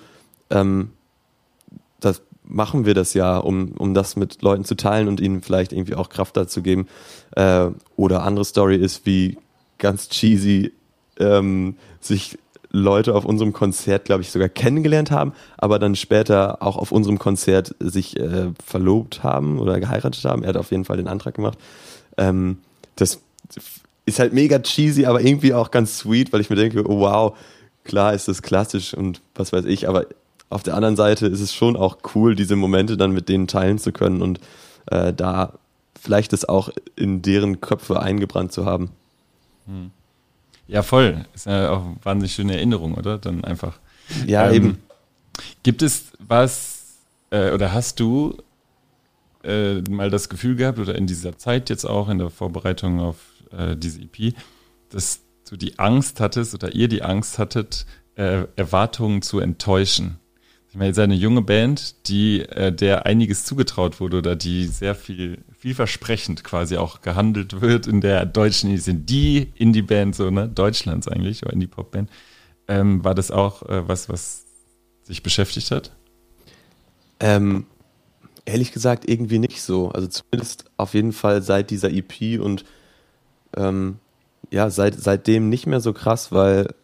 ähm, 0.49 0.91
das 1.99 2.21
machen 2.49 2.85
wir 2.85 2.93
das 2.93 3.13
ja, 3.13 3.37
um, 3.37 3.73
um 3.77 3.93
das 3.93 4.15
mit 4.15 4.41
Leuten 4.41 4.65
zu 4.65 4.75
teilen 4.75 5.07
und 5.07 5.21
ihnen 5.21 5.41
vielleicht 5.41 5.71
irgendwie 5.71 5.95
auch 5.95 6.09
Kraft 6.09 6.35
dazu 6.35 6.61
geben. 6.61 6.87
Äh, 7.35 7.67
oder 7.95 8.23
andere 8.23 8.43
Story 8.43 8.75
ist, 8.75 9.05
wie 9.05 9.37
ganz 9.77 10.09
cheesy 10.09 10.73
ähm, 11.19 11.75
sich 12.01 12.37
Leute 12.71 13.15
auf 13.15 13.25
unserem 13.25 13.53
Konzert, 13.53 14.05
glaube 14.05 14.21
ich, 14.21 14.31
sogar 14.31 14.49
kennengelernt 14.49 15.09
haben, 15.11 15.33
aber 15.57 15.79
dann 15.79 15.95
später 15.95 16.61
auch 16.61 16.77
auf 16.77 16.91
unserem 16.91 17.17
Konzert 17.17 17.75
sich 17.79 18.17
äh, 18.19 18.51
verlobt 18.63 19.23
haben 19.23 19.59
oder 19.59 19.79
geheiratet 19.79 20.23
haben. 20.25 20.43
Er 20.43 20.49
hat 20.49 20.57
auf 20.57 20.71
jeden 20.71 20.85
Fall 20.85 20.97
den 20.97 21.07
Antrag 21.07 21.35
gemacht. 21.35 21.57
Ähm, 22.17 22.57
das 22.95 23.21
ist 24.05 24.19
halt 24.19 24.33
mega 24.33 24.59
cheesy, 24.59 25.05
aber 25.05 25.21
irgendwie 25.21 25.53
auch 25.53 25.71
ganz 25.71 25.99
sweet, 25.99 26.31
weil 26.33 26.41
ich 26.41 26.49
mir 26.49 26.55
denke, 26.55 26.87
oh, 26.87 26.99
wow, 26.99 27.37
klar 27.83 28.13
ist 28.13 28.27
das 28.27 28.41
klassisch 28.41 28.93
und 28.93 29.21
was 29.35 29.51
weiß 29.51 29.65
ich, 29.65 29.87
aber 29.87 30.05
auf 30.49 30.63
der 30.63 30.75
anderen 30.75 30.95
Seite 30.95 31.27
ist 31.27 31.41
es 31.41 31.53
schon 31.53 31.75
auch 31.75 31.97
cool, 32.15 32.35
diese 32.35 32.55
Momente 32.55 32.97
dann 32.97 33.11
mit 33.11 33.29
denen 33.29 33.47
teilen 33.47 33.77
zu 33.77 33.91
können 33.91 34.21
und 34.21 34.39
äh, 34.87 35.13
da 35.13 35.53
vielleicht 35.99 36.33
es 36.33 36.47
auch 36.47 36.69
in 36.95 37.21
deren 37.21 37.61
Köpfe 37.61 38.01
eingebrannt 38.01 38.51
zu 38.51 38.65
haben. 38.65 38.91
Ja, 40.67 40.83
voll. 40.83 41.25
Ist 41.33 41.45
ja 41.45 41.71
auch 41.71 41.85
eine 41.85 41.95
wahnsinnig 42.03 42.33
schöne 42.33 42.55
Erinnerung, 42.55 42.95
oder? 42.95 43.17
Dann 43.17 43.43
einfach. 43.43 43.79
Ja, 44.25 44.49
Ähm, 44.49 44.55
eben. 44.55 44.77
Gibt 45.63 45.81
es 45.81 46.11
was, 46.19 46.97
äh, 47.29 47.51
oder 47.51 47.73
hast 47.73 47.99
du 47.99 48.37
äh, 49.43 49.81
mal 49.81 50.09
das 50.09 50.29
Gefühl 50.29 50.55
gehabt, 50.55 50.79
oder 50.79 50.95
in 50.95 51.07
dieser 51.07 51.37
Zeit 51.37 51.69
jetzt 51.69 51.85
auch, 51.85 52.09
in 52.09 52.17
der 52.17 52.29
Vorbereitung 52.29 52.99
auf 52.99 53.17
äh, 53.51 53.75
diese 53.75 54.01
EP, 54.01 54.33
dass 54.89 55.21
du 55.49 55.55
die 55.55 55.79
Angst 55.79 56.19
hattest 56.19 56.53
oder 56.53 56.73
ihr 56.73 56.87
die 56.87 57.03
Angst 57.03 57.39
hattet, 57.39 57.85
äh, 58.15 58.43
Erwartungen 58.55 59.21
zu 59.21 59.39
enttäuschen? 59.39 60.19
Ich 60.69 60.75
meine, 60.75 60.91
ihr 60.91 60.93
seid 60.93 61.05
eine 61.05 61.15
junge 61.15 61.41
Band, 61.41 62.07
die, 62.07 62.41
äh, 62.41 62.71
der 62.71 63.07
einiges 63.07 63.43
zugetraut 63.43 63.99
wurde 63.99 64.17
oder 64.17 64.35
die 64.35 64.67
sehr 64.67 64.93
viel, 64.93 65.39
vielversprechend 65.57 66.43
quasi 66.43 66.77
auch 66.77 67.01
gehandelt 67.01 67.61
wird 67.61 67.87
in 67.87 68.01
der 68.01 68.27
deutschen, 68.27 68.77
sind 68.77 69.09
die 69.09 69.51
Indie-Band, 69.55 70.15
so, 70.15 70.29
ne, 70.29 70.47
Deutschlands 70.47 71.07
eigentlich, 71.07 71.41
oder 71.43 71.53
Indie-Pop-Band. 71.53 72.09
Ähm, 72.67 73.03
war 73.03 73.15
das 73.15 73.31
auch 73.31 73.63
äh, 73.63 73.87
was, 73.87 74.09
was 74.09 74.45
dich 75.09 75.23
beschäftigt 75.23 75.71
hat? 75.71 75.91
Ähm, 77.19 77.65
ehrlich 78.45 78.71
gesagt, 78.71 79.09
irgendwie 79.09 79.39
nicht 79.39 79.63
so. 79.63 79.89
Also 79.89 80.07
zumindest 80.07 80.65
auf 80.77 80.93
jeden 80.93 81.13
Fall 81.13 81.41
seit 81.41 81.71
dieser 81.71 81.89
EP 81.91 82.39
und 82.39 82.63
ähm, 83.57 83.97
ja, 84.51 84.69
seit, 84.69 84.99
seitdem 84.99 85.49
nicht 85.49 85.65
mehr 85.65 85.79
so 85.79 85.93
krass, 85.93 86.31
weil 86.31 86.75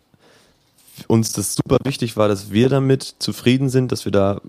uns 1.08 1.34
das 1.34 1.56
super 1.56 1.78
wichtig 1.84 2.18
war, 2.18 2.28
dass 2.28 2.52
wir 2.52 2.70
damit 2.70 3.16
zufrieden 3.20 3.70
sind, 3.70 3.92
dass 3.92 4.06
wir 4.06 4.12
da 4.12 4.42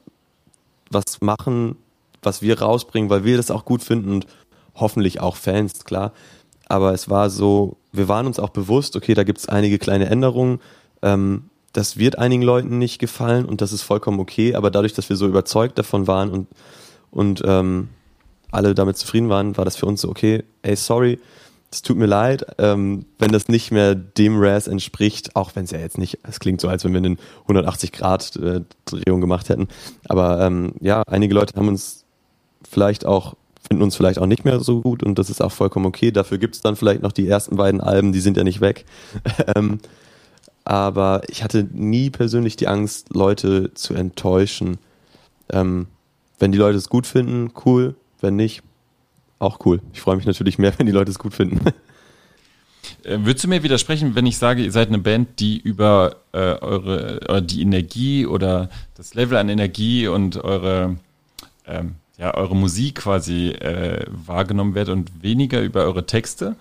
was 0.91 1.21
machen, 1.21 1.77
was 2.23 2.43
wir 2.43 2.61
rausbringen, 2.61 3.11
weil 3.11 3.25
wir 3.25 3.37
das 3.37 3.51
auch 3.51 3.65
gut 3.65 3.83
finden 3.83 4.13
und 4.13 4.27
hoffentlich 4.75 5.21
auch 5.21 5.37
Fans, 5.37 5.85
klar. 5.85 6.13
Aber 6.69 6.93
es 6.93 7.09
war 7.09 7.31
so, 7.31 7.77
wir 7.93 8.09
waren 8.09 8.27
uns 8.27 8.39
auch 8.39 8.51
bewusst, 8.51 8.97
okay, 8.97 9.15
da 9.15 9.25
gibt 9.25 9.39
es 9.39 9.49
einige 9.49 9.79
kleine 9.79 10.07
Änderungen. 10.07 10.61
Ähm, 11.03 11.45
das 11.73 11.97
wird 11.99 12.19
einigen 12.19 12.43
Leuten 12.43 12.79
nicht 12.79 12.99
gefallen 12.99 13.45
und 13.45 13.61
das 13.61 13.73
ist 13.73 13.83
vollkommen 13.83 14.19
okay, 14.19 14.55
aber 14.55 14.71
dadurch, 14.71 14.95
dass 14.95 15.09
wir 15.09 15.17
so 15.17 15.27
überzeugt 15.27 15.79
davon 15.79 16.07
waren 16.07 16.31
und, 16.31 16.49
und 17.11 17.43
ähm, 17.45 17.89
alle 18.51 18.75
damit 18.75 18.97
zufrieden 18.97 19.29
waren, 19.29 19.57
war 19.57 19.65
das 19.65 19.77
für 19.77 19.87
uns 19.87 20.01
so, 20.01 20.09
okay, 20.09 20.45
ey, 20.63 20.75
sorry, 20.75 21.19
es 21.71 21.83
tut 21.83 21.97
mir 21.97 22.07
leid, 22.07 22.47
ähm, 22.59 23.07
wenn 23.19 23.33
das 23.33 23.49
nicht 23.49 23.71
mehr 23.71 23.95
dem 23.95 24.41
Raz 24.41 24.67
entspricht, 24.67 25.37
auch 25.37 25.55
wenn 25.55 25.65
es 25.65 25.71
ja 25.71 25.79
jetzt 25.79 25.99
nicht, 25.99 26.19
es 26.23 26.41
klingt 26.41 26.61
so, 26.61 26.69
als 26.69 26.85
wenn 26.85 26.93
wir 26.93 26.99
eine 26.99 27.17
180-Grad-Drehung 27.49 29.21
gemacht 29.21 29.49
hätten. 29.49 29.69
Aber 30.09 30.41
ähm, 30.41 30.75
ja, 30.81 31.03
einige 31.07 31.35
Leute 31.35 31.55
haben 31.57 31.69
uns 31.69 32.05
vielleicht 32.69 33.05
auch, 33.05 33.35
finden 33.69 33.83
uns 33.83 33.97
vielleicht 33.97 34.19
auch 34.19 34.27
nicht 34.27 34.45
mehr 34.45 34.61
so 34.61 34.81
gut 34.81 35.03
und 35.03 35.19
das 35.19 35.29
ist 35.29 35.43
auch 35.43 35.53
vollkommen 35.53 35.87
okay. 35.87 36.13
Dafür 36.13 36.39
gibt 36.39 36.55
es 36.55 36.61
dann 36.61 36.77
vielleicht 36.77 37.03
noch 37.03 37.13
die 37.13 37.29
ersten 37.29 37.57
beiden 37.57 37.81
Alben, 37.81 38.13
die 38.13 38.21
sind 38.21 38.37
ja 38.37 38.45
nicht 38.45 38.61
weg. 38.61 38.85
ähm, 39.57 39.81
aber 40.65 41.23
ich 41.29 41.45
hatte 41.45 41.67
nie 41.73 42.11
persönlich 42.11 42.57
die 42.57 42.69
Angst, 42.69 43.15
Leute 43.15 43.73
zu 43.75 43.95
enttäuschen. 43.95 44.79
Ähm, 45.51 45.87
wenn 46.39 46.53
die 46.53 46.59
Leute 46.59 46.79
es 46.79 46.89
gut 46.89 47.07
finden, 47.07 47.53
cool. 47.65 47.95
Wenn 48.21 48.37
nicht, 48.37 48.63
auch 49.39 49.65
cool. 49.67 49.81
Ich 49.93 50.01
freue 50.01 50.17
mich 50.17 50.27
natürlich 50.27 50.59
mehr, 50.59 50.73
wenn 50.79 50.87
die 50.87 50.93
Leute 50.93 51.11
es 51.11 51.19
gut 51.19 51.35
finden. 51.35 51.61
Äh, 53.03 53.19
würdest 53.21 53.45
du 53.45 53.49
mir 53.49 53.63
widersprechen, 53.63 54.15
wenn 54.15 54.27
ich 54.27 54.39
sage, 54.39 54.63
ihr 54.63 54.73
seid 54.73 54.89
eine 54.89 54.99
Band, 54.99 55.41
die 55.41 55.59
über 55.59 56.17
äh, 56.33 56.39
eure 56.39 57.21
oder 57.29 57.41
die 57.41 57.63
Energie 57.63 58.27
oder 58.27 58.71
das 58.95 59.15
Level 59.15 59.39
an 59.39 59.49
Energie 59.49 60.09
und 60.09 60.37
eure 60.37 60.97
ähm, 61.67 61.97
ja 62.19 62.35
eure 62.35 62.57
Musik 62.57 62.97
quasi 62.97 63.49
äh, 63.49 64.07
wahrgenommen 64.09 64.75
wird 64.75 64.89
und 64.89 65.23
weniger 65.23 65.61
über 65.63 65.85
eure 65.85 66.07
Texte? 66.07 66.57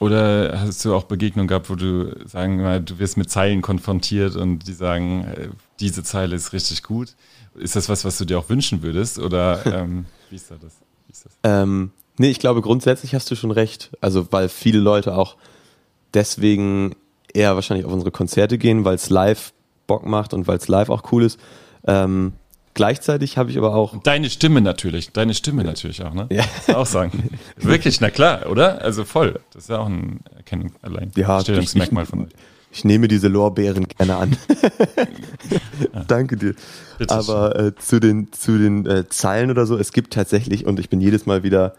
Oder 0.00 0.60
hast 0.60 0.84
du 0.84 0.94
auch 0.94 1.04
Begegnungen 1.04 1.48
gehabt, 1.48 1.70
wo 1.70 1.74
du 1.74 2.14
sagen 2.24 2.58
wir, 2.58 2.78
du 2.78 2.98
wirst 2.98 3.16
mit 3.16 3.30
Zeilen 3.30 3.62
konfrontiert 3.62 4.36
und 4.36 4.68
die 4.68 4.72
sagen, 4.72 5.24
äh, 5.24 5.48
diese 5.80 6.04
Zeile 6.04 6.36
ist 6.36 6.52
richtig 6.52 6.82
gut? 6.82 7.14
Ist 7.56 7.74
das 7.74 7.88
was, 7.88 8.04
was 8.04 8.18
du 8.18 8.24
dir 8.24 8.38
auch 8.38 8.48
wünschen 8.48 8.82
würdest? 8.82 9.18
Oder 9.18 9.66
ähm, 9.80 10.06
wie 10.30 10.36
ist 10.36 10.50
da 10.50 10.56
das? 10.60 10.87
Ist 11.18 11.26
das? 11.26 11.32
Ähm, 11.42 11.90
nee, 12.16 12.30
ich 12.30 12.38
glaube, 12.38 12.62
grundsätzlich 12.62 13.14
hast 13.14 13.30
du 13.30 13.34
schon 13.34 13.50
recht. 13.50 13.90
Also, 14.00 14.30
weil 14.30 14.48
viele 14.48 14.78
Leute 14.78 15.16
auch 15.16 15.36
deswegen 16.14 16.94
eher 17.32 17.54
wahrscheinlich 17.54 17.86
auf 17.86 17.92
unsere 17.92 18.10
Konzerte 18.10 18.58
gehen, 18.58 18.84
weil 18.84 18.94
es 18.94 19.10
live 19.10 19.52
Bock 19.86 20.06
macht 20.06 20.34
und 20.34 20.46
weil 20.46 20.58
es 20.58 20.68
live 20.68 20.90
auch 20.90 21.12
cool 21.12 21.24
ist. 21.24 21.40
Ähm, 21.86 22.32
gleichzeitig 22.74 23.36
habe 23.36 23.50
ich 23.50 23.58
aber 23.58 23.74
auch. 23.74 24.00
Deine 24.02 24.30
Stimme 24.30 24.60
natürlich, 24.60 25.12
deine 25.12 25.34
Stimme 25.34 25.64
natürlich 25.64 26.02
auch, 26.04 26.14
ne? 26.14 26.28
Ja. 26.30 26.44
Auch 26.74 26.86
sagen. 26.86 27.30
Wirklich, 27.56 28.00
na 28.00 28.10
klar, 28.10 28.48
oder? 28.50 28.82
Also 28.82 29.04
voll. 29.04 29.40
Das 29.52 29.64
ist 29.64 29.70
ja 29.70 29.78
auch 29.78 29.86
ein 29.86 30.20
Erkennung 30.36 30.72
allein. 30.82 31.10
Ja, 31.16 31.40
Stellungsmerkmal 31.40 32.06
von 32.06 32.26
euch. 32.26 32.32
Ich 32.70 32.84
nehme 32.84 33.08
diese 33.08 33.28
Lorbeeren 33.28 33.86
gerne 33.88 34.16
an. 34.16 34.36
Danke 36.08 36.36
dir. 36.36 36.54
Bitte 36.98 37.14
Aber 37.14 37.58
äh, 37.58 37.74
zu 37.76 37.98
den, 37.98 38.32
zu 38.32 38.58
den 38.58 38.86
äh, 38.86 39.08
Zeilen 39.08 39.50
oder 39.50 39.66
so, 39.66 39.76
es 39.76 39.92
gibt 39.92 40.12
tatsächlich, 40.12 40.66
und 40.66 40.78
ich 40.78 40.90
bin 40.90 41.00
jedes 41.00 41.26
Mal 41.26 41.42
wieder 41.42 41.74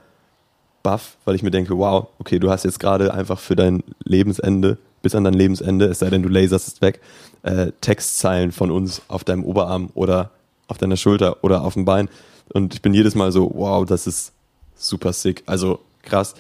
baff, 0.84 1.18
weil 1.26 1.36
ich 1.36 1.44
mir 1.44 1.52
denke, 1.52 1.78
wow, 1.78 2.08
okay, 2.20 2.40
du 2.40 2.50
hast 2.50 2.64
jetzt 2.66 2.80
gerade 2.80 3.14
einfach 3.14 3.40
für 3.40 3.56
dein 3.56 3.84
Lebensende, 4.04 4.78
bis 5.02 5.16
an 5.16 5.24
dein 5.24 5.34
Lebensende, 5.34 5.86
es 5.86 6.00
sei 6.00 6.10
denn, 6.10 6.24
du 6.24 6.30
laserst 6.30 6.68
es 6.68 6.82
weg, 6.82 7.02
äh, 7.44 7.72
Textzeilen 7.82 8.52
von 8.52 8.72
uns 8.72 9.02
auf 9.08 9.24
deinem 9.24 9.44
Oberarm 9.44 9.90
oder 9.94 10.32
auf 10.68 10.78
deiner 10.78 10.98
Schulter 10.98 11.44
oder 11.44 11.64
auf 11.64 11.74
dem 11.74 11.86
Bein. 11.86 12.10
Und 12.54 12.74
ich 12.74 12.82
bin 12.82 12.94
jedes 12.94 13.16
Mal 13.16 13.32
so, 13.32 13.52
wow, 13.54 13.86
das 13.86 14.08
ist 14.08 14.34
super 14.76 15.14
sick. 15.14 15.44
Also 15.46 15.80
krass. 16.02 16.34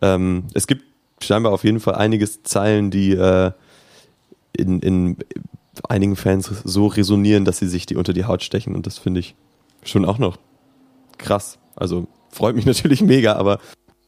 Ähm, 0.00 0.44
es 0.54 0.66
gibt 0.66 0.84
scheinbar 1.20 1.52
auf 1.52 1.64
jeden 1.64 1.80
Fall 1.80 1.94
einiges 1.94 2.42
Zeilen, 2.42 2.90
die 2.90 3.12
äh, 3.12 3.52
in, 4.56 4.80
in 4.80 5.16
einigen 5.88 6.16
Fans 6.16 6.50
so 6.64 6.86
resonieren, 6.86 7.44
dass 7.44 7.58
sie 7.58 7.68
sich 7.68 7.86
die 7.86 7.96
unter 7.96 8.12
die 8.12 8.24
Haut 8.24 8.42
stechen. 8.42 8.74
Und 8.74 8.86
das 8.86 8.98
finde 8.98 9.20
ich 9.20 9.34
schon 9.82 10.04
auch 10.04 10.18
noch 10.18 10.38
krass. 11.18 11.58
Also 11.76 12.06
freut 12.30 12.54
mich 12.56 12.66
natürlich 12.66 13.02
mega, 13.02 13.34
aber 13.34 13.58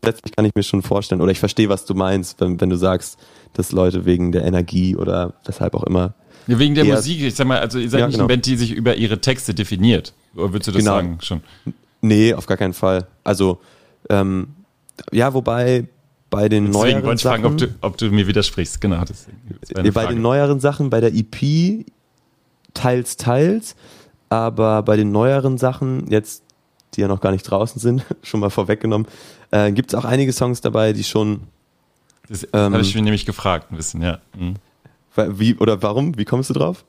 letztlich 0.05 0.37
kann 0.37 0.45
ich 0.45 0.55
mir 0.55 0.63
schon 0.63 0.83
vorstellen, 0.83 1.21
oder 1.23 1.33
ich 1.33 1.39
verstehe, 1.41 1.69
was 1.69 1.87
du 1.87 1.95
meinst, 1.95 2.41
wenn, 2.41 2.61
wenn 2.61 2.69
du 2.71 2.77
sagst, 2.77 3.19
dass 3.55 3.73
Leute 3.73 4.05
wegen 4.05 4.33
der 4.33 4.45
Energie 4.45 4.97
oder 4.97 5.35
weshalb 5.47 5.75
auch 5.75 5.85
immer. 5.85 6.15
Ja, 6.47 6.59
wegen 6.59 6.75
der 6.75 6.85
Musik, 6.85 7.23
ich 7.23 7.35
sag 7.35 7.47
mal, 7.47 7.59
also 7.61 7.79
ihr 7.79 7.89
seid 7.89 8.01
Ja, 8.01 8.07
nicht 8.07 8.17
genau. 8.17 8.25
eine 8.25 8.35
Band, 8.35 8.45
die 8.45 8.57
sich 8.57 8.73
über 8.73 8.97
ihre 8.97 9.21
Texte 9.21 9.55
definiert. 9.55 10.13
Oder 10.35 10.53
würdest 10.53 10.69
du 10.69 10.73
das 10.73 10.81
Genau. 10.81 10.97
sagen 10.97 11.19
schon? 11.23 11.41
Nee, 12.03 12.35
auf 12.35 12.45
gar 12.47 12.59
keinen 12.59 12.75
Fall. 12.75 13.07
Also, 13.23 13.61
ähm, 14.11 14.49
ja, 15.11 15.33
wobei 15.33 15.89
bei 16.35 16.49
den 16.49 16.66
Deswegen 16.66 16.82
neueren 16.82 17.05
wollte 17.05 17.14
ich 17.16 17.22
Sachen, 17.22 17.43
fragen, 17.43 17.55
ob 17.55 17.59
du, 17.59 17.74
ob 17.80 17.97
du 17.97 18.11
mir 18.11 18.26
widersprichst. 18.26 18.80
Genau. 18.80 19.05
Das 19.05 19.26
eine 19.74 19.89
Äh, 19.89 19.93
bei 19.93 20.07
den 20.07 20.20
neueren 20.20 20.59
Sachen, 20.61 20.91
bei 20.91 21.01
der 21.01 21.14
EP 21.14 21.87
teils, 22.74 23.16
teils, 23.16 23.76
aber 24.28 24.82
bei 24.82 24.97
den 24.97 25.12
neueren 25.12 25.59
Sachen, 25.59 26.11
jetzt, 26.11 26.43
die 26.95 27.03
ja 27.03 27.09
noch 27.09 27.20
gar 27.20 27.30
nicht 27.30 27.45
draußen 27.45 27.80
sind, 27.80 28.05
schon 28.22 28.41
mal 28.41 28.51
vorweggenommen, 28.51 29.07
äh, 29.53 29.70
gibt 29.72 29.93
es 29.93 29.95
auch 29.95 30.05
einige 30.05 30.32
Songs 30.32 30.61
dabei, 30.61 30.93
die 30.93 31.05
schon, 31.05 31.43
Das, 32.28 32.41
das 32.41 32.51
ähm, 32.53 32.72
habe 32.72 32.82
ich 32.82 32.95
mir 32.95 33.03
nämlich 33.03 33.26
gefragt 33.26 33.70
ein 33.70 33.76
bisschen, 33.76 34.03
ja. 34.03 34.18
Mhm. 34.37 34.57
wie, 35.39 35.55
oder 35.55 35.82
warum, 35.82 36.18
wie 36.18 36.24
kommst 36.24 36.51
du 36.51 36.55
drauf? 36.55 36.85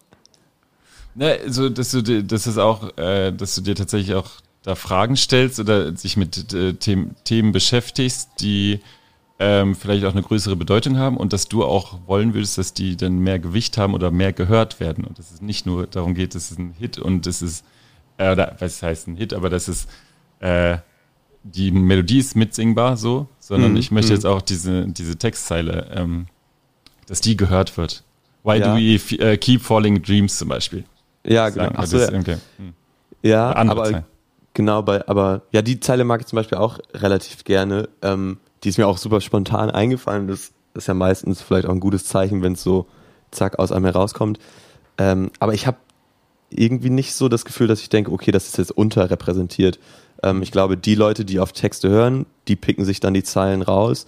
Ne, 1.14 1.40
so, 1.48 1.70
dass 1.70 1.92
du 1.92 2.02
dir, 2.02 2.24
dass 2.24 2.48
es 2.48 2.58
auch, 2.58 2.98
äh, 2.98 3.32
dass 3.32 3.56
du 3.56 3.62
dir 3.62 3.76
tatsächlich 3.76 4.16
auch 4.16 4.32
da 4.64 4.74
Fragen 4.74 5.16
stellst 5.16 5.60
oder 5.60 5.96
sich 5.96 6.18
mit 6.18 6.52
äh, 6.52 6.74
Themen, 6.74 7.16
Themen 7.24 7.52
beschäftigst, 7.52 8.30
die 8.40 8.82
ähm, 9.38 9.76
vielleicht 9.76 10.06
auch 10.06 10.14
eine 10.14 10.24
größere 10.24 10.56
Bedeutung 10.56 10.98
haben 10.98 11.18
und 11.18 11.34
dass 11.34 11.48
du 11.48 11.64
auch 11.66 12.00
wollen 12.06 12.34
würdest, 12.34 12.58
dass 12.58 12.74
die 12.74 12.96
dann 12.96 13.20
mehr 13.20 13.40
Gewicht 13.40 13.78
haben 13.78 13.94
oder 13.94 14.10
mehr 14.12 14.32
gehört 14.32 14.80
werden 14.80 15.04
und 15.04 15.20
dass 15.20 15.32
es 15.32 15.42
nicht 15.42 15.66
nur 15.66 15.88
darum 15.88 16.14
geht, 16.14 16.36
dass 16.36 16.52
es 16.52 16.58
ein 16.58 16.72
Hit 16.78 16.98
und 17.00 17.28
es 17.28 17.42
ist, 17.42 17.66
äh, 18.18 18.32
oder 18.32 18.56
was 18.60 18.82
heißt 18.82 19.08
ein 19.08 19.16
Hit, 19.16 19.34
aber 19.34 19.50
dass 19.50 19.68
es 19.68 19.88
äh, 20.40 20.78
die 21.44 21.72
Melodie 21.72 22.20
ist 22.20 22.36
mitsingbar 22.36 22.98
so, 22.98 23.28
sondern 23.40 23.72
Mhm, 23.72 23.78
ich 23.78 23.92
möchte 23.92 24.12
mhm. 24.12 24.16
jetzt 24.16 24.26
auch 24.26 24.42
diese, 24.42 24.88
diese 24.88 25.18
Textzeile, 25.18 25.92
ähm, 25.94 26.28
dass 27.08 27.22
die 27.22 27.38
gehört 27.38 27.78
wird. 27.78 28.04
Why 28.44 28.58
Ja. 28.60 28.74
do 28.74 28.80
we 28.80 28.96
äh, 29.20 29.38
keep 29.38 29.62
falling 29.62 29.98
in 29.98 30.02
dreams 30.02 30.38
zum 30.38 30.48
Beispiel? 30.50 30.86
Ja, 31.26 31.50
genau. 31.50 31.72
Ach 31.76 31.86
so, 31.86 31.98
das 31.98 32.12
ja, 32.12 32.20
okay. 32.20 32.38
Hm. 32.58 32.74
ja 33.22 33.56
aber 33.56 33.84
Zeilen. 33.86 34.06
genau, 34.54 34.82
bei, 34.82 35.08
aber 35.08 35.42
ja, 35.52 35.62
die 35.62 35.80
Zeile 35.80 36.04
mag 36.04 36.22
ich 36.22 36.28
zum 36.28 36.38
Beispiel 36.38 36.58
auch 36.58 36.80
relativ 36.94 37.44
gerne. 37.44 37.90
Ähm, 38.02 38.38
die 38.66 38.70
ist 38.70 38.78
mir 38.78 38.88
auch 38.88 38.98
super 38.98 39.22
spontan 39.22 39.70
eingefallen. 39.70 40.28
Das 40.28 40.52
ist 40.74 40.88
ja 40.88 40.94
meistens 40.94 41.42
vielleicht 41.42 41.68
auch 41.68 41.72
ein 41.72 41.80
gutes 41.80 42.06
Zeichen, 42.06 42.42
wenn 42.42 42.54
es 42.54 42.64
so 42.64 42.88
zack 43.32 43.60
aus 43.60 43.72
einem 43.72 43.86
herauskommt. 43.86 44.40
Ähm, 44.98 45.30
aber 45.40 45.54
ich 45.54 45.68
habe 45.68 45.78
irgendwie 46.50 46.90
nicht 46.90 47.14
so 47.14 47.30
das 47.30 47.46
Gefühl, 47.46 47.68
dass 47.68 47.82
ich 47.82 47.90
denke, 47.90 48.12
okay, 48.12 48.32
das 48.32 48.48
ist 48.48 48.58
jetzt 48.58 48.72
unterrepräsentiert. 48.72 49.80
Ähm, 50.24 50.42
ich 50.42 50.52
glaube, 50.52 50.78
die 50.78 50.96
Leute, 50.96 51.26
die 51.26 51.40
auf 51.40 51.52
Texte 51.52 51.90
hören, 51.90 52.26
die 52.48 52.56
picken 52.56 52.86
sich 52.86 53.00
dann 53.00 53.14
die 53.14 53.24
Zeilen 53.24 53.62
raus. 53.62 54.08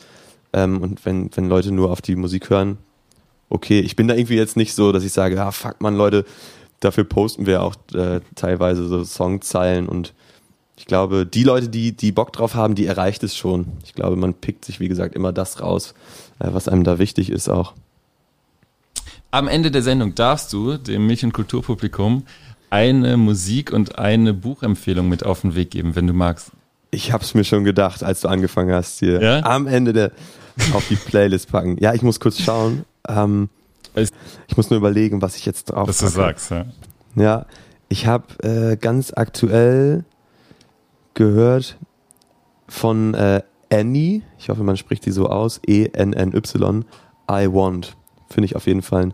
Ähm, 0.53 0.81
und 0.81 1.05
wenn, 1.05 1.29
wenn 1.35 1.49
Leute 1.49 1.71
nur 1.71 1.91
auf 1.91 2.01
die 2.01 2.15
Musik 2.15 2.49
hören, 2.49 2.77
okay, 3.49 3.79
ich 3.79 3.95
bin 3.95 4.07
da 4.07 4.15
irgendwie 4.15 4.35
jetzt 4.35 4.57
nicht 4.57 4.73
so, 4.73 4.91
dass 4.91 5.03
ich 5.03 5.13
sage, 5.13 5.41
ah, 5.41 5.51
fuck 5.51 5.81
man, 5.81 5.95
Leute, 5.95 6.25
dafür 6.79 7.03
posten 7.03 7.45
wir 7.45 7.61
auch 7.61 7.75
äh, 7.93 8.21
teilweise 8.35 8.87
so 8.87 9.03
Songzeilen 9.03 9.87
und 9.87 10.13
ich 10.77 10.85
glaube, 10.85 11.25
die 11.25 11.43
Leute, 11.43 11.69
die, 11.69 11.91
die 11.91 12.11
Bock 12.11 12.31
drauf 12.31 12.53
haben, 12.53 12.75
die 12.75 12.85
erreicht 12.85 13.23
es 13.23 13.35
schon. 13.35 13.65
Ich 13.83 13.93
glaube, 13.93 14.15
man 14.15 14.35
pickt 14.35 14.63
sich, 14.63 14.79
wie 14.79 14.87
gesagt, 14.87 15.15
immer 15.15 15.33
das 15.33 15.59
raus, 15.59 15.95
äh, 16.39 16.49
was 16.51 16.67
einem 16.67 16.83
da 16.83 16.99
wichtig 16.99 17.31
ist 17.31 17.49
auch. 17.49 17.73
Am 19.31 19.47
Ende 19.47 19.71
der 19.71 19.81
Sendung 19.81 20.15
darfst 20.15 20.53
du 20.53 20.77
dem 20.77 21.07
Milch- 21.07 21.25
und 21.25 21.33
Kulturpublikum 21.33 22.23
eine 22.69 23.17
Musik- 23.17 23.73
und 23.73 23.97
eine 23.97 24.33
Buchempfehlung 24.33 25.09
mit 25.09 25.25
auf 25.25 25.41
den 25.41 25.55
Weg 25.55 25.71
geben, 25.71 25.95
wenn 25.95 26.05
du 26.05 26.13
magst. 26.13 26.51
Ich 26.91 27.11
hab's 27.11 27.33
mir 27.33 27.43
schon 27.43 27.63
gedacht, 27.63 28.03
als 28.03 28.21
du 28.21 28.27
angefangen 28.27 28.73
hast 28.73 28.99
hier. 28.99 29.21
Ja? 29.21 29.43
Am 29.43 29.67
Ende 29.67 29.93
der 29.93 30.11
auf 30.73 30.87
die 30.87 30.95
Playlist 30.95 31.51
packen. 31.51 31.77
Ja, 31.79 31.93
ich 31.93 32.03
muss 32.03 32.19
kurz 32.19 32.39
schauen. 32.39 32.85
Ähm, 33.07 33.49
ich 33.95 34.55
muss 34.55 34.69
nur 34.69 34.77
überlegen, 34.77 35.21
was 35.23 35.35
ich 35.37 35.45
jetzt 35.45 35.71
drauf 35.71 35.87
Dass 35.87 35.97
du 35.97 36.07
sagst, 36.07 36.51
ja. 36.51 36.65
Ja, 37.15 37.45
ich 37.89 38.05
habe 38.05 38.43
äh, 38.43 38.77
ganz 38.77 39.11
aktuell 39.15 40.05
gehört 41.17 41.77
von 42.69 43.13
äh, 43.13 43.41
Annie, 43.71 44.21
ich 44.39 44.49
hoffe, 44.49 44.63
man 44.63 44.77
spricht 44.77 45.05
die 45.05 45.11
so 45.11 45.27
aus, 45.27 45.59
E-N-N-Y, 45.67 46.85
I 47.29 47.47
Want. 47.51 47.97
Finde 48.29 48.45
ich 48.45 48.55
auf 48.55 48.67
jeden 48.67 48.81
Fall 48.81 49.07
ein 49.07 49.13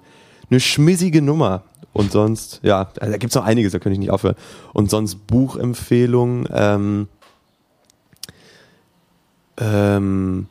eine 0.54 0.60
schmissige 0.60 1.22
Nummer. 1.22 1.64
Und 1.92 2.12
sonst, 2.12 2.60
ja, 2.64 2.86
da 2.96 3.18
gibt 3.18 3.32
es 3.32 3.36
noch 3.36 3.46
einiges, 3.46 3.72
da 3.72 3.80
könnte 3.80 3.94
ich 3.94 4.00
nicht 4.00 4.10
aufhören. 4.10 4.36
Und 4.74 4.90
sonst 4.90 5.28
Buchempfehlungen, 5.28 6.48
ähm, 6.52 7.08
ähm, 9.58 10.48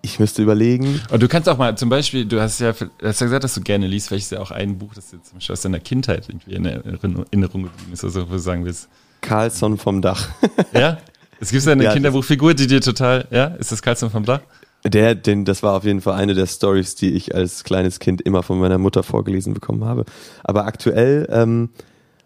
ich 0.00 0.18
müsste 0.18 0.42
überlegen. 0.42 1.02
Und 1.10 1.22
du 1.22 1.28
kannst 1.28 1.50
auch 1.50 1.58
mal, 1.58 1.76
zum 1.76 1.90
Beispiel, 1.90 2.24
du 2.24 2.40
hast 2.40 2.60
ja, 2.60 2.72
hast 3.02 3.20
ja 3.20 3.26
gesagt, 3.26 3.44
dass 3.44 3.54
du 3.54 3.60
gerne 3.60 3.86
liest, 3.86 4.08
vielleicht 4.08 4.24
ist 4.24 4.32
ja 4.32 4.40
auch 4.40 4.50
ein 4.50 4.78
Buch, 4.78 4.94
das 4.94 5.12
jetzt 5.12 5.28
zum 5.28 5.38
Beispiel 5.38 5.52
aus 5.52 5.60
deiner 5.60 5.80
Kindheit 5.80 6.30
irgendwie 6.30 6.54
in 6.54 6.64
Erinnerung 6.64 7.64
geblieben 7.64 7.92
ist, 7.92 8.04
also 8.04 8.26
wo 8.26 8.32
du 8.32 8.38
sagen 8.38 8.64
willst. 8.64 8.88
Carlson 9.24 9.78
vom 9.78 10.02
Dach. 10.02 10.28
Ja? 10.72 10.98
Es 11.40 11.50
gibt 11.50 11.64
ja 11.64 11.72
eine 11.72 11.84
Ja, 11.84 11.92
Kinderbuchfigur, 11.92 12.54
die 12.54 12.66
dir 12.66 12.80
total, 12.80 13.26
ja? 13.30 13.46
Ist 13.46 13.72
das 13.72 13.82
Carlson 13.82 14.10
vom 14.10 14.24
Dach? 14.24 14.40
Der, 14.84 15.14
den, 15.14 15.44
das 15.44 15.62
war 15.62 15.74
auf 15.74 15.84
jeden 15.84 16.00
Fall 16.00 16.14
eine 16.14 16.34
der 16.34 16.46
Stories, 16.46 16.94
die 16.94 17.12
ich 17.12 17.34
als 17.34 17.64
kleines 17.64 17.98
Kind 17.98 18.20
immer 18.20 18.42
von 18.42 18.58
meiner 18.58 18.78
Mutter 18.78 19.02
vorgelesen 19.02 19.54
bekommen 19.54 19.84
habe. 19.84 20.04
Aber 20.42 20.66
aktuell, 20.66 21.26
ähm, 21.30 21.70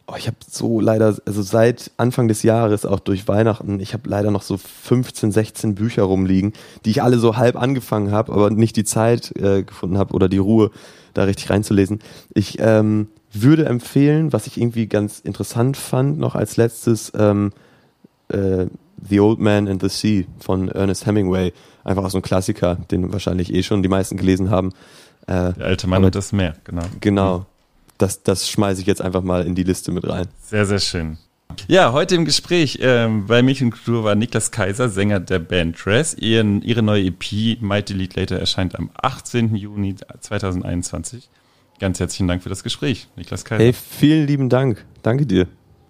oh, 0.09 0.15
ich 0.19 0.27
habe 0.27 0.37
so 0.49 0.81
leider, 0.81 1.17
also 1.25 1.43
seit 1.43 1.93
Anfang 1.97 2.27
des 2.27 2.43
Jahres, 2.43 2.85
auch 2.85 3.01
durch 3.01 3.29
Weihnachten, 3.29 3.79
ich 3.81 3.95
habe 3.95 4.09
leider 4.09 4.31
noch 4.31 4.43
so 4.43 4.57
15, 4.57 5.31
16 5.31 5.75
Bücher 5.77 6.03
rumliegen, 6.03 6.53
die 6.85 6.91
ich 6.91 7.03
alle 7.03 7.19
so 7.19 7.37
halb 7.37 7.57
angefangen 7.57 8.11
habe, 8.11 8.33
aber 8.33 8.51
nicht 8.51 8.77
die 8.77 8.85
Zeit 8.85 9.35
äh, 9.37 9.63
gefunden 9.63 9.99
habe 9.99 10.15
oder 10.15 10.29
die 10.29 10.39
Ruhe, 10.39 10.71
da 11.15 11.25
richtig 11.25 11.51
reinzulesen. 11.51 12.01
Ich 12.35 12.59
ähm, 12.61 13.09
würde 13.43 13.66
empfehlen, 13.66 14.32
was 14.32 14.47
ich 14.47 14.61
irgendwie 14.61 14.86
ganz 14.86 15.18
interessant 15.20 15.76
fand, 15.76 16.18
noch 16.18 16.34
als 16.34 16.57
letztes, 16.57 17.12
ähm, 17.16 17.53
äh, 18.28 18.66
The 19.09 19.20
Old 19.20 19.39
Man 19.39 19.68
and 19.68 19.80
the 19.80 19.89
Sea 19.89 20.24
von 20.41 20.68
Ernest 20.68 21.07
Hemingway. 21.07 21.53
Einfach 21.84 22.05
auch 22.05 22.11
so 22.11 22.18
ein 22.18 22.22
Klassiker, 22.22 22.76
den 22.91 23.12
wahrscheinlich 23.12 23.55
eh 23.55 23.62
schon 23.62 23.82
die 23.82 23.89
meisten 23.89 24.16
gelesen 24.16 24.51
haben. 24.51 24.72
Äh, 25.26 25.53
Der 25.55 25.66
alte 25.66 25.86
Mann 25.86 26.05
und 26.05 26.14
das 26.14 26.32
Meer, 26.32 26.57
genau. 26.64 26.82
genau. 27.01 27.47
Das, 27.97 28.22
das 28.22 28.49
schmeiße 28.49 28.80
ich 28.80 28.86
jetzt 28.86 29.01
einfach 29.03 29.22
mal 29.22 29.47
in 29.47 29.55
die 29.55 29.62
Liste 29.64 29.91
mit 29.93 30.09
rein. 30.09 30.26
Sehr, 30.43 30.66
sehr 30.66 30.78
schön. 30.78 31.18
Ja, 31.66 31.93
heute 31.93 32.14
im 32.14 32.24
Gespräch 32.24 32.78
ähm, 32.82 33.26
bei 33.26 33.43
Mädchenkultur 33.43 34.05
war 34.05 34.14
Niklas 34.14 34.51
Kaiser, 34.51 34.89
Sänger 34.89 35.18
der 35.20 35.39
Band 35.39 35.84
Dress. 35.84 36.14
Ihren, 36.14 36.62
ihre 36.62 36.82
neue 36.82 37.07
EP 37.07 37.61
Might 37.61 37.89
Delete 37.89 38.20
Later 38.20 38.39
erscheint 38.39 38.78
am 38.78 38.91
18. 39.01 39.55
Juni 39.57 39.97
2021. 40.20 41.28
Ganz 41.79 42.01
herzlichen 42.01 42.26
Dank 42.26 42.43
für 42.43 42.49
das 42.49 42.62
Gespräch, 42.62 43.09
Niklas 43.16 43.45
Kaiser. 43.45 43.62
Hey, 43.62 43.72
vielen 43.72 44.26
lieben 44.26 44.49
Dank. 44.49 44.85
Danke 45.03 45.26
dir. 45.26 45.47